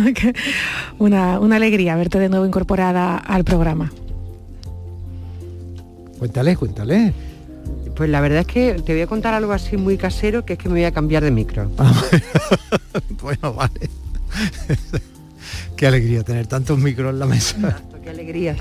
una, 0.98 1.38
una 1.38 1.54
alegría 1.56 1.94
verte 1.94 2.18
de 2.18 2.28
nuevo 2.28 2.44
incorporada 2.44 3.16
al 3.18 3.44
programa. 3.44 3.92
Cuéntale, 6.18 6.56
cuéntale. 6.56 7.14
Pues 7.96 8.10
la 8.10 8.20
verdad 8.20 8.40
es 8.40 8.46
que 8.46 8.74
te 8.74 8.92
voy 8.92 9.02
a 9.02 9.06
contar 9.06 9.34
algo 9.34 9.52
así 9.52 9.76
muy 9.76 9.96
casero, 9.96 10.44
que 10.44 10.54
es 10.54 10.58
que 10.58 10.68
me 10.68 10.74
voy 10.74 10.84
a 10.84 10.92
cambiar 10.92 11.22
de 11.22 11.30
micro. 11.30 11.70
bueno, 13.22 13.54
vale. 13.54 13.88
Qué 15.76 15.86
alegría 15.86 16.22
tener 16.22 16.46
tantos 16.46 16.78
micros 16.78 17.10
en 17.12 17.18
la 17.18 17.26
mesa. 17.26 17.80
Qué 18.02 18.10
alegría. 18.10 18.56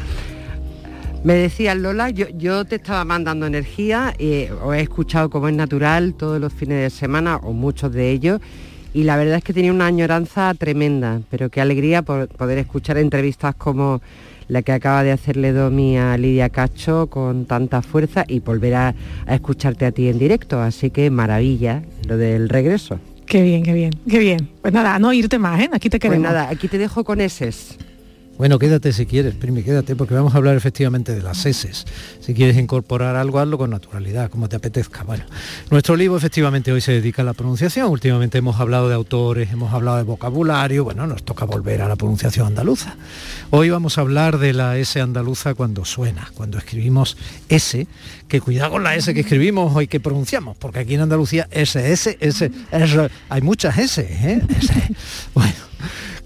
Me 1.23 1.35
decías, 1.35 1.77
Lola, 1.77 2.09
yo, 2.09 2.27
yo 2.29 2.65
te 2.65 2.75
estaba 2.75 3.05
mandando 3.05 3.45
energía, 3.45 4.13
eh, 4.19 4.51
os 4.61 4.75
he 4.75 4.81
escuchado 4.81 5.29
como 5.29 5.47
es 5.47 5.55
natural 5.55 6.15
todos 6.15 6.39
los 6.39 6.51
fines 6.51 6.81
de 6.81 6.89
semana, 6.89 7.37
o 7.37 7.53
muchos 7.53 7.93
de 7.93 8.11
ellos, 8.11 8.41
y 8.93 9.03
la 9.03 9.15
verdad 9.15 9.37
es 9.37 9.43
que 9.43 9.53
tenía 9.53 9.71
una 9.71 9.85
añoranza 9.85 10.53
tremenda, 10.53 11.21
pero 11.31 11.49
qué 11.49 11.61
alegría 11.61 12.01
por 12.01 12.27
poder 12.27 12.57
escuchar 12.57 12.97
entrevistas 12.97 13.55
como 13.55 14.01
la 14.47 14.61
que 14.61 14.71
acaba 14.71 15.03
de 15.03 15.11
hacerle 15.11 15.51
Domi 15.53 15.97
a 15.97 16.17
Lidia 16.17 16.49
Cacho 16.49 17.07
con 17.07 17.45
tanta 17.45 17.81
fuerza 17.81 18.25
y 18.27 18.39
volver 18.39 18.75
a, 18.75 18.95
a 19.25 19.35
escucharte 19.35 19.85
a 19.85 19.91
ti 19.91 20.07
en 20.07 20.19
directo, 20.19 20.61
así 20.61 20.89
que 20.89 21.09
maravilla 21.09 21.83
lo 22.07 22.17
del 22.17 22.49
regreso. 22.49 22.99
Qué 23.25 23.41
bien, 23.41 23.63
qué 23.63 23.73
bien, 23.73 23.91
qué 24.09 24.19
bien. 24.19 24.49
Pues 24.61 24.73
nada, 24.73 24.99
no 24.99 25.13
irte 25.13 25.39
más, 25.39 25.59
¿eh? 25.61 25.69
Aquí 25.71 25.89
te 25.89 25.97
Pues 25.97 26.09
queremos. 26.11 26.23
nada, 26.31 26.49
aquí 26.49 26.67
te 26.67 26.77
dejo 26.77 27.03
con 27.03 27.21
eses. 27.21 27.77
Bueno, 28.35 28.57
quédate 28.57 28.91
si 28.93 29.05
quieres, 29.05 29.35
Primi, 29.35 29.61
quédate, 29.61 29.95
porque 29.95 30.15
vamos 30.15 30.33
a 30.33 30.37
hablar 30.37 30.57
efectivamente 30.57 31.13
de 31.13 31.21
las 31.21 31.45
heces. 31.45 31.85
Si 32.19 32.33
quieres 32.33 32.57
incorporar 32.57 33.15
algo, 33.15 33.37
hazlo 33.39 33.59
con 33.59 33.69
naturalidad, 33.69 34.31
como 34.31 34.49
te 34.49 34.55
apetezca. 34.55 35.03
Bueno, 35.03 35.23
nuestro 35.69 35.95
libro 35.95 36.17
efectivamente 36.17 36.71
hoy 36.71 36.81
se 36.81 36.93
dedica 36.93 37.21
a 37.21 37.25
la 37.25 37.33
pronunciación. 37.33 37.91
Últimamente 37.91 38.39
hemos 38.39 38.59
hablado 38.59 38.89
de 38.89 38.95
autores, 38.95 39.51
hemos 39.51 39.71
hablado 39.71 39.97
de 39.97 40.03
vocabulario, 40.03 40.83
bueno, 40.83 41.05
nos 41.05 41.21
toca 41.21 41.45
volver 41.45 41.83
a 41.83 41.87
la 41.87 41.95
pronunciación 41.95 42.47
andaluza. 42.47 42.95
Hoy 43.51 43.69
vamos 43.69 43.99
a 43.99 44.01
hablar 44.01 44.39
de 44.39 44.53
la 44.53 44.77
S 44.77 44.99
andaluza 44.99 45.53
cuando 45.53 45.85
suena, 45.85 46.31
cuando 46.33 46.57
escribimos 46.57 47.17
S, 47.49 47.85
que 48.27 48.41
cuidado 48.41 48.71
con 48.71 48.83
la 48.83 48.95
S 48.95 49.13
que 49.13 49.19
escribimos 49.19 49.75
hoy 49.75 49.87
que 49.87 49.99
pronunciamos, 49.99 50.57
porque 50.57 50.79
aquí 50.79 50.95
en 50.95 51.01
Andalucía 51.01 51.47
S, 51.51 51.91
S, 51.91 52.17
S, 52.19 52.51
S, 52.71 53.09
hay 53.29 53.41
muchas 53.41 53.77
S, 53.77 54.01
¿eh? 54.01 54.41
S. 54.59 54.73
Bueno, 55.35 55.53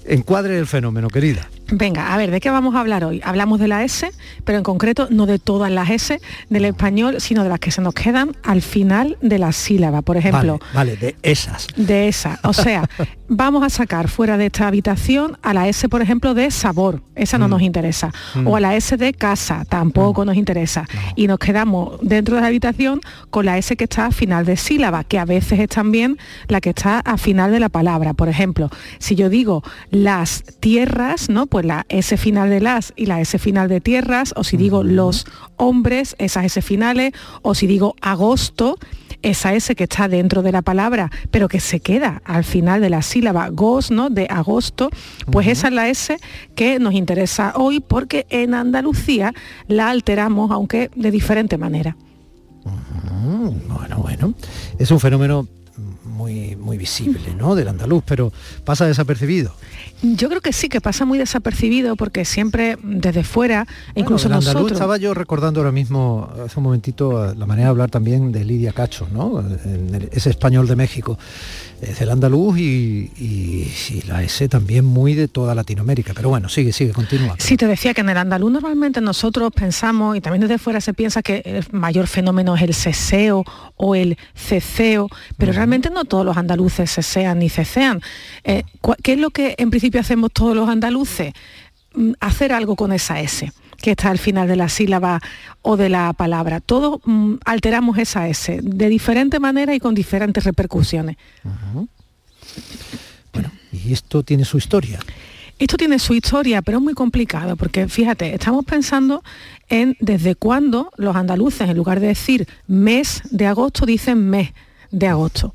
encuadre 0.07 0.57
el 0.57 0.67
fenómeno, 0.67 1.07
querida. 1.09 1.49
Venga, 1.69 2.13
a 2.13 2.17
ver, 2.17 2.31
¿de 2.31 2.39
qué 2.39 2.49
vamos 2.49 2.75
a 2.75 2.79
hablar 2.79 3.03
hoy? 3.03 3.21
Hablamos 3.25 3.59
de 3.59 3.67
la 3.67 3.83
S, 3.83 4.09
pero 4.45 4.57
en 4.57 4.63
concreto 4.63 5.07
no 5.09 5.25
de 5.25 5.37
todas 5.37 5.69
las 5.69 5.89
S 5.89 6.21
del 6.49 6.65
español, 6.65 7.19
sino 7.19 7.43
de 7.43 7.49
las 7.49 7.59
que 7.59 7.71
se 7.71 7.81
nos 7.81 7.93
quedan 7.93 8.35
al 8.43 8.61
final 8.61 9.17
de 9.21 9.37
la 9.37 9.51
sílaba. 9.51 10.01
Por 10.01 10.15
ejemplo, 10.17 10.59
Vale, 10.73 10.95
vale, 10.95 10.95
de 10.95 11.15
esas. 11.23 11.67
de 11.75 12.07
esa. 12.07 12.39
O 12.43 12.53
sea, 12.53 12.89
vamos 13.27 13.63
a 13.63 13.69
sacar 13.69 14.07
fuera 14.07 14.37
de 14.37 14.47
esta 14.47 14.67
habitación 14.67 15.37
a 15.41 15.53
la 15.53 15.67
S, 15.67 15.87
por 15.89 16.01
ejemplo, 16.01 16.33
de 16.33 16.51
sabor. 16.51 17.01
Esa 17.15 17.37
no 17.37 17.47
nos 17.47 17.61
interesa. 17.61 18.11
Mm. 18.35 18.47
O 18.47 18.55
a 18.55 18.59
la 18.59 18.75
S 18.75 18.95
de 18.97 19.13
casa, 19.13 19.65
tampoco 19.67 20.25
nos 20.25 20.35
interesa. 20.35 20.85
Y 21.15 21.27
nos 21.27 21.39
quedamos 21.39 21.99
dentro 22.01 22.35
de 22.35 22.41
la 22.41 22.47
habitación 22.47 23.01
con 23.29 23.45
la 23.45 23.57
S 23.57 23.75
que 23.75 23.85
está 23.85 24.07
a 24.07 24.11
final 24.11 24.45
de 24.45 24.57
sílaba, 24.57 25.03
que 25.03 25.19
a 25.19 25.25
veces 25.25 25.59
es 25.59 25.69
también 25.69 26.17
la 26.47 26.61
que 26.61 26.69
está 26.69 26.99
a 26.99 27.17
final 27.17 27.51
de 27.51 27.59
la 27.59 27.69
palabra. 27.69 28.13
Por 28.13 28.29
ejemplo, 28.29 28.69
si 28.99 29.15
yo 29.15 29.29
digo 29.29 29.63
las 29.89 30.43
tierras, 30.59 31.29
¿no? 31.29 31.47
Pues 31.47 31.65
la 31.65 31.85
S 31.89 32.15
final 32.17 32.49
de 32.49 32.61
las 32.61 32.93
y 32.95 33.07
la 33.07 33.21
S 33.21 33.37
final 33.39 33.67
de 33.67 33.81
tierras, 33.81 34.33
o 34.35 34.43
si 34.43 34.57
digo 34.57 34.83
los 34.83 35.25
hombres, 35.57 36.15
esas 36.19 36.45
S 36.45 36.61
finales, 36.61 37.13
o 37.41 37.55
si 37.55 37.67
digo 37.67 37.95
agosto, 38.01 38.77
esa 39.21 39.53
S 39.53 39.75
que 39.75 39.83
está 39.83 40.07
dentro 40.07 40.41
de 40.41 40.51
la 40.51 40.61
palabra, 40.61 41.09
pero 41.31 41.47
que 41.47 41.59
se 41.59 41.79
queda 41.79 42.21
al 42.25 42.43
final 42.43 42.81
de 42.81 42.89
la 42.89 43.01
sílaba 43.01 43.49
gos, 43.49 43.91
¿no? 43.91 44.09
De 44.09 44.27
agosto, 44.29 44.89
pues 45.31 45.47
esa 45.47 45.67
es 45.67 45.73
la 45.73 45.89
S 45.89 46.17
que 46.55 46.79
nos 46.79 46.93
interesa 46.93 47.53
hoy 47.55 47.79
porque 47.79 48.25
en 48.29 48.53
Andalucía 48.53 49.33
la 49.67 49.89
alteramos, 49.89 50.51
aunque 50.51 50.91
de 50.95 51.11
diferente 51.11 51.57
manera. 51.57 51.95
Bueno, 53.67 53.97
bueno. 53.97 54.33
Es 54.77 54.91
un 54.91 54.99
fenómeno 54.99 55.47
muy, 56.17 56.55
muy 56.55 56.77
visible, 56.77 57.35
¿no? 57.37 57.55
Del 57.55 57.67
andaluz, 57.67 58.03
pero 58.05 58.33
pasa 58.65 58.87
desapercibido. 58.87 59.53
Yo 60.01 60.27
creo 60.29 60.41
que 60.41 60.51
sí, 60.51 60.67
que 60.67 60.81
pasa 60.81 61.05
muy 61.05 61.19
desapercibido 61.19 61.95
porque 61.95 62.25
siempre 62.25 62.77
desde 62.83 63.23
fuera, 63.23 63.67
incluso 63.95 64.27
Bueno, 64.27 64.39
del 64.39 64.47
andaluz 64.47 64.53
nosotros... 64.53 64.71
estaba 64.71 64.97
yo 64.97 65.13
recordando 65.13 65.59
ahora 65.59 65.71
mismo, 65.71 66.29
hace 66.43 66.59
un 66.59 66.63
momentito, 66.63 67.33
la 67.35 67.45
manera 67.45 67.67
de 67.67 67.69
hablar 67.69 67.91
también 67.91 68.31
de 68.31 68.43
Lidia 68.43 68.73
Cacho, 68.73 69.07
¿no? 69.11 69.43
Ese 70.11 70.31
español 70.31 70.67
de 70.67 70.75
México. 70.75 71.17
Es 71.81 72.01
el 72.01 72.09
andaluz 72.09 72.57
y, 72.57 73.11
y- 73.19 73.71
y 73.91 74.01
la 74.07 74.23
S 74.23 74.49
también 74.49 74.83
muy 74.83 75.13
de 75.13 75.27
toda 75.27 75.53
Latinoamérica. 75.53 76.13
Pero 76.15 76.29
bueno, 76.29 76.49
sigue, 76.49 76.73
sigue, 76.73 76.91
continúa. 76.91 77.35
Sí, 77.37 77.55
te 77.55 77.67
decía 77.67 77.93
que 77.93 78.01
en 78.01 78.09
el 78.09 78.17
andaluz 78.17 78.51
normalmente 78.51 78.99
nosotros 78.99 79.51
pensamos, 79.53 80.17
y 80.17 80.21
también 80.21 80.41
desde 80.41 80.57
fuera 80.57 80.81
se 80.81 80.95
piensa 80.95 81.21
que 81.21 81.43
el 81.45 81.65
mayor 81.71 82.07
fenómeno 82.07 82.55
es 82.55 82.63
el 82.63 82.73
ceseo 82.73 83.43
o 83.75 83.93
el 83.93 84.17
ceceo, 84.33 85.07
pero 85.37 85.51
realmente 85.51 85.91
no 85.91 86.05
todos 86.05 86.25
los 86.25 86.35
andaluces 86.35 86.91
cesean 86.91 87.37
ni 87.39 87.49
cecean. 87.49 88.01
Eh, 88.43 88.63
¿Qué 89.03 89.13
es 89.13 89.19
lo 89.19 89.29
que 89.29 89.53
en 89.59 89.69
principio 89.69 90.01
hacemos 90.01 90.31
todos 90.33 90.55
los 90.55 90.67
andaluces? 90.69 91.33
Mm, 91.93 92.13
Hacer 92.19 92.53
algo 92.53 92.75
con 92.75 92.91
esa 92.91 93.19
S 93.21 93.51
que 93.77 93.91
está 93.91 94.09
al 94.09 94.17
final 94.17 94.47
de 94.47 94.55
la 94.55 94.69
sílaba 94.69 95.21
o 95.61 95.77
de 95.77 95.89
la 95.89 96.13
palabra. 96.13 96.59
Todos 96.59 96.99
mm, 97.05 97.35
alteramos 97.45 97.97
esa 97.97 98.27
S 98.27 98.59
de 98.61 98.89
diferente 98.89 99.39
manera 99.39 99.73
y 99.75 99.79
con 99.79 99.95
diferentes 99.95 100.43
repercusiones. 100.43 101.17
Y 103.71 103.93
esto 103.93 104.23
tiene 104.23 104.45
su 104.45 104.57
historia. 104.57 104.99
Esto 105.59 105.75
tiene 105.77 105.97
su 105.97 106.13
historia, 106.13 106.61
pero 106.61 106.77
es 106.77 106.83
muy 106.83 106.93
complicado, 106.93 107.55
porque 107.55 107.87
fíjate, 107.87 108.33
estamos 108.33 108.63
pensando 108.63 109.23
en 109.69 109.97
desde 109.99 110.35
cuándo 110.35 110.91
los 110.97 111.15
andaluces, 111.15 111.67
en 111.67 111.75
lugar 111.75 111.99
de 111.99 112.07
decir 112.07 112.47
mes 112.67 113.23
de 113.31 113.47
agosto, 113.47 113.85
dicen 113.87 114.29
mes 114.29 114.53
de 114.91 115.07
agosto. 115.07 115.53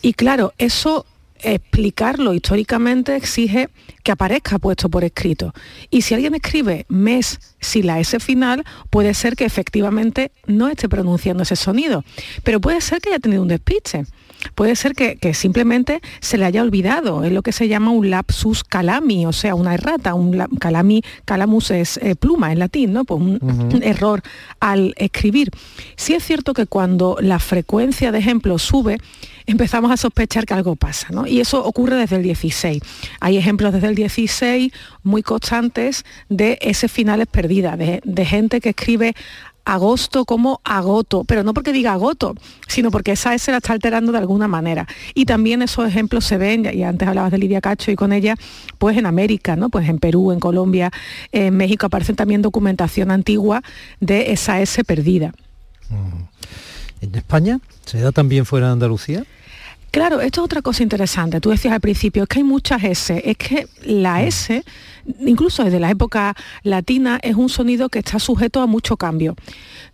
Y 0.00 0.14
claro, 0.14 0.54
eso 0.56 1.04
explicarlo 1.42 2.34
históricamente 2.34 3.16
exige 3.16 3.68
que 4.02 4.12
aparezca 4.12 4.58
puesto 4.58 4.88
por 4.88 5.04
escrito. 5.04 5.52
Y 5.90 6.02
si 6.02 6.14
alguien 6.14 6.34
escribe 6.34 6.86
mes 6.88 7.38
sin 7.60 7.86
la 7.86 7.98
S 8.00 8.18
final, 8.20 8.64
puede 8.90 9.14
ser 9.14 9.36
que 9.36 9.44
efectivamente 9.44 10.30
no 10.46 10.68
esté 10.68 10.88
pronunciando 10.88 11.42
ese 11.42 11.56
sonido. 11.56 12.04
Pero 12.44 12.60
puede 12.60 12.80
ser 12.80 13.00
que 13.00 13.08
haya 13.10 13.18
tenido 13.18 13.42
un 13.42 13.48
despiste. 13.48 14.06
Puede 14.54 14.76
ser 14.76 14.92
que, 14.94 15.16
que 15.16 15.34
simplemente 15.34 16.00
se 16.20 16.36
le 16.38 16.44
haya 16.44 16.62
olvidado. 16.62 17.24
Es 17.24 17.32
lo 17.32 17.42
que 17.42 17.52
se 17.52 17.66
llama 17.68 17.90
un 17.90 18.10
lapsus 18.10 18.62
calami, 18.62 19.26
o 19.26 19.32
sea, 19.32 19.54
una 19.54 19.74
errata. 19.74 20.14
Un 20.14 20.36
la- 20.38 20.48
calami, 20.60 21.02
calamus 21.24 21.70
es 21.72 21.96
eh, 21.96 22.14
pluma 22.14 22.52
en 22.52 22.60
latín, 22.60 22.92
¿no? 22.92 23.04
Pues 23.04 23.20
un 23.20 23.40
error 23.82 24.22
al 24.60 24.94
escribir. 24.98 25.50
Sí 25.96 26.14
es 26.14 26.22
cierto 26.22 26.52
que 26.54 26.66
cuando 26.66 27.16
la 27.20 27.38
frecuencia 27.40 28.12
de 28.12 28.18
ejemplos 28.18 28.62
sube, 28.62 28.98
empezamos 29.46 29.90
a 29.90 29.96
sospechar 29.96 30.44
que 30.44 30.54
algo 30.54 30.76
pasa, 30.76 31.08
¿no? 31.10 31.26
Y 31.26 31.40
eso 31.40 31.64
ocurre 31.64 31.96
desde 31.96 32.16
el 32.16 32.22
16. 32.22 32.82
Hay 33.20 33.36
ejemplos 33.36 33.72
desde 33.72 33.88
el 33.88 33.94
16 33.94 34.72
muy 35.02 35.22
constantes 35.22 36.04
de 36.28 36.58
ese 36.60 36.88
finales 36.88 37.26
perdidas, 37.26 37.78
de, 37.78 38.00
de 38.04 38.24
gente 38.24 38.60
que 38.60 38.70
escribe 38.70 39.14
agosto 39.66 40.24
como 40.24 40.60
agoto, 40.64 41.24
pero 41.24 41.42
no 41.42 41.52
porque 41.52 41.72
diga 41.72 41.92
agoto, 41.92 42.34
sino 42.68 42.90
porque 42.90 43.12
esa 43.12 43.34
S 43.34 43.50
la 43.50 43.58
está 43.58 43.72
alterando 43.72 44.12
de 44.12 44.18
alguna 44.18 44.48
manera. 44.48 44.86
Y 45.12 45.26
también 45.26 45.60
esos 45.60 45.86
ejemplos 45.86 46.24
se 46.24 46.38
ven, 46.38 46.70
y 46.72 46.84
antes 46.84 47.06
hablabas 47.06 47.32
de 47.32 47.38
Lidia 47.38 47.60
Cacho 47.60 47.90
y 47.90 47.96
con 47.96 48.12
ella, 48.12 48.36
pues 48.78 48.96
en 48.96 49.06
América, 49.06 49.56
¿no? 49.56 49.68
Pues 49.68 49.88
en 49.88 49.98
Perú, 49.98 50.30
en 50.30 50.40
Colombia, 50.40 50.92
en 51.32 51.56
México 51.56 51.86
aparece 51.86 52.14
también 52.14 52.42
documentación 52.42 53.10
antigua 53.10 53.62
de 54.00 54.30
esa 54.32 54.60
S 54.60 54.82
perdida. 54.84 55.32
En 57.06 57.14
España 57.14 57.60
se 57.84 58.00
da 58.00 58.10
también 58.10 58.46
fuera 58.46 58.66
de 58.66 58.72
Andalucía. 58.72 59.24
Claro, 59.96 60.20
esto 60.20 60.42
es 60.42 60.44
otra 60.44 60.60
cosa 60.60 60.82
interesante. 60.82 61.40
Tú 61.40 61.48
decías 61.48 61.72
al 61.72 61.80
principio, 61.80 62.24
es 62.24 62.28
que 62.28 62.40
hay 62.40 62.44
muchas 62.44 62.84
S, 62.84 63.22
es 63.24 63.36
que 63.38 63.66
la 63.82 64.22
S, 64.24 64.62
incluso 65.20 65.64
desde 65.64 65.80
la 65.80 65.88
época 65.90 66.34
latina, 66.64 67.18
es 67.22 67.34
un 67.34 67.48
sonido 67.48 67.88
que 67.88 68.00
está 68.00 68.18
sujeto 68.18 68.60
a 68.60 68.66
mucho 68.66 68.98
cambio. 68.98 69.34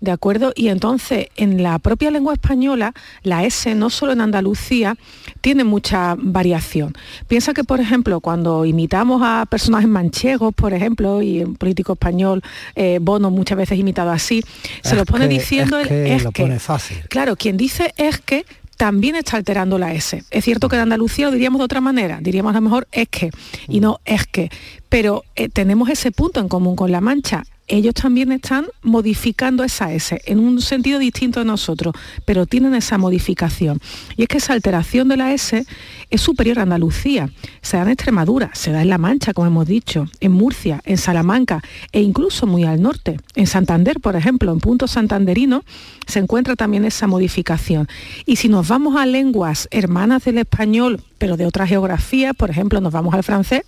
¿De 0.01 0.11
acuerdo? 0.11 0.53
Y 0.57 0.71
entonces, 0.71 1.29
en 1.37 1.63
la 1.63 1.79
propia 1.79 2.11
lengua 2.11 2.33
española, 2.33 2.95
la 3.23 3.45
S, 3.45 3.73
no 3.77 3.91
solo 3.91 4.11
en 4.13 4.23
Andalucía, 4.23 4.97
tiene 5.41 5.63
mucha 5.63 6.17
variación. 6.19 6.95
Piensa 7.29 7.55
que, 7.55 7.63
por 7.63 7.79
ejemplo, 7.79 8.19
cuando 8.19 8.65
imitamos 8.65 9.23
a 9.25 9.47
personajes 9.49 9.89
manchegos, 9.89 10.53
por 10.53 10.75
ejemplo, 10.75 11.23
y 11.23 11.45
un 11.45 11.55
político 11.55 11.93
español, 11.93 12.43
eh, 12.75 12.99
Bono, 13.01 13.31
muchas 13.31 13.57
veces 13.57 13.79
imitado 13.79 14.11
así, 14.11 14.43
se 14.83 14.91
Es 14.91 14.97
lo 14.97 15.05
pone 15.05 15.29
que- 15.29 15.35
diciendo 15.35 15.79
es 15.79 15.89
el 15.89 16.07
es 16.09 16.25
lo 16.25 16.33
que. 16.33 16.43
pone 16.43 16.59
fácil. 16.59 16.99
Claro, 17.09 17.37
quien 17.37 17.57
dice 17.57 17.95
es 17.97 18.19
que 18.19 18.45
también 18.83 19.15
está 19.15 19.37
alterando 19.37 19.79
la 19.79 19.95
S. 19.95 20.25
Es 20.33 20.45
cierto 20.45 20.69
que 20.69 20.75
en 20.75 20.83
Andalucía 20.83 21.27
lo 21.27 21.31
diríamos 21.31 21.61
de 21.61 21.67
otra 21.67 21.81
manera, 21.81 22.19
diríamos 22.21 22.51
a 22.51 22.55
lo 22.55 22.63
mejor 22.63 22.89
es 22.91 23.07
que 23.09 23.31
y 23.69 23.79
no 23.79 24.01
es 24.05 24.27
que, 24.27 24.51
pero 24.89 25.23
eh, 25.37 25.49
tenemos 25.49 25.89
ese 25.89 26.11
punto 26.11 26.41
en 26.41 26.49
común 26.49 26.75
con 26.75 26.91
La 26.91 27.01
Mancha 27.01 27.45
ellos 27.73 27.95
también 27.95 28.33
están 28.33 28.67
modificando 28.83 29.65
esa 29.65 29.93
S 29.93 30.21
en 30.27 30.39
un 30.41 30.61
sentido 30.61 30.99
distinto 30.99 31.41
de 31.41 31.47
nosotros, 31.47 31.95
pero 32.27 32.45
tienen 32.45 32.75
esa 32.75 32.99
modificación. 32.99 33.81
Y 34.15 34.23
es 34.23 34.29
que 34.29 34.37
esa 34.37 34.53
alteración 34.53 35.09
de 35.09 35.17
la 35.17 35.33
S 35.33 35.65
es 36.11 36.21
superior 36.21 36.59
a 36.59 36.63
Andalucía. 36.63 37.31
Se 37.63 37.79
da 37.79 37.85
en 37.85 37.89
Extremadura, 37.89 38.51
se 38.53 38.73
da 38.73 38.83
en 38.83 38.91
La 38.91 38.99
Mancha, 38.99 39.33
como 39.33 39.47
hemos 39.47 39.67
dicho, 39.67 40.07
en 40.21 40.33
Murcia, 40.33 40.83
en 40.85 40.99
Salamanca 40.99 41.63
e 41.93 42.03
incluso 42.03 42.47
muy 42.47 42.65
al 42.65 42.83
norte. 42.83 43.17
En 43.37 43.47
Santander, 43.47 44.01
por 44.01 44.17
ejemplo, 44.17 44.53
en 44.53 44.61
punto 44.61 44.87
santanderino, 44.87 45.65
se 46.07 46.19
encuentra 46.19 46.57
también 46.57 46.85
esa 46.85 47.07
modificación. 47.07 47.89
Y 48.27 48.37
si 48.37 48.51
nos 48.51 48.69
vamos 48.69 48.97
a 48.97 49.07
lenguas 49.07 49.67
hermanas 49.71 50.25
del 50.25 50.37
español, 50.37 51.03
pero 51.17 51.39
de 51.39 51.47
otra 51.47 51.67
geografía, 51.67 52.35
por 52.35 52.51
ejemplo, 52.51 52.83
nos 52.83 52.93
vamos 52.93 53.15
al 53.15 53.23
francés, 53.23 53.63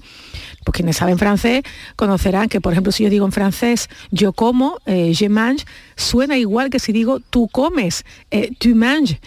pues 0.64 0.74
quienes 0.74 0.96
saben 0.96 1.18
francés 1.18 1.62
conocerán 1.96 2.48
que, 2.48 2.60
por 2.60 2.72
ejemplo, 2.72 2.90
si 2.92 3.04
yo 3.04 3.10
digo 3.10 3.26
en 3.26 3.32
francés 3.32 3.88
yo 4.10 4.32
como, 4.32 4.78
eh, 4.86 5.12
je 5.14 5.28
mange, 5.28 5.64
suena 5.96 6.36
igual 6.36 6.70
que 6.70 6.78
si 6.78 6.92
digo 6.92 7.20
tú 7.20 7.48
comes, 7.48 8.04
eh, 8.30 8.50
tu 8.58 8.74
manges. 8.74 9.20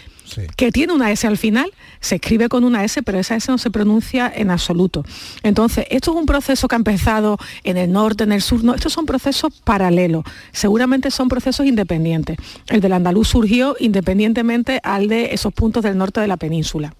que 0.56 0.70
tiene 0.70 0.92
una 0.92 1.10
S 1.10 1.26
al 1.26 1.38
final, 1.38 1.72
se 2.00 2.16
escribe 2.16 2.50
con 2.50 2.62
una 2.62 2.84
S, 2.84 3.02
pero 3.02 3.18
esa 3.18 3.36
S 3.36 3.50
no 3.50 3.56
se 3.56 3.70
pronuncia 3.70 4.30
en 4.34 4.50
absoluto. 4.50 5.02
Entonces, 5.42 5.86
esto 5.88 6.10
es 6.10 6.16
un 6.18 6.26
proceso 6.26 6.68
que 6.68 6.74
ha 6.74 6.76
empezado 6.76 7.38
en 7.64 7.78
el 7.78 7.90
norte, 7.90 8.24
en 8.24 8.32
el 8.32 8.42
sur, 8.42 8.62
no, 8.62 8.74
estos 8.74 8.92
son 8.92 9.06
procesos 9.06 9.54
paralelos, 9.64 10.24
seguramente 10.52 11.10
son 11.10 11.28
procesos 11.28 11.64
independientes. 11.64 12.36
El 12.66 12.82
del 12.82 12.92
andaluz 12.92 13.28
surgió 13.28 13.74
independientemente 13.80 14.80
al 14.82 15.08
de 15.08 15.32
esos 15.32 15.54
puntos 15.54 15.82
del 15.82 15.96
norte 15.96 16.20
de 16.20 16.28
la 16.28 16.36
península. 16.36 16.92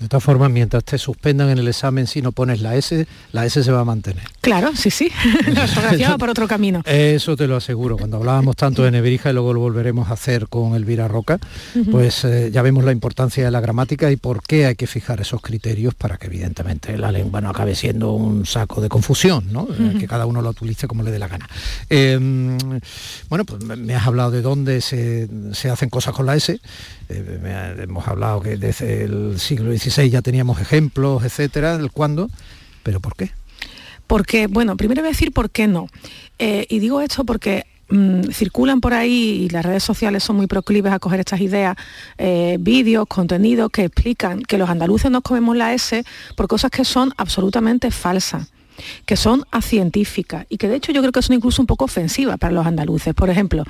De 0.00 0.08
todas 0.08 0.24
formas, 0.24 0.50
mientras 0.50 0.82
te 0.84 0.98
suspendan 0.98 1.50
en 1.50 1.58
el 1.58 1.68
examen 1.68 2.06
si 2.06 2.22
no 2.22 2.32
pones 2.32 2.60
la 2.60 2.74
S, 2.76 3.06
la 3.32 3.46
S 3.46 3.62
se 3.62 3.70
va 3.70 3.80
a 3.80 3.84
mantener. 3.84 4.24
Claro, 4.40 4.74
sí, 4.74 4.90
sí. 4.90 5.10
la 5.46 5.64
ortografía 5.64 6.10
va 6.10 6.18
por 6.18 6.30
otro 6.30 6.48
camino. 6.48 6.82
Eso 6.86 7.36
te 7.36 7.46
lo 7.46 7.56
aseguro. 7.56 7.96
Cuando 7.96 8.16
hablábamos 8.16 8.56
tanto 8.56 8.82
de 8.82 8.90
Nebrija 8.90 9.30
y 9.30 9.32
luego 9.32 9.52
lo 9.52 9.60
volveremos 9.60 10.08
a 10.08 10.14
hacer 10.14 10.48
con 10.48 10.74
Elvira 10.74 11.08
Roca, 11.08 11.38
pues 11.90 12.24
eh, 12.24 12.50
ya 12.52 12.62
vemos 12.62 12.84
la 12.84 12.92
importancia 12.92 13.44
de 13.44 13.50
la 13.50 13.60
gramática 13.60 14.10
y 14.10 14.16
por 14.16 14.42
qué 14.42 14.66
hay 14.66 14.74
que 14.74 14.86
fijar 14.86 15.20
esos 15.20 15.40
criterios 15.42 15.94
para 15.94 16.16
que 16.16 16.26
evidentemente 16.26 16.96
la 16.96 17.12
lengua 17.12 17.40
no 17.40 17.50
acabe 17.50 17.74
siendo 17.74 18.12
un 18.12 18.46
saco 18.46 18.80
de 18.80 18.88
confusión, 18.88 19.52
¿no? 19.52 19.68
Eh, 19.78 19.98
que 19.98 20.06
cada 20.06 20.26
uno 20.26 20.42
lo 20.42 20.50
utilice 20.50 20.88
como 20.88 21.02
le 21.02 21.10
dé 21.10 21.18
la 21.18 21.28
gana. 21.28 21.48
Em, 21.88 22.58
bueno, 23.28 23.44
pues 23.44 23.62
me 23.62 23.94
has 23.94 24.06
hablado 24.06 24.30
de 24.30 24.42
dónde 24.42 24.80
se, 24.80 25.28
se 25.52 25.70
hacen 25.70 25.90
cosas 25.90 26.14
con 26.14 26.26
la 26.26 26.34
S. 26.36 26.60
Eh, 27.08 27.78
hemos 27.82 28.06
hablado 28.06 28.40
que 28.40 28.56
desde 28.56 29.04
el 29.04 29.38
siglo 29.50 29.76
XVI 29.76 30.08
ya 30.08 30.22
teníamos 30.22 30.60
ejemplos, 30.60 31.24
etcétera, 31.24 31.76
del 31.76 31.90
cuándo, 31.90 32.30
pero 32.84 33.00
¿por 33.00 33.16
qué? 33.16 33.32
Porque, 34.06 34.46
bueno, 34.46 34.76
primero 34.76 35.02
voy 35.02 35.08
a 35.08 35.12
decir 35.12 35.32
por 35.32 35.50
qué 35.50 35.66
no. 35.66 35.88
Eh, 36.38 36.66
y 36.68 36.78
digo 36.78 37.00
esto 37.00 37.24
porque 37.24 37.66
mm, 37.88 38.30
circulan 38.30 38.80
por 38.80 38.94
ahí 38.94 39.42
y 39.44 39.48
las 39.48 39.64
redes 39.64 39.82
sociales 39.82 40.22
son 40.22 40.36
muy 40.36 40.46
proclives 40.46 40.92
a 40.92 41.00
coger 41.00 41.18
estas 41.18 41.40
ideas, 41.40 41.76
eh, 42.16 42.58
vídeos, 42.60 43.06
contenidos 43.08 43.70
que 43.72 43.84
explican 43.86 44.40
que 44.42 44.56
los 44.56 44.70
andaluces 44.70 45.10
nos 45.10 45.22
comemos 45.22 45.56
la 45.56 45.74
S 45.74 46.04
por 46.36 46.46
cosas 46.46 46.70
que 46.70 46.84
son 46.84 47.12
absolutamente 47.16 47.90
falsas 47.90 48.46
que 49.06 49.16
son 49.16 49.44
científicas 49.62 50.46
y 50.48 50.56
que 50.56 50.68
de 50.68 50.76
hecho 50.76 50.92
yo 50.92 51.00
creo 51.00 51.12
que 51.12 51.22
son 51.22 51.36
incluso 51.36 51.62
un 51.62 51.66
poco 51.66 51.84
ofensivas 51.84 52.38
para 52.38 52.52
los 52.52 52.66
andaluces. 52.66 53.14
Por 53.14 53.30
ejemplo, 53.30 53.64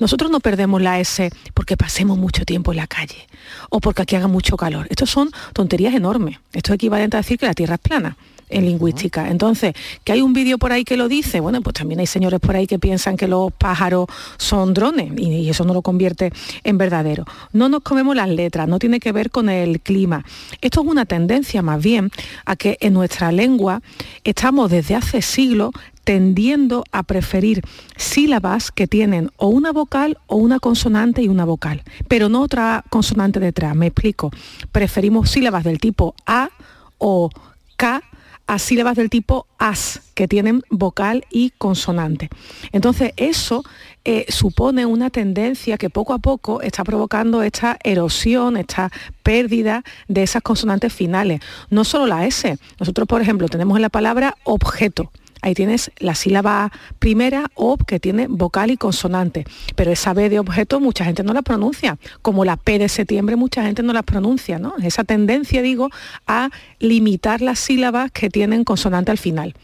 nosotros 0.00 0.30
no 0.30 0.40
perdemos 0.40 0.82
la 0.82 1.00
S 1.00 1.30
porque 1.54 1.76
pasemos 1.76 2.18
mucho 2.18 2.44
tiempo 2.44 2.72
en 2.72 2.78
la 2.78 2.86
calle 2.86 3.26
o 3.70 3.80
porque 3.80 4.02
aquí 4.02 4.16
haga 4.16 4.28
mucho 4.28 4.56
calor. 4.56 4.86
Estos 4.90 5.10
son 5.10 5.30
tonterías 5.52 5.94
enormes. 5.94 6.38
Esto 6.52 6.72
es 6.72 6.76
equivalente 6.76 7.16
a 7.16 7.20
decir 7.20 7.38
que 7.38 7.46
la 7.46 7.54
Tierra 7.54 7.74
es 7.74 7.80
plana 7.80 8.16
en 8.48 8.64
lingüística. 8.64 9.28
Entonces, 9.30 9.74
que 10.04 10.12
hay 10.12 10.22
un 10.22 10.32
vídeo 10.32 10.58
por 10.58 10.72
ahí 10.72 10.84
que 10.84 10.96
lo 10.96 11.08
dice, 11.08 11.40
bueno, 11.40 11.60
pues 11.62 11.74
también 11.74 12.00
hay 12.00 12.06
señores 12.06 12.40
por 12.40 12.56
ahí 12.56 12.66
que 12.66 12.78
piensan 12.78 13.16
que 13.16 13.28
los 13.28 13.52
pájaros 13.52 14.06
son 14.36 14.74
drones 14.74 15.12
y, 15.16 15.46
eso 15.46 15.64
no 15.64 15.74
lo 15.74 15.82
convierte 15.82 16.32
en 16.64 16.78
verdadero. 16.78 17.24
No 17.52 17.68
nos 17.68 17.82
comemos 17.82 18.16
las 18.16 18.28
letras, 18.28 18.68
no 18.68 18.78
tiene 18.78 19.00
que 19.00 19.12
ver 19.12 19.30
con 19.30 19.48
el 19.48 19.80
clima. 19.80 20.24
Esto 20.60 20.82
es 20.82 20.86
una 20.86 21.04
tendencia 21.04 21.62
más 21.62 21.82
bien 21.82 22.10
a 22.44 22.56
que 22.56 22.78
en 22.80 22.92
nuestra 22.94 23.32
lengua 23.32 23.82
estamos 24.24 24.70
desde 24.70 24.96
hace 24.96 25.22
siglos 25.22 25.70
tendiendo 26.04 26.84
a 26.92 27.02
preferir 27.02 27.62
sílabas 27.96 28.70
que 28.70 28.86
tienen 28.86 29.30
o 29.38 29.48
una 29.48 29.72
vocal 29.72 30.18
o 30.28 30.36
una 30.36 30.60
consonante 30.60 31.20
y 31.22 31.28
una 31.28 31.44
vocal, 31.44 31.82
pero 32.06 32.28
no 32.28 32.42
otra 32.42 32.84
consonante 32.90 33.40
detrás. 33.40 33.74
Me 33.74 33.88
explico. 33.88 34.30
Preferimos 34.70 35.30
sílabas 35.30 35.64
del 35.64 35.80
tipo 35.80 36.14
A 36.24 36.50
o 36.98 37.28
K 37.76 38.02
a 38.46 38.58
sílabas 38.58 38.96
del 38.96 39.10
tipo 39.10 39.46
as, 39.58 40.02
que 40.14 40.28
tienen 40.28 40.62
vocal 40.70 41.24
y 41.30 41.50
consonante. 41.58 42.28
Entonces, 42.72 43.12
eso 43.16 43.64
eh, 44.04 44.26
supone 44.28 44.86
una 44.86 45.10
tendencia 45.10 45.78
que 45.78 45.90
poco 45.90 46.12
a 46.12 46.18
poco 46.18 46.60
está 46.60 46.84
provocando 46.84 47.42
esta 47.42 47.76
erosión, 47.82 48.56
esta 48.56 48.90
pérdida 49.22 49.82
de 50.06 50.22
esas 50.22 50.42
consonantes 50.42 50.92
finales. 50.92 51.40
No 51.70 51.84
solo 51.84 52.06
la 52.06 52.24
S. 52.26 52.56
Nosotros, 52.78 53.08
por 53.08 53.20
ejemplo, 53.20 53.48
tenemos 53.48 53.76
en 53.76 53.82
la 53.82 53.88
palabra 53.88 54.36
objeto 54.44 55.10
ahí 55.46 55.54
tienes 55.54 55.92
la 55.98 56.16
sílaba 56.16 56.72
primera, 56.98 57.50
ob, 57.54 57.86
que 57.86 58.00
tiene 58.00 58.26
vocal 58.26 58.72
y 58.72 58.76
consonante. 58.76 59.44
Pero 59.76 59.92
esa 59.92 60.12
B 60.12 60.28
de 60.28 60.40
objeto 60.40 60.80
mucha 60.80 61.04
gente 61.04 61.22
no 61.22 61.32
la 61.32 61.42
pronuncia, 61.42 61.98
como 62.20 62.44
la 62.44 62.56
P 62.56 62.80
de 62.80 62.88
septiembre 62.88 63.36
mucha 63.36 63.62
gente 63.62 63.84
no 63.84 63.92
la 63.92 64.02
pronuncia, 64.02 64.58
¿no? 64.58 64.74
Esa 64.82 65.04
tendencia, 65.04 65.62
digo, 65.62 65.90
a 66.26 66.50
limitar 66.80 67.42
las 67.42 67.60
sílabas 67.60 68.10
que 68.10 68.28
tienen 68.28 68.64
consonante 68.64 69.12
al 69.12 69.18
final. 69.18 69.54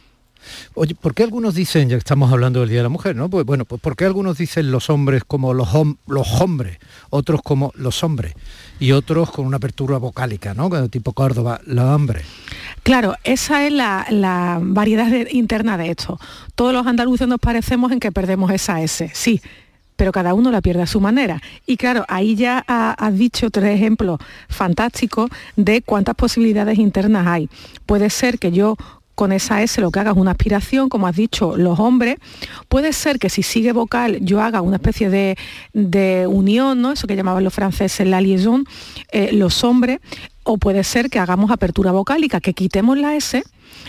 Oye, 0.75 0.95
¿por 0.95 1.15
qué 1.15 1.23
algunos 1.23 1.55
dicen, 1.55 1.89
ya 1.89 1.97
que 1.97 2.01
estamos 2.01 2.33
hablando 2.33 2.61
del 2.61 2.69
Día 2.69 2.79
de 2.79 2.85
la 2.85 2.89
Mujer, 2.89 3.17
¿no? 3.17 3.29
Pues 3.29 3.45
bueno, 3.45 3.65
pues 3.65 3.81
¿por 3.81 3.97
qué 3.97 4.05
algunos 4.05 4.39
dicen 4.39 4.71
los 4.71 4.91
hombres 4.91 5.25
como 5.25 5.55
los, 5.55 5.69
los 6.07 6.41
hombres, 6.41 6.79
otros 7.11 7.43
como 7.43 7.73
los 7.75 8.03
hombres 8.05 8.35
y 8.79 8.93
otros 8.93 9.31
con 9.31 9.47
una 9.47 9.59
apertura 9.59 9.99
vocálica, 9.99 10.55
¿no? 10.55 10.71
Tipo 10.89 11.13
Córdoba, 11.13 11.61
los 11.67 11.85
hombres. 11.85 12.25
Claro, 12.83 13.15
esa 13.23 13.65
es 13.67 13.73
la, 13.73 14.59
variedad 14.61 15.09
interna 15.31 15.79
de 15.79 15.91
esto. 15.91 16.19
Todos 16.55 16.73
los 16.73 16.87
andaluces 16.87 17.29
nos 17.29 17.39
parecemos 17.39 17.93
en 17.93 18.01
que 18.01 18.11
perdemos 18.11 18.51
esa 18.51 18.83
S, 18.83 19.11
sí, 19.15 19.41
pero 19.95 20.11
cada 20.11 20.35
uno 20.35 20.51
la 20.51 20.61
pierde 20.61 20.83
a 20.83 20.87
su 20.87 21.01
manera. 21.01 21.41
Y 21.65 21.77
claro, 21.77 22.05
ahí 22.09 22.35
ya 22.35 22.65
has 22.67 23.17
dicho 23.17 23.51
tres 23.51 23.77
ejemplos 23.77 24.19
fantásticos 24.49 25.31
de 25.55 25.83
cuántas 25.83 26.17
posibilidades 26.17 26.79
internas 26.79 27.27
hay. 27.29 27.49
Puede 27.87 28.11
ser 28.11 28.41
que 28.41 28.51
yo 28.51 28.77
con 29.15 29.33
esa 29.33 29.63
S 29.63 29.81
lo 29.81 29.91
que 29.91 30.01
haga 30.01 30.13
es 30.13 30.17
una 30.17 30.33
aspiración, 30.33 30.89
como 30.89 31.07
has 31.07 31.17
dicho, 31.17 31.57
los 31.57 31.79
hombres. 31.79 32.17
Puede 32.69 32.93
ser 32.93 33.19
que 33.19 33.29
si 33.29 33.43
sigue 33.43 33.73
vocal 33.73 34.19
yo 34.21 34.41
haga 34.41 34.63
una 34.63 34.77
especie 34.77 35.11
de, 35.11 36.27
unión, 36.27 36.81
¿no? 36.81 36.93
eso 36.93 37.07
que 37.07 37.17
llamaban 37.17 37.45
los 37.45 37.55
franceses 37.55 38.07
la 38.07 38.21
liaison, 38.21 38.65
eh, 39.13 39.31
los 39.33 39.65
hombres, 39.65 40.01
o 40.45 40.59
puede 40.59 40.85
ser 40.85 41.11
que 41.11 41.19
hagamos 41.19 41.51
apertura 41.51 41.93
vocálica, 41.93 42.41
que 42.41 42.53
quitemos 42.55 42.99
la 42.99 43.15
S 43.15 43.43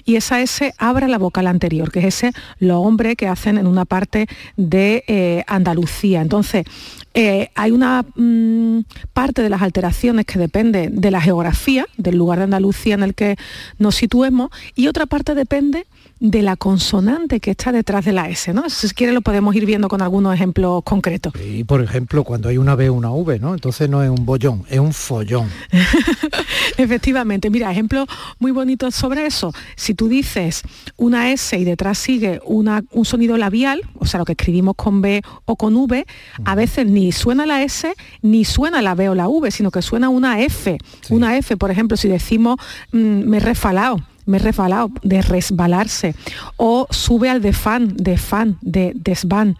y 0.06 0.16
esa 0.16 0.42
S 0.42 0.74
abra 0.78 1.08
la 1.08 1.18
vocal 1.18 1.48
anterior, 1.48 1.92
que 1.92 2.00
es 2.00 2.06
ese 2.06 2.32
los 2.60 2.78
hombres 2.86 3.16
que 3.16 3.28
hacen 3.28 3.58
en 3.58 3.68
una 3.68 3.86
parte 3.86 4.28
de 4.56 5.04
eh, 5.08 5.44
Andalucía. 5.48 6.22
Entonces, 6.22 6.66
eh, 7.14 7.50
hay 7.56 7.72
una 7.72 8.06
mm, 8.16 8.80
parte 9.14 9.42
de 9.44 9.50
las 9.50 9.62
alteraciones 9.62 10.26
que 10.26 10.40
depende 10.40 10.90
de 10.92 11.12
la 11.12 11.22
geografía, 11.22 11.86
del 11.98 12.18
lugar 12.18 12.40
de 12.40 12.46
Andalucía 12.46 12.96
en 12.96 13.04
el 13.04 13.14
que 13.14 13.36
nos 13.78 13.96
situemos, 13.96 14.50
y 14.76 14.88
otra 14.88 15.06
parte 15.06 15.36
depende 15.36 15.86
de 16.24 16.42
la 16.42 16.56
consonante 16.56 17.42
que 17.42 17.52
está 17.52 17.74
detrás 17.74 18.06
de 18.06 18.14
la 18.14 18.30
S, 18.30 18.54
¿no? 18.54 18.70
Si 18.70 18.90
quiere 18.92 19.12
lo 19.12 19.20
podemos 19.20 19.54
ir 19.58 19.66
viendo 19.66 19.90
con 19.90 20.02
algunos 20.02 20.34
ejemplos 20.34 20.82
concretos. 20.86 21.34
Y 21.46 21.66
por 21.66 21.82
ejemplo, 21.82 22.24
cuando 22.24 22.48
hay 22.48 22.58
una 22.58 22.76
B 22.76 22.90
una 22.90 23.12
V, 23.12 23.40
¿no? 23.40 23.54
Entonces 23.54 23.90
no 23.90 24.02
es 24.02 24.10
un 24.10 24.26
bollón, 24.26 24.64
es 24.70 24.80
un 24.80 24.94
follón. 24.94 25.50
Efectivamente, 26.78 27.50
mira, 27.50 27.70
ejemplo 27.70 28.06
muy 28.40 28.52
bonito 28.52 28.90
sobre 28.90 29.26
eso. 29.26 29.52
Si 29.76 29.96
tú 29.96 30.08
dices 30.08 30.62
una 30.96 31.30
S 31.30 31.58
y 31.60 31.66
detrás 31.66 31.98
sigue 31.98 32.40
una, 32.46 32.86
un 32.92 33.04
sonido 33.04 33.38
labial, 33.38 33.82
o 34.00 34.06
sea, 34.06 34.20
lo 34.20 34.26
que 34.26 34.32
escribimos 34.32 34.76
con 34.78 35.02
B 35.02 35.22
o 35.44 35.58
con 35.58 35.76
V, 35.76 36.06
a 36.46 36.56
veces 36.56 36.88
ni 36.88 37.12
suena 37.12 37.46
la 37.46 37.64
S 37.64 37.94
ni 38.22 38.46
suena 38.46 38.82
la 38.82 38.96
B 38.96 39.10
o 39.10 39.16
la 39.16 39.28
V, 39.28 39.52
sino 39.52 39.72
que 39.72 39.82
suena 39.82 40.08
una 40.08 40.40
F. 40.40 40.78
Una 41.10 41.36
F, 41.36 41.58
por 41.58 41.70
ejemplo, 41.70 41.98
si 41.98 42.08
decimos 42.08 42.56
mm, 42.94 42.98
me 42.98 43.38
he 43.38 43.40
refalado 43.42 43.98
me 44.26 44.38
he 44.38 44.40
resbalado, 44.40 44.92
de 45.02 45.22
resbalarse, 45.22 46.16
o 46.58 46.88
sube 46.90 47.30
al 47.30 47.42
de 47.42 47.54
fan, 47.54 47.94
de 47.96 48.18
fan, 48.18 48.58
de 48.62 48.94
desvan. 48.96 49.58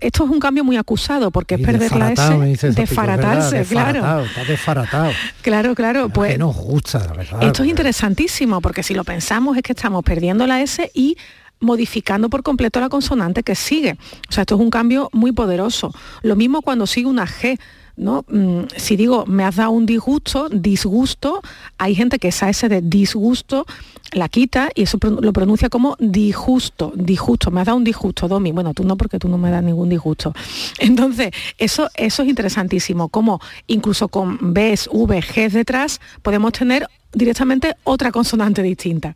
esto 0.00 0.24
es 0.24 0.30
un 0.30 0.40
cambio 0.40 0.64
muy 0.64 0.76
acusado 0.76 1.30
porque 1.30 1.56
es 1.56 1.60
perder 1.60 1.96
la 1.96 2.12
S, 2.12 2.70
desfaratarse, 2.72 3.64
claro. 3.64 4.24
Está 4.24 4.44
desfaratado. 4.44 5.12
Claro, 5.42 5.74
claro. 5.74 6.08
Pues, 6.08 6.38
nos 6.38 6.56
gusta, 6.56 6.98
la 6.98 7.12
verdad. 7.12 7.42
Esto 7.42 7.62
es 7.62 7.68
interesantísimo 7.68 8.60
porque 8.60 8.82
si 8.82 8.94
lo 8.94 9.04
pensamos 9.04 9.56
es 9.56 9.62
que 9.62 9.72
estamos 9.72 10.02
perdiendo 10.04 10.46
la 10.46 10.60
S 10.60 10.90
y 10.94 11.16
modificando 11.60 12.30
por 12.30 12.42
completo 12.42 12.80
la 12.80 12.88
consonante 12.88 13.42
que 13.42 13.54
sigue. 13.54 13.96
O 14.28 14.32
sea, 14.32 14.42
esto 14.42 14.54
es 14.56 14.60
un 14.60 14.70
cambio 14.70 15.08
muy 15.12 15.32
poderoso. 15.32 15.92
Lo 16.22 16.36
mismo 16.36 16.62
cuando 16.62 16.86
sigue 16.86 17.06
una 17.06 17.26
G. 17.26 17.58
Mm, 18.00 18.62
si 18.76 18.96
digo 18.96 19.26
me 19.26 19.44
has 19.44 19.56
dado 19.56 19.72
un 19.72 19.84
disgusto, 19.84 20.48
disgusto, 20.48 21.42
hay 21.76 21.94
gente 21.94 22.18
que 22.18 22.28
esa 22.28 22.48
S 22.48 22.66
de 22.68 22.80
disgusto 22.80 23.66
la 24.12 24.28
quita 24.28 24.70
y 24.74 24.82
eso 24.82 24.98
lo 25.20 25.32
pronuncia 25.32 25.68
como 25.68 25.96
disgusto, 25.98 26.92
disgusto, 26.96 27.50
me 27.50 27.60
has 27.60 27.66
dado 27.66 27.76
un 27.76 27.84
disgusto, 27.84 28.26
Domi. 28.26 28.52
Bueno, 28.52 28.72
tú 28.72 28.84
no 28.84 28.96
porque 28.96 29.18
tú 29.18 29.28
no 29.28 29.36
me 29.36 29.50
das 29.50 29.62
ningún 29.62 29.90
disgusto. 29.90 30.32
Entonces, 30.78 31.30
eso, 31.58 31.90
eso 31.94 32.22
es 32.22 32.28
interesantísimo, 32.28 33.08
como 33.08 33.40
incluso 33.66 34.08
con 34.08 34.38
Bs, 34.54 34.88
V, 34.90 35.20
Gs 35.20 35.52
detrás 35.52 36.00
podemos 36.22 36.52
tener 36.52 36.88
directamente 37.12 37.76
otra 37.84 38.12
consonante 38.12 38.62
distinta. 38.62 39.14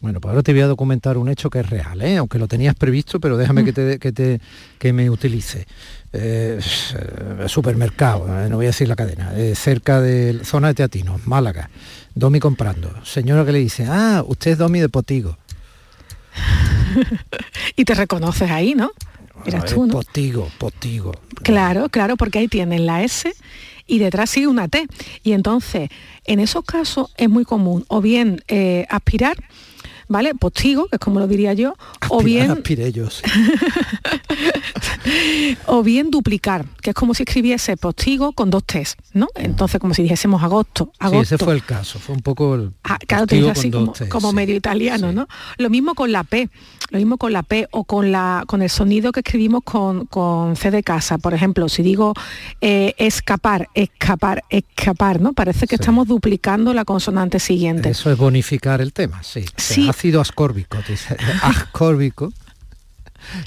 Bueno, 0.00 0.18
pues 0.18 0.30
ahora 0.30 0.42
te 0.42 0.52
voy 0.52 0.62
a 0.62 0.66
documentar 0.66 1.18
un 1.18 1.28
hecho 1.28 1.50
que 1.50 1.60
es 1.60 1.68
real, 1.68 2.00
¿eh? 2.00 2.16
aunque 2.16 2.38
lo 2.38 2.48
tenías 2.48 2.74
previsto, 2.74 3.20
pero 3.20 3.36
déjame 3.36 3.64
que, 3.64 3.72
te, 3.74 3.98
que, 3.98 4.12
te, 4.12 4.40
que 4.78 4.94
me 4.94 5.10
utilice. 5.10 5.66
Eh, 6.12 6.58
supermercado, 7.46 8.26
eh, 8.26 8.48
no 8.48 8.56
voy 8.56 8.66
a 8.66 8.70
decir 8.70 8.88
la 8.88 8.96
cadena, 8.96 9.32
eh, 9.36 9.54
cerca 9.54 10.00
de 10.00 10.40
zona 10.42 10.68
de 10.68 10.74
Teatinos, 10.74 11.26
Málaga. 11.26 11.68
Domi 12.14 12.40
comprando. 12.40 12.92
Señora 13.04 13.44
que 13.44 13.52
le 13.52 13.58
dice, 13.58 13.86
ah, 13.88 14.24
usted 14.26 14.52
es 14.52 14.58
Domi 14.58 14.80
de 14.80 14.88
Potigo. 14.88 15.36
y 17.76 17.84
te 17.84 17.94
reconoces 17.94 18.50
ahí, 18.50 18.74
¿no? 18.74 18.90
Eras 19.44 19.66
tú, 19.66 19.86
¿no? 19.86 19.92
Potigo, 19.92 20.48
Potigo. 20.56 21.12
Claro, 21.42 21.90
claro, 21.90 22.16
porque 22.16 22.38
ahí 22.38 22.48
tienen 22.48 22.86
la 22.86 23.02
S 23.02 23.30
y 23.86 23.98
detrás 23.98 24.30
sigue 24.30 24.46
una 24.46 24.66
T. 24.68 24.86
Y 25.22 25.32
entonces, 25.32 25.90
en 26.24 26.40
esos 26.40 26.64
casos 26.64 27.12
es 27.18 27.28
muy 27.28 27.44
común 27.44 27.84
o 27.88 28.00
bien 28.00 28.42
aspirar 28.88 29.36
¿vale? 30.10 30.34
Postigo, 30.34 30.88
que 30.88 30.96
es 30.96 31.00
como 31.00 31.20
lo 31.20 31.28
diría 31.28 31.54
yo, 31.54 31.74
o 32.08 32.22
bien... 32.22 32.50
o 35.66 35.82
bien 35.82 36.10
duplicar, 36.10 36.66
que 36.82 36.90
es 36.90 36.96
como 36.96 37.14
si 37.14 37.22
escribiese 37.22 37.76
postigo 37.76 38.32
con 38.32 38.50
dos 38.50 38.64
T's, 38.64 38.96
¿no? 39.14 39.28
Entonces, 39.36 39.80
como 39.80 39.94
si 39.94 40.02
dijésemos 40.02 40.42
agosto, 40.42 40.92
agosto. 40.98 41.24
Sí, 41.24 41.34
ese 41.34 41.44
fue 41.44 41.54
el 41.54 41.64
caso, 41.64 41.98
fue 42.00 42.16
un 42.16 42.22
poco 42.22 42.56
el 42.56 42.72
ah, 42.84 42.98
claro, 43.06 43.26
así 43.50 43.70
como, 44.08 44.32
medio 44.32 44.56
italiano, 44.56 45.12
¿no? 45.12 45.28
Lo 45.58 45.70
mismo 45.70 45.94
con 45.94 46.10
la 46.10 46.24
P, 46.24 46.50
lo 46.90 46.98
mismo 46.98 47.16
con 47.16 47.32
la 47.32 47.44
P 47.44 47.68
o 47.70 47.84
con, 47.84 48.10
la, 48.10 48.42
con 48.48 48.62
el 48.62 48.70
sonido 48.70 49.12
que 49.12 49.20
escribimos 49.20 49.62
con, 49.62 50.06
con 50.06 50.56
C 50.56 50.72
de 50.72 50.82
casa. 50.82 51.18
Por 51.18 51.34
ejemplo, 51.34 51.68
si 51.68 51.84
digo 51.84 52.14
eh, 52.60 52.94
escapar, 52.98 53.68
escapar, 53.74 54.42
escapar, 54.50 55.20
¿no? 55.20 55.34
Parece 55.34 55.68
que 55.68 55.76
estamos 55.76 56.08
duplicando 56.08 56.74
la 56.74 56.84
consonante 56.84 57.38
siguiente. 57.38 57.90
Eso 57.90 58.10
es 58.10 58.18
bonificar 58.18 58.80
el 58.80 58.92
tema, 58.92 59.22
sí. 59.22 59.44
Sí, 59.56 59.88
ácido 60.00 60.22
ascórbico, 60.22 60.78
ascórbico, 61.42 62.32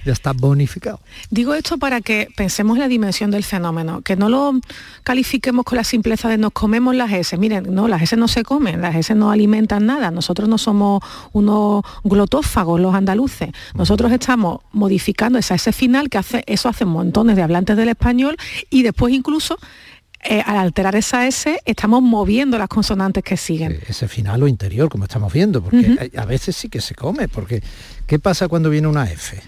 ya 0.05 0.13
está 0.13 0.33
bonificado. 0.33 0.99
Digo 1.31 1.55
esto 1.55 1.79
para 1.79 1.99
que 1.99 2.27
pensemos 2.37 2.75
en 2.75 2.81
la 2.81 2.87
dimensión 2.87 3.31
del 3.31 3.43
fenómeno, 3.43 4.01
que 4.01 4.15
no 4.15 4.29
lo 4.29 4.59
califiquemos 5.03 5.65
con 5.65 5.77
la 5.77 5.83
simpleza 5.83 6.29
de 6.29 6.37
nos 6.37 6.51
comemos 6.51 6.95
las 6.95 7.11
S. 7.11 7.35
Miren, 7.39 7.73
no, 7.73 7.87
las 7.87 8.03
S 8.03 8.15
no 8.17 8.27
se 8.27 8.43
comen, 8.43 8.81
las 8.81 8.95
S 8.95 9.15
no 9.15 9.31
alimentan 9.31 9.87
nada. 9.87 10.11
Nosotros 10.11 10.47
no 10.47 10.59
somos 10.59 11.03
unos 11.31 11.83
glotófagos 12.03 12.79
los 12.79 12.93
andaluces. 12.93 13.49
Nosotros 13.73 14.11
estamos 14.11 14.59
modificando 14.73 15.39
esa 15.39 15.55
S 15.55 15.73
final, 15.73 16.07
que 16.07 16.19
hace, 16.19 16.43
eso 16.45 16.69
hace 16.69 16.85
montones 16.85 17.35
de 17.35 17.41
hablantes 17.41 17.75
del 17.75 17.89
español, 17.89 18.37
y 18.69 18.83
después 18.83 19.11
incluso 19.11 19.57
eh, 20.25 20.41
al 20.45 20.57
alterar 20.57 20.95
esa 20.95 21.27
S 21.27 21.59
estamos 21.65 22.01
moviendo 22.01 22.57
las 22.57 22.67
consonantes 22.67 23.23
que 23.23 23.37
siguen. 23.37 23.79
Ese 23.87 24.07
final 24.07 24.43
o 24.43 24.47
interior, 24.47 24.89
como 24.89 25.05
estamos 25.05 25.31
viendo, 25.31 25.61
porque 25.61 26.11
a 26.15 26.25
veces 26.25 26.55
sí 26.55 26.69
que 26.69 26.81
se 26.81 26.95
come, 26.95 27.27
porque 27.27 27.61
¿qué 28.07 28.19
pasa 28.19 28.47
cuando 28.47 28.69
viene 28.69 28.87
una 28.87 29.09
F? 29.09 29.41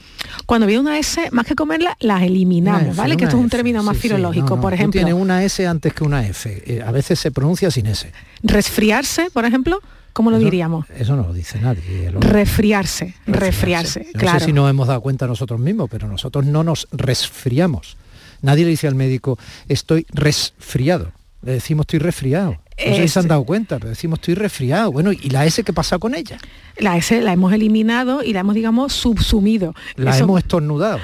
Cuando 0.45 0.67
viene 0.67 0.81
una 0.81 0.97
S, 0.97 1.29
más 1.31 1.45
que 1.45 1.55
comerla, 1.55 1.95
las 1.99 2.23
eliminamos, 2.23 2.95
¿vale? 2.95 3.15
Que 3.15 3.25
esto 3.25 3.37
es 3.37 3.43
un 3.43 3.49
término 3.49 3.83
más 3.83 3.97
filológico, 3.97 4.59
por 4.59 4.73
ejemplo. 4.73 4.99
Tiene 4.99 5.13
una 5.13 5.43
S 5.43 5.65
antes 5.65 5.93
que 5.93 6.03
una 6.03 6.25
F. 6.25 6.63
Eh, 6.65 6.83
a 6.85 6.91
veces 6.91 7.19
se 7.19 7.31
pronuncia 7.31 7.71
sin 7.71 7.85
S. 7.87 8.11
Resfriarse, 8.43 9.29
por 9.31 9.45
ejemplo, 9.45 9.81
¿Cómo 10.15 10.31
lo 10.31 10.39
diríamos? 10.39 10.85
Eso 10.97 11.17
no 11.17 11.23
lo 11.23 11.33
dice 11.33 11.59
nadie. 11.59 12.09
Resfriarse, 12.09 13.15
resfriarse, 13.27 14.07
no 14.13 14.31
sé 14.31 14.45
si 14.45 14.53
nos 14.53 14.69
hemos 14.69 14.87
dado 14.87 15.01
cuenta 15.01 15.27
nosotros 15.27 15.59
mismos, 15.59 15.89
pero 15.91 16.07
nosotros 16.07 16.45
no 16.45 16.63
nos 16.63 16.87
resfriamos. 16.93 17.97
Nadie 18.41 18.65
le 18.65 18.71
dice 18.71 18.87
al 18.87 18.95
médico, 18.95 19.37
estoy 19.67 20.05
resfriado. 20.11 21.11
Le 21.41 21.53
decimos 21.53 21.83
estoy 21.83 21.99
resfriado. 21.99 22.57
No 22.77 22.95
sé 22.95 23.01
si 23.03 23.07
se 23.07 23.19
han 23.19 23.27
dado 23.29 23.45
cuenta, 23.45 23.77
pero 23.77 23.89
decimos 23.89 24.19
estoy 24.19 24.33
resfriado. 24.33 24.91
Bueno, 24.91 25.13
¿y 25.13 25.29
la 25.29 25.45
S 25.45 25.63
qué 25.63 25.71
pasa 25.71 25.97
con 25.97 26.13
ella? 26.13 26.37
La 26.77 26.97
S 26.97 27.21
la 27.21 27.31
hemos 27.31 27.53
eliminado 27.53 28.21
y 28.21 28.33
la 28.33 28.41
hemos, 28.41 28.53
digamos, 28.53 28.91
subsumido. 28.91 29.73
La 29.95 30.17
hemos 30.17 30.39
estornudado. 30.39 30.99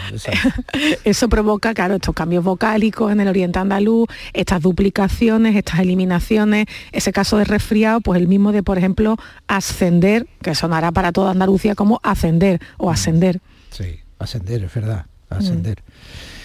Eso 1.06 1.30
provoca, 1.30 1.74
claro, 1.74 1.96
estos 1.96 2.14
cambios 2.14 2.44
vocálicos 2.44 3.12
en 3.12 3.22
el 3.22 3.30
oriente 3.30 3.60
andaluz, 3.60 4.08
estas 4.34 4.62
duplicaciones, 4.62 5.56
estas 5.56 5.80
eliminaciones, 5.80 6.66
ese 6.92 7.14
caso 7.14 7.38
de 7.38 7.46
resfriado, 7.46 8.02
pues 8.02 8.20
el 8.20 8.28
mismo 8.28 8.52
de, 8.52 8.64
por 8.64 8.78
ejemplo, 8.78 9.16
ascender, 9.48 10.28
que 10.42 10.56
sonará 10.56 10.92
para 10.92 11.14
toda 11.14 11.32
Andalucía 11.32 11.74
como 11.76 12.02
ascender 12.04 12.60
o 12.78 12.92
ascender. 12.92 13.40
Sí, 13.70 14.00
ascender, 14.20 14.66
es 14.66 14.74
verdad, 14.74 15.06
ascender. 15.30 15.78
Mm. 15.80 16.41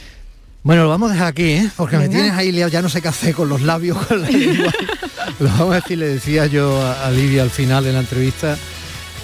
Bueno, 0.66 0.82
lo 0.82 0.88
vamos 0.88 1.10
a 1.10 1.12
dejar 1.12 1.28
aquí, 1.28 1.44
¿eh? 1.44 1.70
porque 1.76 1.96
me 1.96 2.08
tienes 2.08 2.32
ahí 2.32 2.50
liado, 2.50 2.68
ya 2.68 2.82
no 2.82 2.88
sé 2.88 3.00
qué 3.00 3.06
hacer 3.06 3.32
con 3.36 3.48
los 3.48 3.62
labios, 3.62 3.96
con 4.08 4.20
la 4.20 4.28
lengua. 4.28 4.72
lo 5.38 5.48
vamos 5.50 5.70
a 5.70 5.74
decir, 5.76 5.96
le 5.96 6.08
decía 6.08 6.46
yo 6.46 6.84
a, 6.84 7.08
Lidia 7.12 7.44
al 7.44 7.50
final 7.50 7.84
de 7.84 7.92
la 7.92 8.00
entrevista, 8.00 8.58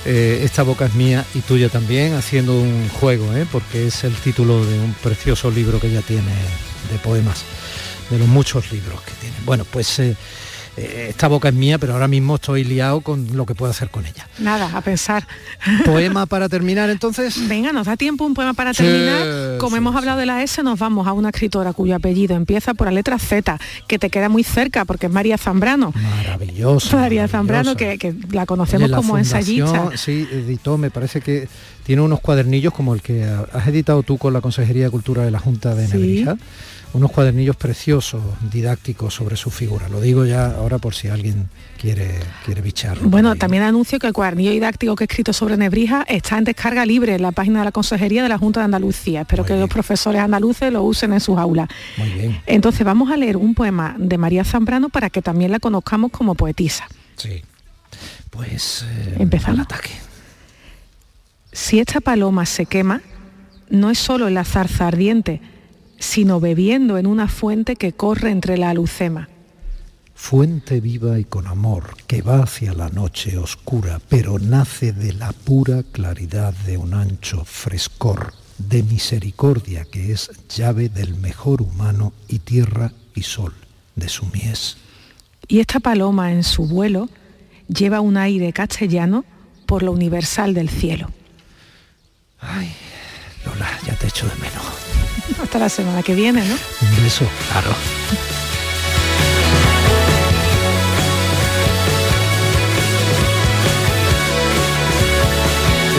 eh, 0.05 0.43
esta 0.45 0.63
boca 0.63 0.87
es 0.87 0.95
mía 0.95 1.25
y 1.35 1.41
tuya 1.41 1.69
también, 1.69 2.15
haciendo 2.15 2.55
un 2.55 2.89
juego, 2.91 3.35
¿eh? 3.35 3.45
porque 3.51 3.89
es 3.89 4.05
el 4.05 4.15
título 4.15 4.65
de 4.65 4.79
un 4.79 4.95
precioso 4.95 5.51
libro 5.51 5.81
que 5.81 5.89
ella 5.89 6.03
tiene 6.03 6.31
de 6.93 6.99
poemas, 7.03 7.43
de 8.09 8.21
los 8.21 8.29
muchos 8.29 8.71
libros 8.71 9.03
que 9.03 9.11
tiene. 9.21 9.35
Bueno, 9.45 9.67
pues 9.69 9.99
eh, 9.99 10.15
eh, 10.77 11.09
esta 11.11 11.29
boca 11.29 11.49
es 11.49 11.55
mía, 11.55 11.79
pero 11.79 11.93
ahora 11.93 12.09
mismo 12.09 12.37
estoy 12.37 12.65
liado 12.65 13.03
con 13.03 13.37
lo 13.37 13.45
que 13.45 13.55
puedo 13.55 13.71
hacer 13.71 13.91
con 13.91 14.07
ella. 14.07 14.27
Nada, 14.39 14.71
a 14.75 14.81
pensar. 14.81 15.27
¿Poema 15.85 16.27
para 16.33 16.49
terminar 16.49 16.89
entonces? 16.89 17.47
Venga, 17.49 17.73
nos 17.73 17.87
da 17.87 17.97
tiempo 17.97 18.25
un 18.25 18.33
poema 18.33 18.55
para 18.55 18.73
terminar. 18.73 19.59
Como 19.59 19.77
hemos 19.77 19.95
hablado 19.95 20.19
de 20.19 20.27
la 20.27 20.43
S, 20.43 20.63
nos 20.63 20.79
vamos 20.79 21.07
a 21.07 21.13
una 21.13 21.29
escritora 21.29 21.73
cuyo 21.73 21.95
apellido 21.95 22.35
empieza 22.37 22.73
por 22.73 22.87
la 22.87 22.93
letra 22.93 23.19
Z, 23.19 23.59
que 23.87 23.99
te 23.99 24.09
queda 24.09 24.29
muy 24.29 24.45
cerca 24.45 24.85
porque 24.87 25.07
es 25.07 25.13
María 25.13 25.37
Zambrano. 25.37 25.93
Maravilloso. 25.95 26.97
María 26.97 27.29
Zambrano, 27.29 27.77
que, 27.77 28.15
la 28.31 28.47
conocemos 28.47 28.91
como 28.93 29.19
ensayista. 29.19 29.91
Sí, 29.97 30.27
editó, 30.33 30.79
me 30.79 30.91
parece 30.91 31.21
que 31.21 31.49
tiene 31.85 32.01
unos 32.01 32.21
cuadernillos 32.21 32.73
como 32.73 32.95
el 32.95 33.03
que 33.03 33.25
has 33.25 33.67
editado 33.67 34.03
tú 34.03 34.17
con 34.17 34.33
la 34.33 34.41
Consejería 34.41 34.85
de 34.85 34.91
Cultura 34.91 35.25
de 35.25 35.31
la 35.31 35.39
Junta 35.39 35.75
de 35.75 35.89
Nebrija 35.89 36.37
unos 36.95 37.11
cuadernillos 37.11 37.57
preciosos, 37.57 38.23
didácticos 38.51 39.15
sobre 39.15 39.37
su 39.37 39.51
figura. 39.51 39.89
Lo 39.89 40.01
digo 40.01 40.27
ya 40.27 40.47
ahora 40.47 40.79
por 40.79 40.95
si 40.95 41.09
alguien 41.09 41.49
quiere, 41.79 42.21
quiere 42.45 42.61
bicharlo. 42.61 43.09
Bueno, 43.09 43.35
también 43.37 43.63
anuncio 43.63 43.99
que 43.99 44.07
el 44.07 44.13
cuadernillo 44.13 44.51
didáctico 44.51 44.95
que 44.95 45.05
he 45.05 45.07
escrito 45.07 45.33
sobre 45.33 45.57
Nebrija 45.57 46.05
está 46.07 46.37
en 46.39 46.45
descarga 46.45 46.85
libre 46.85 47.15
en 47.15 47.23
la 47.23 47.33
página 47.33 47.61
de 47.61 47.65
la 47.67 47.73
Consejería 47.73 48.23
de 48.23 48.29
la 48.29 48.39
Junta 48.39 48.61
de 48.61 48.65
Andalucía. 48.65 49.23
Espero 49.23 49.45
que 49.45 49.57
los 49.57 49.71
profesores 49.71 50.21
andaluces 50.21 50.73
lo 50.73 50.83
usen 50.83 51.13
en 51.15 51.21
sus 51.21 51.39
aulas. 51.39 51.69
Muy 51.97 52.11
bien. 52.11 52.43
Entonces 52.47 52.85
vamos 52.85 53.11
a 53.11 53.17
leer 53.17 53.37
un 53.37 53.55
poema 53.55 53.95
de 53.99 54.19
María 54.19 54.45
Zambrano 54.45 54.89
para 54.91 55.09
que 55.09 55.23
también 55.23 55.51
la 55.51 55.61
conozcamos 55.61 56.11
como 56.11 56.35
poetisa. 56.35 56.87
Sí. 57.17 57.43
Pues 58.31 58.85
eh, 58.89 59.17
empezamos. 59.19 59.61
Al 59.61 59.65
ataque. 59.65 59.91
Si 61.53 61.79
esta 61.79 62.01
paloma 62.01 62.47
se 62.47 62.67
quema, 62.67 63.03
no 63.69 63.91
es 63.91 63.99
solo 63.99 64.31
la 64.31 64.45
zarza 64.45 64.87
ardiente, 64.87 65.41
sino 66.03 66.41
bebiendo 66.41 66.99
en 66.99 67.07
una 67.07 67.29
fuente 67.29 67.77
que 67.77 67.93
corre 67.93 68.33
entre 68.33 68.59
la 68.59 68.71
alucema. 68.71 69.29
Fuente 70.17 70.81
viva 70.81 71.21
y 71.21 71.25
con 71.25 71.47
amor, 71.47 71.95
que 72.09 72.23
va 72.23 72.43
hacia 72.43 72.73
la 72.73 72.89
noche 72.89 73.39
oscura, 73.39 74.01
pero 74.09 74.41
nace 74.41 74.93
de 74.93 75.13
la 75.13 75.33
pura 75.33 75.85
claridad 75.85 76.55
de 76.67 76.77
un 76.77 76.95
ancho 76.95 77.45
frescor, 77.45 78.35
de 78.59 78.83
misericordia 78.83 79.85
que 79.85 80.11
es 80.11 80.31
llave 80.49 80.89
del 80.89 81.15
mejor 81.15 81.63
humano 81.63 82.13
y 82.27 82.41
tierra 82.41 82.93
y 83.15 83.23
sol 83.23 83.55
de 83.95 84.09
su 84.09 84.27
mies. 84.27 84.79
Y 85.47 85.61
esta 85.61 85.79
paloma 85.79 86.33
en 86.33 86.43
su 86.43 86.67
vuelo 86.67 87.09
lleva 87.69 88.01
un 88.01 88.17
aire 88.17 88.53
castellano 88.53 89.25
por 89.67 89.85
lo 89.85 89.93
universal 89.93 90.53
del 90.53 90.69
cielo. 90.69 91.11
Ay, 92.41 92.73
Lola, 93.47 93.69
ya 93.87 93.95
te 93.95 94.09
echo 94.09 94.27
de 94.27 94.35
menos. 94.35 94.92
Hasta 95.43 95.59
la 95.59 95.69
semana 95.69 96.03
que 96.03 96.15
viene, 96.15 96.45
¿no? 96.45 96.55
Un 96.55 97.03
beso, 97.03 97.27
claro. 97.51 97.75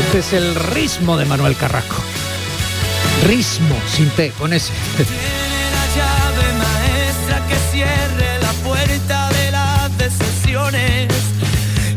Este 0.05 0.20
es 0.20 0.34
el 0.34 0.55
ritmo 0.55 1.18
de 1.18 1.26
Manuel 1.26 1.55
Carrasco. 1.55 1.95
Ritmo, 3.28 3.76
sin 3.95 4.09
T, 4.11 4.32
con 4.38 4.53
ese. 4.53 4.74
Tiene 4.97 5.11
la 5.72 5.86
llave 5.95 6.53
maestra 6.57 7.47
que 7.47 7.55
cierre 7.72 8.39
la 8.41 8.51
puerta 8.64 9.30
de 9.30 9.51
las 9.51 9.97
decisiones. 9.97 11.07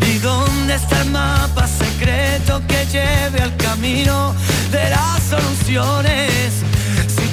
¿Y 0.08 0.18
dónde 0.18 0.74
está 0.74 1.02
el 1.02 1.10
mapa 1.10 1.66
secreto 1.66 2.62
que 2.68 2.86
lleve 2.86 3.42
al 3.42 3.56
camino 3.56 4.34
de 4.70 4.90
las 4.90 5.22
soluciones. 5.22 6.52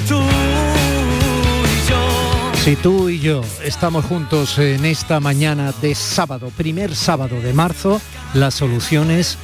Si 0.04 0.10
tú 0.10 0.20
y 0.20 1.88
yo 1.88 2.52
Si 2.62 2.76
tú 2.76 3.08
y 3.08 3.20
yo 3.20 3.42
estamos 3.62 4.04
juntos 4.04 4.58
en 4.58 4.84
esta 4.84 5.18
mañana 5.18 5.72
de 5.80 5.94
sábado, 5.94 6.50
primer 6.54 6.94
sábado 6.94 7.40
de 7.40 7.54
marzo, 7.54 8.02
las 8.34 8.54
soluciones 8.54 9.38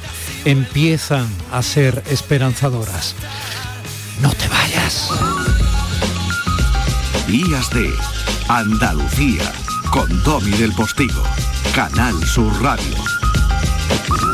empiezan 0.45 1.27
a 1.51 1.63
ser 1.63 2.03
esperanzadoras. 2.11 3.15
No 4.21 4.29
te 4.33 4.47
vayas. 4.49 5.09
Días 7.27 7.69
de 7.71 7.89
Andalucía 8.47 9.51
con 9.89 10.23
Domi 10.23 10.51
del 10.51 10.73
Postigo, 10.73 11.23
Canal 11.73 12.23
Sur 12.23 12.61
Radio. 12.61 14.30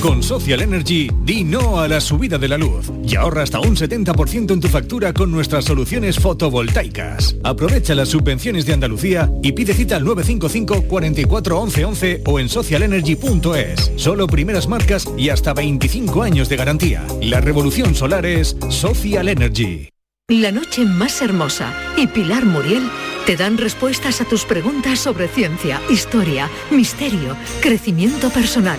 Con 0.00 0.22
Social 0.22 0.62
Energy, 0.62 1.10
di 1.24 1.42
no 1.42 1.80
a 1.80 1.88
la 1.88 2.00
subida 2.00 2.38
de 2.38 2.46
la 2.46 2.56
luz 2.56 2.86
y 3.04 3.16
ahorra 3.16 3.42
hasta 3.42 3.58
un 3.58 3.74
70% 3.74 4.52
en 4.52 4.60
tu 4.60 4.68
factura 4.68 5.12
con 5.12 5.32
nuestras 5.32 5.64
soluciones 5.64 6.20
fotovoltaicas. 6.20 7.34
Aprovecha 7.42 7.96
las 7.96 8.08
subvenciones 8.08 8.64
de 8.64 8.74
Andalucía 8.74 9.28
y 9.42 9.52
pide 9.52 9.74
cita 9.74 9.96
al 9.96 10.04
955 10.04 10.86
44 10.88 11.58
11 11.58 11.84
11 11.84 12.22
o 12.26 12.38
en 12.38 12.48
socialenergy.es. 12.48 13.92
Solo 13.96 14.28
primeras 14.28 14.68
marcas 14.68 15.04
y 15.16 15.30
hasta 15.30 15.52
25 15.52 16.22
años 16.22 16.48
de 16.48 16.56
garantía. 16.56 17.04
La 17.20 17.40
revolución 17.40 17.96
solar 17.96 18.24
es 18.24 18.56
Social 18.68 19.28
Energy. 19.28 19.88
La 20.28 20.52
noche 20.52 20.84
más 20.84 21.22
hermosa 21.22 21.72
y 21.96 22.06
Pilar 22.06 22.44
Muriel 22.44 22.88
te 23.26 23.34
dan 23.34 23.58
respuestas 23.58 24.20
a 24.20 24.26
tus 24.26 24.44
preguntas 24.44 25.00
sobre 25.00 25.26
ciencia, 25.26 25.80
historia, 25.90 26.48
misterio, 26.70 27.36
crecimiento 27.60 28.30
personal. 28.30 28.78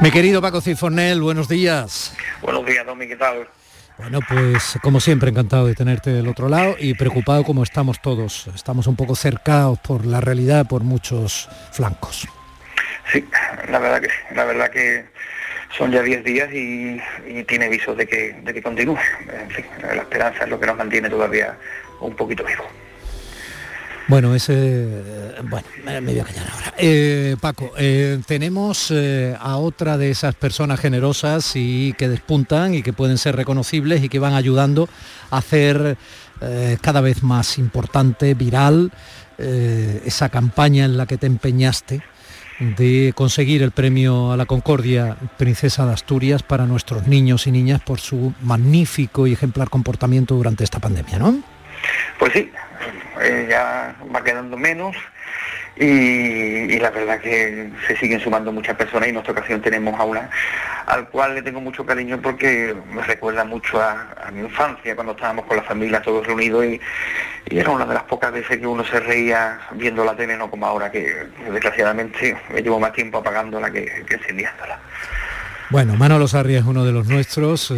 Mi 0.00 0.10
querido 0.10 0.40
Paco 0.40 0.62
Cifornel, 0.62 1.20
buenos 1.20 1.46
días. 1.46 2.16
Buenos 2.40 2.64
días, 2.64 2.86
Domi, 2.86 3.06
¿qué 3.06 3.16
tal? 3.16 3.46
Bueno, 3.98 4.20
pues 4.26 4.78
como 4.82 4.98
siempre, 4.98 5.28
encantado 5.28 5.66
de 5.66 5.74
tenerte 5.74 6.08
del 6.08 6.26
otro 6.26 6.48
lado 6.48 6.74
y 6.78 6.94
preocupado 6.94 7.44
como 7.44 7.62
estamos 7.62 8.00
todos. 8.00 8.46
Estamos 8.54 8.86
un 8.86 8.96
poco 8.96 9.14
cercados 9.14 9.78
por 9.80 10.06
la 10.06 10.22
realidad 10.22 10.66
por 10.66 10.84
muchos 10.84 11.50
flancos. 11.72 12.26
Sí, 13.12 13.22
la 13.68 13.78
verdad 13.78 14.00
que 14.00 14.34
la 14.34 14.44
verdad 14.44 14.70
que 14.70 15.04
son 15.76 15.92
ya 15.92 16.02
10 16.02 16.24
días 16.24 16.50
y, 16.50 16.98
y 17.28 17.44
tiene 17.44 17.68
visos 17.68 17.94
de 17.94 18.06
que, 18.06 18.32
de 18.42 18.54
que 18.54 18.62
continúe. 18.62 18.96
En 19.30 19.50
fin, 19.50 19.66
la 19.82 19.96
esperanza 19.96 20.44
es 20.44 20.48
lo 20.48 20.58
que 20.58 20.66
nos 20.66 20.78
mantiene 20.78 21.10
todavía 21.10 21.58
un 22.00 22.16
poquito 22.16 22.42
vivo. 22.42 22.64
Bueno, 24.10 24.34
ese... 24.34 24.88
Bueno, 25.44 25.66
me 25.84 26.00
me 26.00 26.10
voy 26.10 26.20
a 26.20 26.24
callar 26.24 26.50
ahora. 26.50 26.74
Eh, 26.78 27.36
Paco, 27.40 27.72
eh, 27.78 28.18
tenemos 28.26 28.90
eh, 28.90 29.36
a 29.38 29.56
otra 29.56 29.96
de 29.96 30.10
esas 30.10 30.34
personas 30.34 30.80
generosas 30.80 31.52
y 31.54 31.92
que 31.92 32.08
despuntan 32.08 32.74
y 32.74 32.82
que 32.82 32.92
pueden 32.92 33.18
ser 33.18 33.36
reconocibles 33.36 34.02
y 34.02 34.08
que 34.08 34.18
van 34.18 34.34
ayudando 34.34 34.88
a 35.30 35.38
hacer 35.38 35.96
eh, 36.40 36.76
cada 36.80 37.00
vez 37.00 37.22
más 37.22 37.56
importante, 37.58 38.34
viral, 38.34 38.90
eh, 39.38 40.02
esa 40.04 40.28
campaña 40.28 40.86
en 40.86 40.96
la 40.96 41.06
que 41.06 41.16
te 41.16 41.28
empeñaste 41.28 42.02
de 42.58 43.12
conseguir 43.14 43.62
el 43.62 43.70
premio 43.70 44.32
a 44.32 44.36
la 44.36 44.44
Concordia 44.44 45.16
Princesa 45.38 45.86
de 45.86 45.92
Asturias 45.92 46.42
para 46.42 46.66
nuestros 46.66 47.06
niños 47.06 47.46
y 47.46 47.52
niñas 47.52 47.80
por 47.80 48.00
su 48.00 48.34
magnífico 48.42 49.28
y 49.28 49.34
ejemplar 49.34 49.70
comportamiento 49.70 50.34
durante 50.34 50.64
esta 50.64 50.80
pandemia, 50.80 51.18
¿no? 51.18 51.42
Pues 52.18 52.32
sí, 52.34 52.50
eh, 53.22 53.46
ya 53.48 53.94
va 54.14 54.22
quedando 54.22 54.56
menos 54.56 54.96
y, 55.76 55.84
y 55.84 56.78
la 56.78 56.90
verdad 56.90 57.20
que 57.20 57.70
se 57.86 57.96
siguen 57.96 58.20
sumando 58.20 58.52
muchas 58.52 58.76
personas 58.76 59.06
y 59.06 59.10
en 59.10 59.14
nuestra 59.14 59.32
ocasión 59.32 59.62
tenemos 59.62 59.98
a 59.98 60.04
una 60.04 60.30
al 60.86 61.08
cual 61.08 61.36
le 61.36 61.42
tengo 61.42 61.60
mucho 61.60 61.86
cariño 61.86 62.20
porque 62.20 62.74
me 62.92 63.02
recuerda 63.02 63.44
mucho 63.44 63.80
a, 63.80 64.30
mi 64.32 64.40
infancia 64.40 64.94
cuando 64.94 65.12
estábamos 65.12 65.46
con 65.46 65.56
la 65.56 65.62
familia 65.62 66.02
todos 66.02 66.26
reunidos 66.26 66.64
y, 66.66 66.80
y 67.48 67.58
era 67.58 67.70
una 67.70 67.86
de 67.86 67.94
las 67.94 68.02
pocas 68.04 68.32
veces 68.32 68.58
que 68.58 68.66
uno 68.66 68.84
se 68.84 69.00
reía 69.00 69.60
viendo 69.72 70.04
la 70.04 70.14
tele, 70.14 70.36
no 70.36 70.50
como 70.50 70.66
ahora 70.66 70.90
que 70.90 71.28
desgraciadamente 71.50 72.36
me 72.52 72.62
llevo 72.62 72.78
más 72.78 72.92
tiempo 72.92 73.18
apagándola 73.18 73.70
que, 73.70 74.04
que 74.06 74.14
encendiéndola. 74.14 74.78
Bueno, 75.70 75.94
Manolo 75.94 76.26
Sarri 76.26 76.56
es 76.56 76.64
uno 76.64 76.84
de 76.84 76.92
los 76.92 77.06
nuestros. 77.06 77.72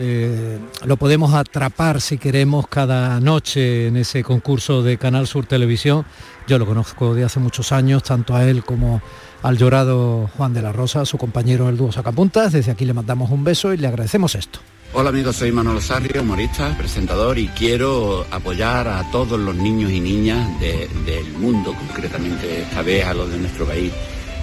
Eh, 0.00 0.58
lo 0.86 0.96
podemos 0.96 1.34
atrapar 1.34 2.00
si 2.00 2.16
queremos 2.18 2.66
cada 2.66 3.20
noche 3.20 3.86
en 3.88 3.96
ese 3.98 4.24
concurso 4.24 4.82
de 4.82 4.96
Canal 4.98 5.26
Sur 5.26 5.46
Televisión. 5.46 6.04
Yo 6.48 6.58
lo 6.58 6.66
conozco 6.66 7.14
de 7.14 7.22
hace 7.24 7.38
muchos 7.38 7.70
años, 7.70 8.02
tanto 8.02 8.34
a 8.34 8.44
él 8.44 8.64
como 8.64 9.00
al 9.42 9.56
llorado 9.58 10.28
Juan 10.36 10.52
de 10.54 10.62
la 10.62 10.72
Rosa, 10.72 11.04
su 11.04 11.18
compañero 11.18 11.66
del 11.66 11.76
dúo 11.76 11.92
Sacapuntas. 11.92 12.52
Desde 12.52 12.72
aquí 12.72 12.84
le 12.86 12.94
mandamos 12.94 13.30
un 13.30 13.44
beso 13.44 13.72
y 13.72 13.76
le 13.76 13.86
agradecemos 13.86 14.34
esto. 14.34 14.58
Hola 14.92 15.10
amigos, 15.10 15.36
soy 15.36 15.52
Manolo 15.52 15.80
Sarri, 15.80 16.18
humorista, 16.18 16.76
presentador 16.76 17.38
y 17.38 17.46
quiero 17.48 18.26
apoyar 18.32 18.88
a 18.88 19.08
todos 19.12 19.38
los 19.38 19.54
niños 19.54 19.92
y 19.92 20.00
niñas 20.00 20.48
de- 20.60 20.88
del 21.06 21.30
mundo, 21.34 21.74
concretamente 21.74 22.62
esta 22.62 22.82
vez 22.82 23.04
a 23.06 23.14
los 23.14 23.30
de 23.30 23.38
nuestro 23.38 23.66
país, 23.66 23.92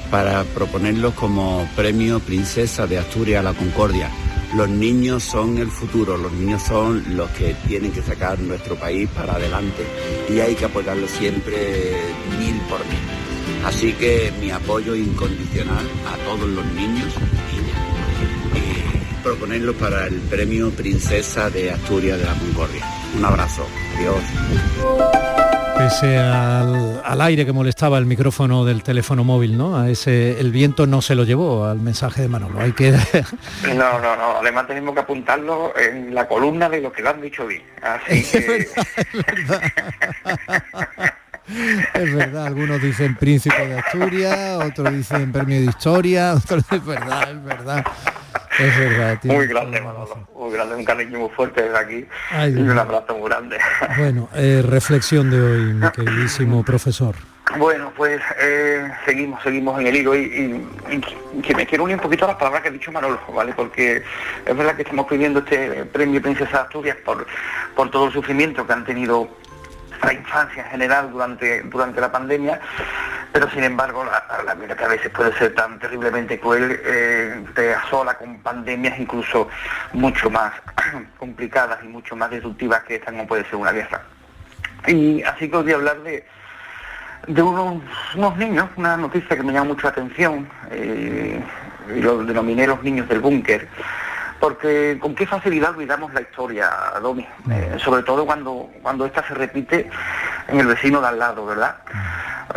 para 0.09 0.43
proponerlos 0.45 1.13
como 1.15 1.67
premio 1.75 2.21
Princesa 2.21 2.87
de 2.87 2.97
Asturias 2.99 3.41
a 3.41 3.43
la 3.51 3.53
Concordia. 3.53 4.09
Los 4.55 4.69
niños 4.69 5.23
son 5.23 5.57
el 5.57 5.69
futuro, 5.69 6.17
los 6.17 6.31
niños 6.31 6.63
son 6.63 7.03
los 7.15 7.29
que 7.31 7.53
tienen 7.67 7.91
que 7.91 8.01
sacar 8.01 8.39
nuestro 8.39 8.75
país 8.75 9.09
para 9.09 9.33
adelante 9.33 9.83
y 10.29 10.39
hay 10.39 10.55
que 10.55 10.65
apoyarlos 10.65 11.11
siempre 11.11 11.95
mil 12.39 12.55
por 12.69 12.79
mil. 12.79 13.65
Así 13.65 13.93
que 13.93 14.31
mi 14.39 14.49
apoyo 14.49 14.95
incondicional 14.95 15.85
a 16.07 16.15
todos 16.25 16.49
los 16.49 16.65
niños 16.73 17.13
proponerlo 19.27 19.73
para 19.73 20.07
el 20.07 20.21
premio 20.21 20.71
Princesa 20.71 21.49
de 21.49 21.71
Asturias 21.71 22.17
de 22.17 22.23
la 22.23 22.33
Concordia. 22.33 22.96
Un 23.15 23.25
abrazo, 23.25 23.65
adiós. 23.95 24.21
Pese 25.77 26.17
al, 26.17 27.01
al 27.05 27.21
aire 27.21 27.45
que 27.45 27.51
molestaba 27.53 27.99
el 27.99 28.05
micrófono 28.07 28.65
del 28.65 28.81
teléfono 28.81 29.23
móvil, 29.23 29.57
¿no? 29.57 29.77
A 29.77 29.89
ese, 29.89 30.39
el 30.39 30.51
viento 30.51 30.87
no 30.87 31.03
se 31.03 31.13
lo 31.13 31.23
llevó 31.23 31.65
al 31.65 31.79
mensaje 31.79 32.23
de 32.23 32.27
Manolo. 32.27 32.59
Hay 32.59 32.71
que 32.71 32.91
No, 33.63 33.99
no, 33.99 34.15
no, 34.15 34.37
además 34.41 34.65
tenemos 34.67 34.95
que 34.95 35.01
apuntarlo 35.01 35.73
en 35.77 36.15
la 36.15 36.27
columna 36.27 36.67
de 36.67 36.81
lo 36.81 36.91
que 36.91 37.03
lo 37.03 37.11
han 37.11 37.21
dicho 37.21 37.45
bien. 37.45 37.61
Así 37.81 38.23
que 38.31 38.37
Es 38.37 38.47
verdad, 39.13 39.61
algunos 42.45 42.81
dicen 42.81 43.15
príncipe 43.15 43.67
de 43.67 43.79
Asturias, 43.79 44.63
otros 44.63 44.91
dicen 44.93 45.31
premio 45.31 45.59
de 45.59 45.65
historia, 45.65 46.33
otros 46.43 46.63
es 46.71 46.85
verdad, 46.85 47.31
es 47.31 47.43
verdad. 47.43 47.85
Es 48.59 48.75
verdad, 48.79 49.19
tío. 49.21 49.33
muy 49.33 49.45
grande, 49.45 49.79
Manolo, 49.81 50.27
muy 50.35 50.51
grande, 50.51 50.75
un 50.75 50.83
cariño 50.83 51.19
muy 51.19 51.29
fuerte 51.29 51.61
desde 51.61 51.77
aquí 51.77 52.05
Ay, 52.31 52.53
y 52.57 52.61
un 52.61 52.77
abrazo 52.77 53.15
muy 53.15 53.29
grande. 53.29 53.57
Bueno, 53.97 54.29
eh, 54.33 54.63
reflexión 54.65 55.29
de 55.29 55.39
hoy, 55.39 55.73
mi 55.73 55.87
queridísimo 55.91 56.63
profesor. 56.63 57.13
Bueno, 57.57 57.93
pues 57.95 58.19
eh, 58.41 58.89
seguimos, 59.05 59.41
seguimos 59.43 59.79
en 59.79 59.87
el 59.87 59.95
hilo 59.95 60.15
y, 60.15 60.19
y- 60.19 60.67
y 61.37 61.41
que 61.41 61.55
me 61.55 61.65
quiero 61.67 61.83
unir 61.85 61.95
un 61.97 62.01
poquito 62.01 62.25
a 62.25 62.29
las 62.29 62.37
palabras 62.37 62.61
que 62.63 62.69
ha 62.69 62.71
dicho 62.71 62.91
Manolo, 62.91 63.19
¿vale? 63.33 63.53
Porque 63.55 64.03
es 64.45 64.57
verdad 64.57 64.75
que 64.75 64.81
estamos 64.81 65.05
pidiendo 65.07 65.39
este 65.39 65.85
premio 65.85 66.21
Princesa 66.21 66.51
de 66.51 66.57
Asturias 66.63 66.97
por, 67.05 67.25
por 67.75 67.89
todo 67.91 68.07
el 68.07 68.13
sufrimiento 68.13 68.65
que 68.67 68.73
han 68.73 68.83
tenido 68.83 69.29
la 70.03 70.13
infancia 70.13 70.63
en 70.63 70.69
general 70.71 71.11
durante, 71.11 71.61
durante 71.63 72.01
la 72.01 72.11
pandemia, 72.11 72.59
pero 73.31 73.49
sin 73.49 73.63
embargo 73.63 74.03
la, 74.05 74.43
la 74.43 74.53
vida 74.55 74.75
que 74.75 74.83
a 74.83 74.87
veces 74.87 75.11
puede 75.11 75.33
ser 75.37 75.53
tan 75.55 75.79
terriblemente 75.79 76.39
cruel 76.39 76.79
eh, 76.83 77.45
te 77.55 77.73
asola 77.73 78.17
con 78.17 78.39
pandemias 78.39 78.99
incluso 78.99 79.49
mucho 79.93 80.29
más 80.29 80.53
complicadas 81.19 81.83
y 81.83 81.87
mucho 81.87 82.15
más 82.15 82.29
destructivas 82.29 82.83
que 82.83 82.95
esta 82.95 83.11
como 83.11 83.27
puede 83.27 83.43
ser 83.45 83.55
una 83.55 83.71
guerra. 83.71 84.01
Y 84.87 85.21
así 85.23 85.49
que 85.49 85.57
os 85.57 85.63
voy 85.63 85.73
a 85.73 85.75
hablar 85.75 85.97
de, 86.01 86.25
de 87.27 87.41
unos, 87.41 87.81
unos 88.15 88.37
niños, 88.37 88.69
una 88.75 88.95
noticia 88.95 89.35
que 89.35 89.43
me 89.43 89.53
llama 89.53 89.69
mucho 89.69 89.83
la 89.83 89.89
atención, 89.89 90.47
eh, 90.71 91.41
y 91.95 92.01
lo 92.01 92.23
denominé 92.23 92.67
los 92.67 92.81
niños 92.83 93.07
del 93.07 93.19
búnker, 93.19 93.67
porque 94.39 94.97
con 94.99 95.15
qué 95.15 95.25
facilidad 95.25 95.71
olvidamos 95.71 96.13
la 96.13 96.21
historia, 96.21 96.69
Domi, 97.01 97.27
eh, 97.49 97.77
sobre 97.83 98.03
todo 98.03 98.25
cuando, 98.25 98.69
cuando 98.81 99.05
esta 99.05 99.25
se 99.27 99.33
repite 99.33 99.89
en 100.47 100.59
el 100.59 100.67
vecino 100.67 101.01
de 101.01 101.07
al 101.07 101.19
lado, 101.19 101.45
¿verdad? 101.45 101.77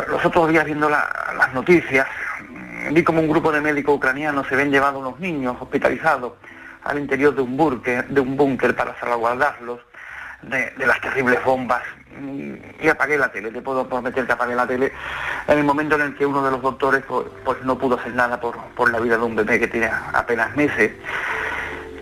Los 0.08 0.24
otros 0.24 0.48
días 0.48 0.64
viendo 0.64 0.88
las 0.88 1.54
noticias, 1.54 2.06
mm, 2.48 2.94
vi 2.94 3.02
como 3.02 3.20
un 3.20 3.28
grupo 3.28 3.50
de 3.50 3.60
médicos 3.60 3.96
ucranianos 3.96 4.46
se 4.46 4.56
ven 4.56 4.70
llevados 4.70 5.00
unos 5.00 5.18
niños 5.20 5.56
hospitalizados 5.60 6.32
al 6.84 6.98
interior 6.98 7.34
de 7.34 7.42
un 7.42 7.56
búnker, 7.56 8.06
de 8.08 8.20
un 8.20 8.36
búnker 8.36 8.74
para 8.74 8.98
salvaguardarlos 8.98 9.80
de, 10.42 10.72
las 10.86 11.00
terribles 11.00 11.42
bombas. 11.44 11.82
Y 12.82 12.88
apagué 12.88 13.16
la 13.16 13.30
tele, 13.30 13.50
te 13.50 13.62
puedo 13.62 13.88
prometer 13.88 14.26
que 14.26 14.32
apagué 14.32 14.54
la 14.54 14.66
tele 14.66 14.92
en 15.46 15.58
el 15.58 15.64
momento 15.64 15.94
en 15.94 16.02
el 16.02 16.16
que 16.16 16.26
uno 16.26 16.42
de 16.42 16.50
los 16.50 16.60
doctores 16.60 17.02
pues, 17.06 17.26
pues 17.44 17.62
no 17.62 17.78
pudo 17.78 17.98
hacer 17.98 18.12
nada 18.14 18.40
por, 18.40 18.56
por, 18.74 18.90
la 18.90 18.98
vida 18.98 19.16
de 19.16 19.22
un 19.22 19.36
bebé 19.36 19.60
que 19.60 19.68
tiene 19.68 19.90
apenas 20.12 20.54
meses 20.56 20.92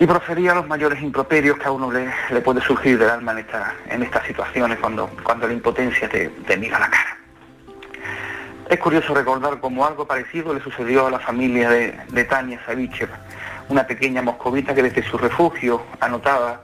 y 0.01 0.07
profería 0.07 0.55
los 0.55 0.67
mayores 0.69 1.03
improperios 1.03 1.59
que 1.59 1.65
a 1.65 1.73
uno 1.73 1.91
le, 1.91 2.41
puede 2.41 2.61
surgir 2.61 2.99
del 2.99 3.11
alma 3.11 3.33
en, 3.33 3.39
esta, 3.39 3.75
en 3.89 4.03
estas 4.03 4.25
situaciones 4.27 4.79
cuando, 4.79 5.11
la 5.41 5.53
impotencia 5.53 6.09
te, 6.09 6.31
mira 6.57 6.79
la 6.79 6.89
cara. 6.89 7.17
Es 8.69 8.79
curioso 8.79 9.15
recordar 9.15 9.59
cómo 9.61 9.87
algo 9.87 10.07
parecido 10.07 10.55
le 10.55 10.61
sucedió 10.61 11.07
a 11.07 11.11
la 11.11 11.19
familia 11.19 11.71
de, 11.71 11.99
de 12.09 12.25
Tania 12.25 12.61
Savichev, 12.65 13.09
una 13.69 13.87
pequeña 13.87 14.23
moscovita 14.23 14.75
que 14.75 14.83
desde 14.83 15.03
su 15.03 15.19
refugio 15.19 15.83
anotaba 16.01 16.61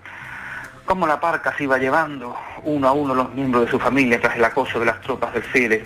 cómo 0.84 1.06
la 1.06 1.18
parca 1.18 1.56
se 1.56 1.64
iba 1.64 1.78
llevando 1.78 2.36
uno 2.62 2.88
a 2.88 2.92
uno 2.92 3.14
los 3.14 3.32
miembros 3.34 3.64
de 3.64 3.70
su 3.70 3.80
familia 3.80 4.20
tras 4.20 4.36
el 4.36 4.44
acoso 4.44 4.78
de 4.78 4.86
las 4.86 5.00
tropas 5.00 5.32
del 5.32 5.42
FIDE. 5.42 5.84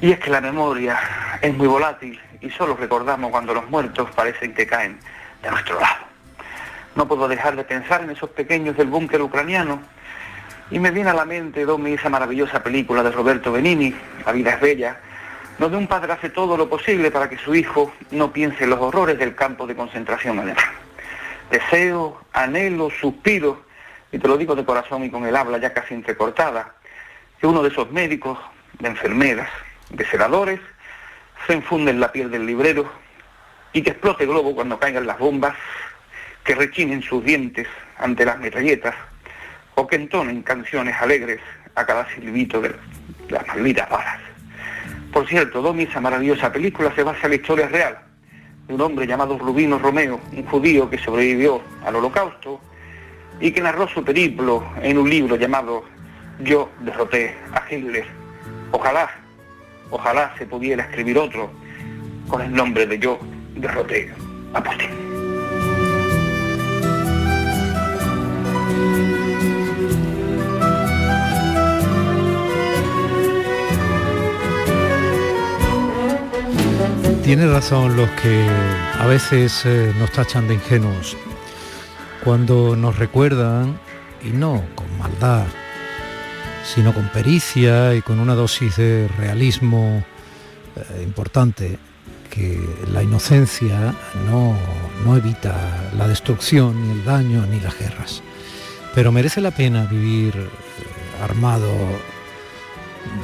Y 0.00 0.12
es 0.12 0.20
que 0.20 0.30
la 0.30 0.40
memoria 0.40 0.98
es 1.40 1.54
muy 1.54 1.66
volátil 1.66 2.20
y 2.40 2.50
solo 2.50 2.76
recordamos 2.76 3.30
cuando 3.30 3.54
los 3.54 3.68
muertos 3.70 4.10
parecen 4.14 4.54
que 4.54 4.66
caen 4.66 5.00
de 5.42 5.50
nuestro 5.50 5.80
lado. 5.80 6.13
No 6.94 7.08
puedo 7.08 7.28
dejar 7.28 7.56
de 7.56 7.64
pensar 7.64 8.02
en 8.02 8.10
esos 8.10 8.30
pequeños 8.30 8.76
del 8.76 8.88
búnker 8.88 9.20
ucraniano 9.20 9.82
y 10.70 10.78
me 10.78 10.90
viene 10.90 11.10
a 11.10 11.14
la 11.14 11.24
mente, 11.24 11.64
Domi, 11.64 11.92
esa 11.92 12.08
maravillosa 12.08 12.62
película 12.62 13.02
de 13.02 13.10
Roberto 13.10 13.52
Benini, 13.52 13.94
La 14.24 14.32
vida 14.32 14.54
es 14.54 14.60
bella, 14.60 14.98
donde 15.58 15.76
un 15.76 15.86
padre 15.86 16.12
hace 16.12 16.30
todo 16.30 16.56
lo 16.56 16.68
posible 16.68 17.10
para 17.10 17.28
que 17.28 17.38
su 17.38 17.54
hijo 17.54 17.92
no 18.10 18.32
piense 18.32 18.64
en 18.64 18.70
los 18.70 18.80
horrores 18.80 19.18
del 19.18 19.34
campo 19.34 19.66
de 19.66 19.76
concentración 19.76 20.38
alemán. 20.38 20.64
Deseo, 21.50 22.22
anhelo, 22.32 22.90
suspiro 22.90 23.64
y 24.10 24.18
te 24.18 24.28
lo 24.28 24.36
digo 24.36 24.54
de 24.54 24.64
corazón 24.64 25.04
y 25.04 25.10
con 25.10 25.26
el 25.26 25.36
habla 25.36 25.58
ya 25.58 25.72
casi 25.72 25.94
entrecortada, 25.94 26.74
que 27.38 27.46
uno 27.46 27.62
de 27.62 27.68
esos 27.68 27.90
médicos, 27.90 28.38
de 28.78 28.88
enfermeras, 28.88 29.50
de 29.90 30.04
celadores, 30.04 30.60
se 31.46 31.52
enfunde 31.52 31.90
en 31.90 32.00
la 32.00 32.10
piel 32.10 32.30
del 32.30 32.46
librero 32.46 32.90
y 33.72 33.82
que 33.82 33.90
explote 33.90 34.24
globo 34.24 34.54
cuando 34.54 34.78
caigan 34.78 35.06
las 35.06 35.18
bombas, 35.18 35.54
que 36.44 36.54
rechinen 36.54 37.02
sus 37.02 37.24
dientes 37.24 37.66
ante 37.98 38.24
las 38.24 38.38
metralletas 38.38 38.94
o 39.74 39.86
que 39.86 39.96
entonen 39.96 40.42
canciones 40.42 40.94
alegres 41.00 41.40
a 41.74 41.84
cada 41.84 42.06
silbito 42.14 42.60
de 42.60 42.74
las 43.28 43.46
malditas 43.46 43.88
balas. 43.88 44.20
Por 45.12 45.26
cierto, 45.26 45.62
Domi, 45.62 45.84
esa 45.84 46.00
maravillosa 46.00 46.52
película 46.52 46.92
se 46.94 47.02
basa 47.02 47.20
en 47.24 47.30
la 47.30 47.36
historia 47.36 47.68
real 47.68 47.98
de 48.66 48.74
un 48.74 48.80
hombre 48.80 49.06
llamado 49.06 49.38
Rubino 49.38 49.78
Romeo, 49.78 50.20
un 50.32 50.44
judío 50.44 50.88
que 50.88 50.98
sobrevivió 50.98 51.62
al 51.84 51.96
holocausto 51.96 52.60
y 53.40 53.50
que 53.50 53.60
narró 53.60 53.88
su 53.88 54.04
periplo 54.04 54.64
en 54.82 54.98
un 54.98 55.08
libro 55.08 55.36
llamado 55.36 55.84
Yo 56.40 56.70
derroté 56.80 57.34
a 57.52 57.62
Hitler. 57.70 58.06
Ojalá, 58.70 59.10
ojalá 59.90 60.34
se 60.38 60.46
pudiera 60.46 60.84
escribir 60.84 61.18
otro 61.18 61.50
con 62.28 62.42
el 62.42 62.52
nombre 62.52 62.86
de 62.86 62.98
Yo 62.98 63.18
derroté 63.54 64.12
a 64.52 64.62
Putin. 64.62 65.13
Tiene 77.24 77.46
razón 77.46 77.96
los 77.96 78.10
que 78.10 78.46
a 79.00 79.06
veces 79.06 79.64
eh, 79.64 79.94
nos 79.98 80.12
tachan 80.12 80.46
de 80.46 80.54
ingenuos 80.54 81.16
cuando 82.22 82.76
nos 82.76 82.98
recuerdan, 82.98 83.80
y 84.22 84.28
no 84.28 84.62
con 84.74 84.86
maldad, 84.98 85.46
sino 86.64 86.92
con 86.92 87.08
pericia 87.08 87.94
y 87.94 88.02
con 88.02 88.20
una 88.20 88.34
dosis 88.34 88.76
de 88.76 89.08
realismo 89.16 90.04
eh, 90.76 91.02
importante, 91.02 91.78
que 92.28 92.60
la 92.92 93.02
inocencia 93.02 93.94
no, 94.30 94.54
no 95.06 95.16
evita 95.16 95.90
la 95.96 96.06
destrucción, 96.06 96.86
ni 96.86 96.92
el 96.92 97.04
daño, 97.06 97.46
ni 97.46 97.58
las 97.58 97.78
guerras. 97.78 98.22
Pero 98.94 99.12
merece 99.12 99.40
la 99.40 99.50
pena 99.50 99.86
vivir 99.86 100.36
eh, 100.36 101.22
armado 101.22 101.72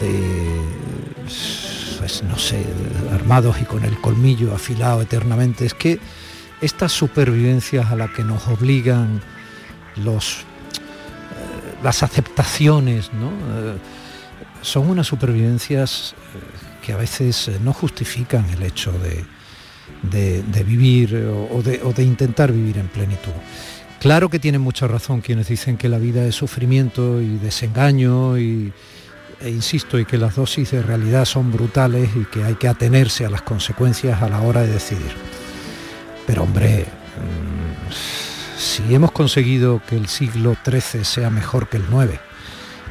de, 0.00 0.60
pues, 2.00 2.22
no 2.22 2.38
sé, 2.38 2.64
armados 3.12 3.60
y 3.60 3.66
con 3.66 3.84
el 3.84 4.00
colmillo 4.00 4.54
afilado 4.54 5.02
eternamente. 5.02 5.66
Es 5.66 5.74
que 5.74 6.00
estas 6.62 6.92
supervivencias 6.92 7.90
a 7.90 7.94
las 7.94 8.08
que 8.12 8.24
nos 8.24 8.48
obligan 8.48 9.20
los, 9.96 10.38
eh, 10.38 11.74
las 11.84 12.02
aceptaciones, 12.02 13.12
¿no? 13.12 13.28
Eh, 13.28 13.76
son 14.62 14.88
unas 14.88 15.08
supervivencias 15.08 16.14
eh, 16.14 16.86
que 16.86 16.94
a 16.94 16.96
veces 16.96 17.50
no 17.62 17.74
justifican 17.74 18.48
el 18.48 18.62
hecho 18.62 18.92
de, 18.92 20.64
vivir 20.64 21.14
o, 21.52 21.62
de, 21.62 22.02
intentar 22.02 22.50
vivir 22.50 22.78
en 22.78 22.88
plenitud. 22.88 23.32
Claro 24.00 24.30
que 24.30 24.38
tienen 24.38 24.62
mucha 24.62 24.88
razón 24.88 25.20
quienes 25.20 25.48
dicen 25.48 25.76
que 25.76 25.90
la 25.90 25.98
vida 25.98 26.24
es 26.24 26.34
sufrimiento 26.34 27.20
y 27.20 27.36
desengaño 27.36 28.38
y, 28.38 28.72
e 29.40 29.50
insisto, 29.50 29.98
y 29.98 30.04
que 30.04 30.18
las 30.18 30.36
dosis 30.36 30.70
de 30.70 30.82
realidad 30.82 31.24
son 31.24 31.50
brutales 31.50 32.10
y 32.14 32.24
que 32.26 32.44
hay 32.44 32.54
que 32.54 32.68
atenerse 32.68 33.24
a 33.24 33.30
las 33.30 33.42
consecuencias 33.42 34.22
a 34.22 34.28
la 34.28 34.40
hora 34.42 34.62
de 34.62 34.72
decidir. 34.72 35.12
Pero 36.26 36.42
hombre, 36.42 36.86
mm, 36.86 37.92
si 38.58 38.94
hemos 38.94 39.12
conseguido 39.12 39.80
que 39.88 39.96
el 39.96 40.08
siglo 40.08 40.56
XIII 40.64 41.04
sea 41.04 41.30
mejor 41.30 41.68
que 41.68 41.78
el 41.78 41.84
IX, 41.84 42.20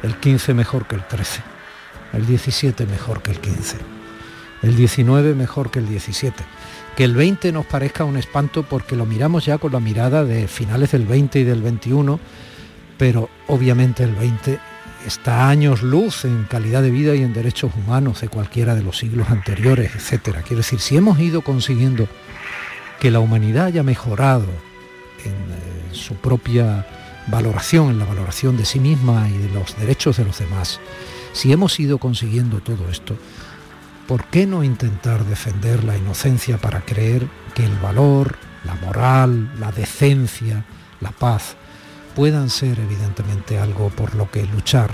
el 0.02 0.12
XV 0.14 0.54
mejor 0.54 0.86
que 0.86 0.96
el 0.96 1.02
XIII, 1.02 1.42
el 2.12 2.26
XVII 2.26 2.86
mejor 2.86 3.22
que 3.22 3.30
el 3.30 3.36
XV, 3.36 3.78
el 4.62 4.76
XIX 4.76 5.36
mejor 5.36 5.70
que 5.70 5.78
el 5.78 5.86
XVII, 5.86 6.32
que 6.96 7.04
el 7.04 7.14
XX 7.14 7.52
nos 7.52 7.66
parezca 7.66 8.04
un 8.04 8.16
espanto 8.16 8.64
porque 8.64 8.96
lo 8.96 9.06
miramos 9.06 9.46
ya 9.46 9.58
con 9.58 9.72
la 9.72 9.80
mirada 9.80 10.24
de 10.24 10.48
finales 10.48 10.90
del 10.92 11.06
XX 11.06 11.36
y 11.36 11.44
del 11.44 11.62
XXI, 11.62 12.18
pero 12.98 13.30
obviamente 13.46 14.02
el 14.02 14.16
XX 14.16 14.58
está 15.06 15.48
años 15.48 15.82
luz 15.82 16.24
en 16.24 16.44
calidad 16.44 16.82
de 16.82 16.90
vida 16.90 17.14
y 17.14 17.22
en 17.22 17.32
derechos 17.32 17.72
humanos 17.74 18.20
de 18.20 18.28
cualquiera 18.28 18.74
de 18.74 18.82
los 18.82 18.98
siglos 18.98 19.30
anteriores, 19.30 19.94
etcétera. 19.94 20.42
Quiero 20.42 20.58
decir, 20.58 20.80
si 20.80 20.96
hemos 20.96 21.18
ido 21.18 21.42
consiguiendo 21.42 22.08
que 22.98 23.10
la 23.10 23.20
humanidad 23.20 23.66
haya 23.66 23.82
mejorado 23.82 24.46
en 25.24 25.32
eh, 25.32 25.92
su 25.92 26.14
propia 26.16 26.86
valoración, 27.26 27.90
en 27.90 27.98
la 27.98 28.04
valoración 28.04 28.56
de 28.56 28.64
sí 28.64 28.80
misma 28.80 29.28
y 29.28 29.38
de 29.38 29.48
los 29.50 29.76
derechos 29.78 30.16
de 30.16 30.24
los 30.24 30.38
demás, 30.38 30.80
si 31.32 31.52
hemos 31.52 31.78
ido 31.80 31.98
consiguiendo 31.98 32.60
todo 32.60 32.88
esto, 32.90 33.16
¿por 34.06 34.24
qué 34.24 34.46
no 34.46 34.64
intentar 34.64 35.24
defender 35.24 35.84
la 35.84 35.96
inocencia 35.96 36.58
para 36.58 36.80
creer 36.80 37.26
que 37.54 37.64
el 37.64 37.76
valor, 37.78 38.36
la 38.64 38.74
moral, 38.74 39.52
la 39.58 39.72
decencia, 39.72 40.64
la 41.00 41.10
paz, 41.12 41.56
puedan 42.20 42.50
ser 42.50 42.78
evidentemente 42.78 43.58
algo 43.58 43.88
por 43.88 44.14
lo 44.14 44.30
que 44.30 44.44
luchar, 44.44 44.90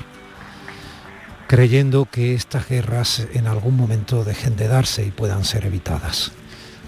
creyendo 1.49 2.05
que 2.05 2.35
estas 2.35 2.68
guerras 2.68 3.27
en 3.35 3.49
algún 3.49 3.77
momento 3.77 4.22
dejen 4.22 4.55
de 4.55 4.68
darse 4.68 5.05
y 5.05 5.11
puedan 5.11 5.45
ser 5.45 5.66
evitadas? 5.66 6.31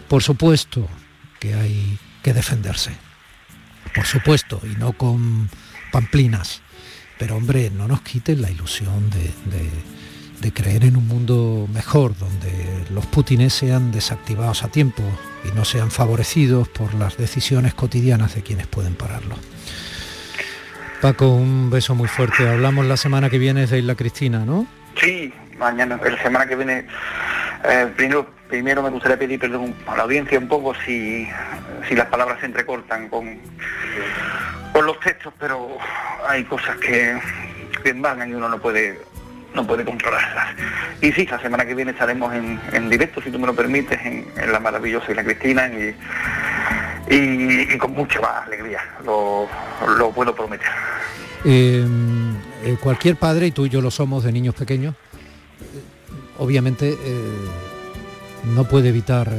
Por 0.07 0.22
supuesto, 0.22 0.86
que 1.41 1.55
hay 1.55 1.99
que 2.22 2.34
defenderse. 2.34 2.93
Por 3.93 4.07
supuesto, 4.07 4.61
y 4.62 4.76
no 4.76 4.93
con 4.93 5.51
pamplinas. 5.91 6.61
Pero 7.18 7.34
hombre, 7.34 7.70
no 7.70 7.89
nos 7.89 8.03
quiten 8.03 8.41
la 8.41 8.49
ilusión 8.53 9.11
de, 9.11 10.53
creer 10.53 10.84
en 10.84 10.97
un 10.97 11.09
mundo 11.09 11.68
mejor, 11.72 12.16
donde 12.16 12.84
los 12.91 13.07
putines 13.07 13.55
sean 13.55 13.91
desactivados 13.91 14.62
a 14.62 14.68
tiempo 14.68 15.03
y 15.45 15.49
no 15.57 15.64
sean 15.64 15.91
favorecidos 15.91 16.68
por 16.68 16.95
las 16.95 17.16
decisiones 17.16 17.74
cotidianas 17.74 18.36
de 18.36 18.45
quienes 18.45 18.68
pueden 18.68 18.95
pararlo. 18.95 19.34
Paco, 21.01 21.28
un 21.28 21.70
beso 21.70 21.94
muy 21.94 22.09
fuerte. 22.09 22.49
Hablamos 22.49 22.86
la 22.86 22.96
semana 22.96 23.30
que 23.30 23.38
viene 23.38 23.66
de 23.66 23.78
Isla 23.78 23.94
Cristina, 23.94 24.40
¿no? 24.40 24.66
Sí, 25.01 25.32
mañana, 25.59 25.99
la 26.03 26.22
semana 26.22 26.46
que 26.46 26.57
viene, 26.57 26.86
eh, 27.64 27.92
primero 27.96 28.38
Primero 28.49 28.82
me 28.82 28.88
gustaría 28.88 29.18
pedir 29.18 29.38
perdón 29.38 29.74
a 29.86 29.96
la 29.96 30.05
audiencia 30.05 30.38
un 30.38 30.49
poco 30.49 30.74
si, 30.86 31.28
las 31.90 32.07
palabras 32.07 32.40
se 32.40 32.46
entrecortan 32.46 33.09
con, 33.11 33.38
con 34.72 34.86
los 34.86 34.99
textos, 35.01 35.34
pero 35.38 35.76
hay 36.26 36.44
cosas 36.44 36.76
que, 36.78 37.18
que 37.84 37.92
van 37.92 38.28
y 38.28 38.32
uno 38.32 38.49
no 38.49 38.59
puede 38.59 38.99
no 39.55 39.66
puede 39.66 39.84
controlarlas. 39.84 40.55
Y 41.03 41.12
sí, 41.12 41.26
la 41.26 41.38
semana 41.40 41.66
que 41.66 41.74
viene 41.74 41.90
estaremos 41.90 42.32
en, 42.34 42.88
directo, 42.88 43.20
si 43.20 43.30
tú 43.30 43.38
me 43.38 43.46
lo 43.46 43.55
permites, 43.55 43.99
en, 44.05 44.26
la 44.51 44.61
maravillosa 44.61 45.11
Isla 45.11 45.24
Cristina, 45.24 45.66
en 45.66 45.96
y, 47.11 47.78
con 47.78 47.92
mucha 47.92 48.20
más 48.20 48.46
alegría, 48.46 48.80
lo, 49.04 49.46
lo 49.96 50.11
puedo 50.11 50.34
prometer. 50.34 50.68
Eh, 51.44 51.86
eh, 52.64 52.76
cualquier 52.80 53.16
padre, 53.16 53.46
y 53.46 53.50
tú 53.52 53.66
y 53.66 53.68
yo 53.68 53.80
lo 53.80 53.90
somos 53.90 54.24
de 54.24 54.32
niños 54.32 54.54
pequeños, 54.54 54.94
eh, 54.94 55.82
obviamente 56.38 56.96
eh, 57.00 57.22
no 58.54 58.64
puede 58.64 58.88
evitar 58.88 59.32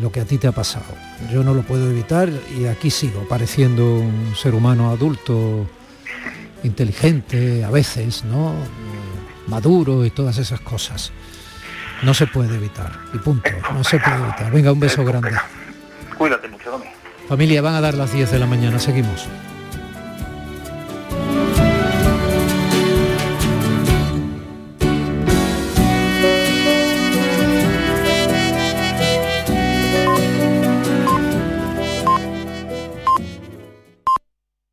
lo 0.00 0.10
que 0.10 0.20
a 0.20 0.24
ti 0.24 0.38
te 0.38 0.48
ha 0.48 0.52
pasado. 0.52 0.86
Yo 1.32 1.44
no 1.44 1.54
lo 1.54 1.62
puedo 1.62 1.88
evitar 1.88 2.28
y 2.58 2.66
aquí 2.66 2.90
sigo, 2.90 3.26
pareciendo 3.28 3.94
un 3.94 4.34
ser 4.34 4.54
humano 4.54 4.90
adulto, 4.90 5.66
inteligente 6.64 7.64
a 7.64 7.70
veces, 7.70 8.24
¿no? 8.24 8.54
Maduro 9.46 10.04
y 10.04 10.10
todas 10.10 10.38
esas 10.38 10.60
cosas. 10.60 11.12
No 12.02 12.12
se 12.12 12.26
puede 12.26 12.56
evitar, 12.56 12.92
y 13.12 13.18
punto, 13.18 13.50
no 13.72 13.82
se 13.84 13.98
puede 13.98 14.16
evitar. 14.16 14.50
Venga, 14.50 14.72
un 14.72 14.80
beso 14.80 15.04
grande. 15.04 15.32
Cuídate 16.18 16.48
mucho, 16.48 16.70
Domi. 16.70 16.86
Familia, 17.28 17.62
van 17.62 17.74
a 17.74 17.80
dar 17.80 17.94
las 17.94 18.12
10 18.12 18.30
de 18.30 18.38
la 18.38 18.46
mañana, 18.46 18.78
seguimos. 18.78 19.26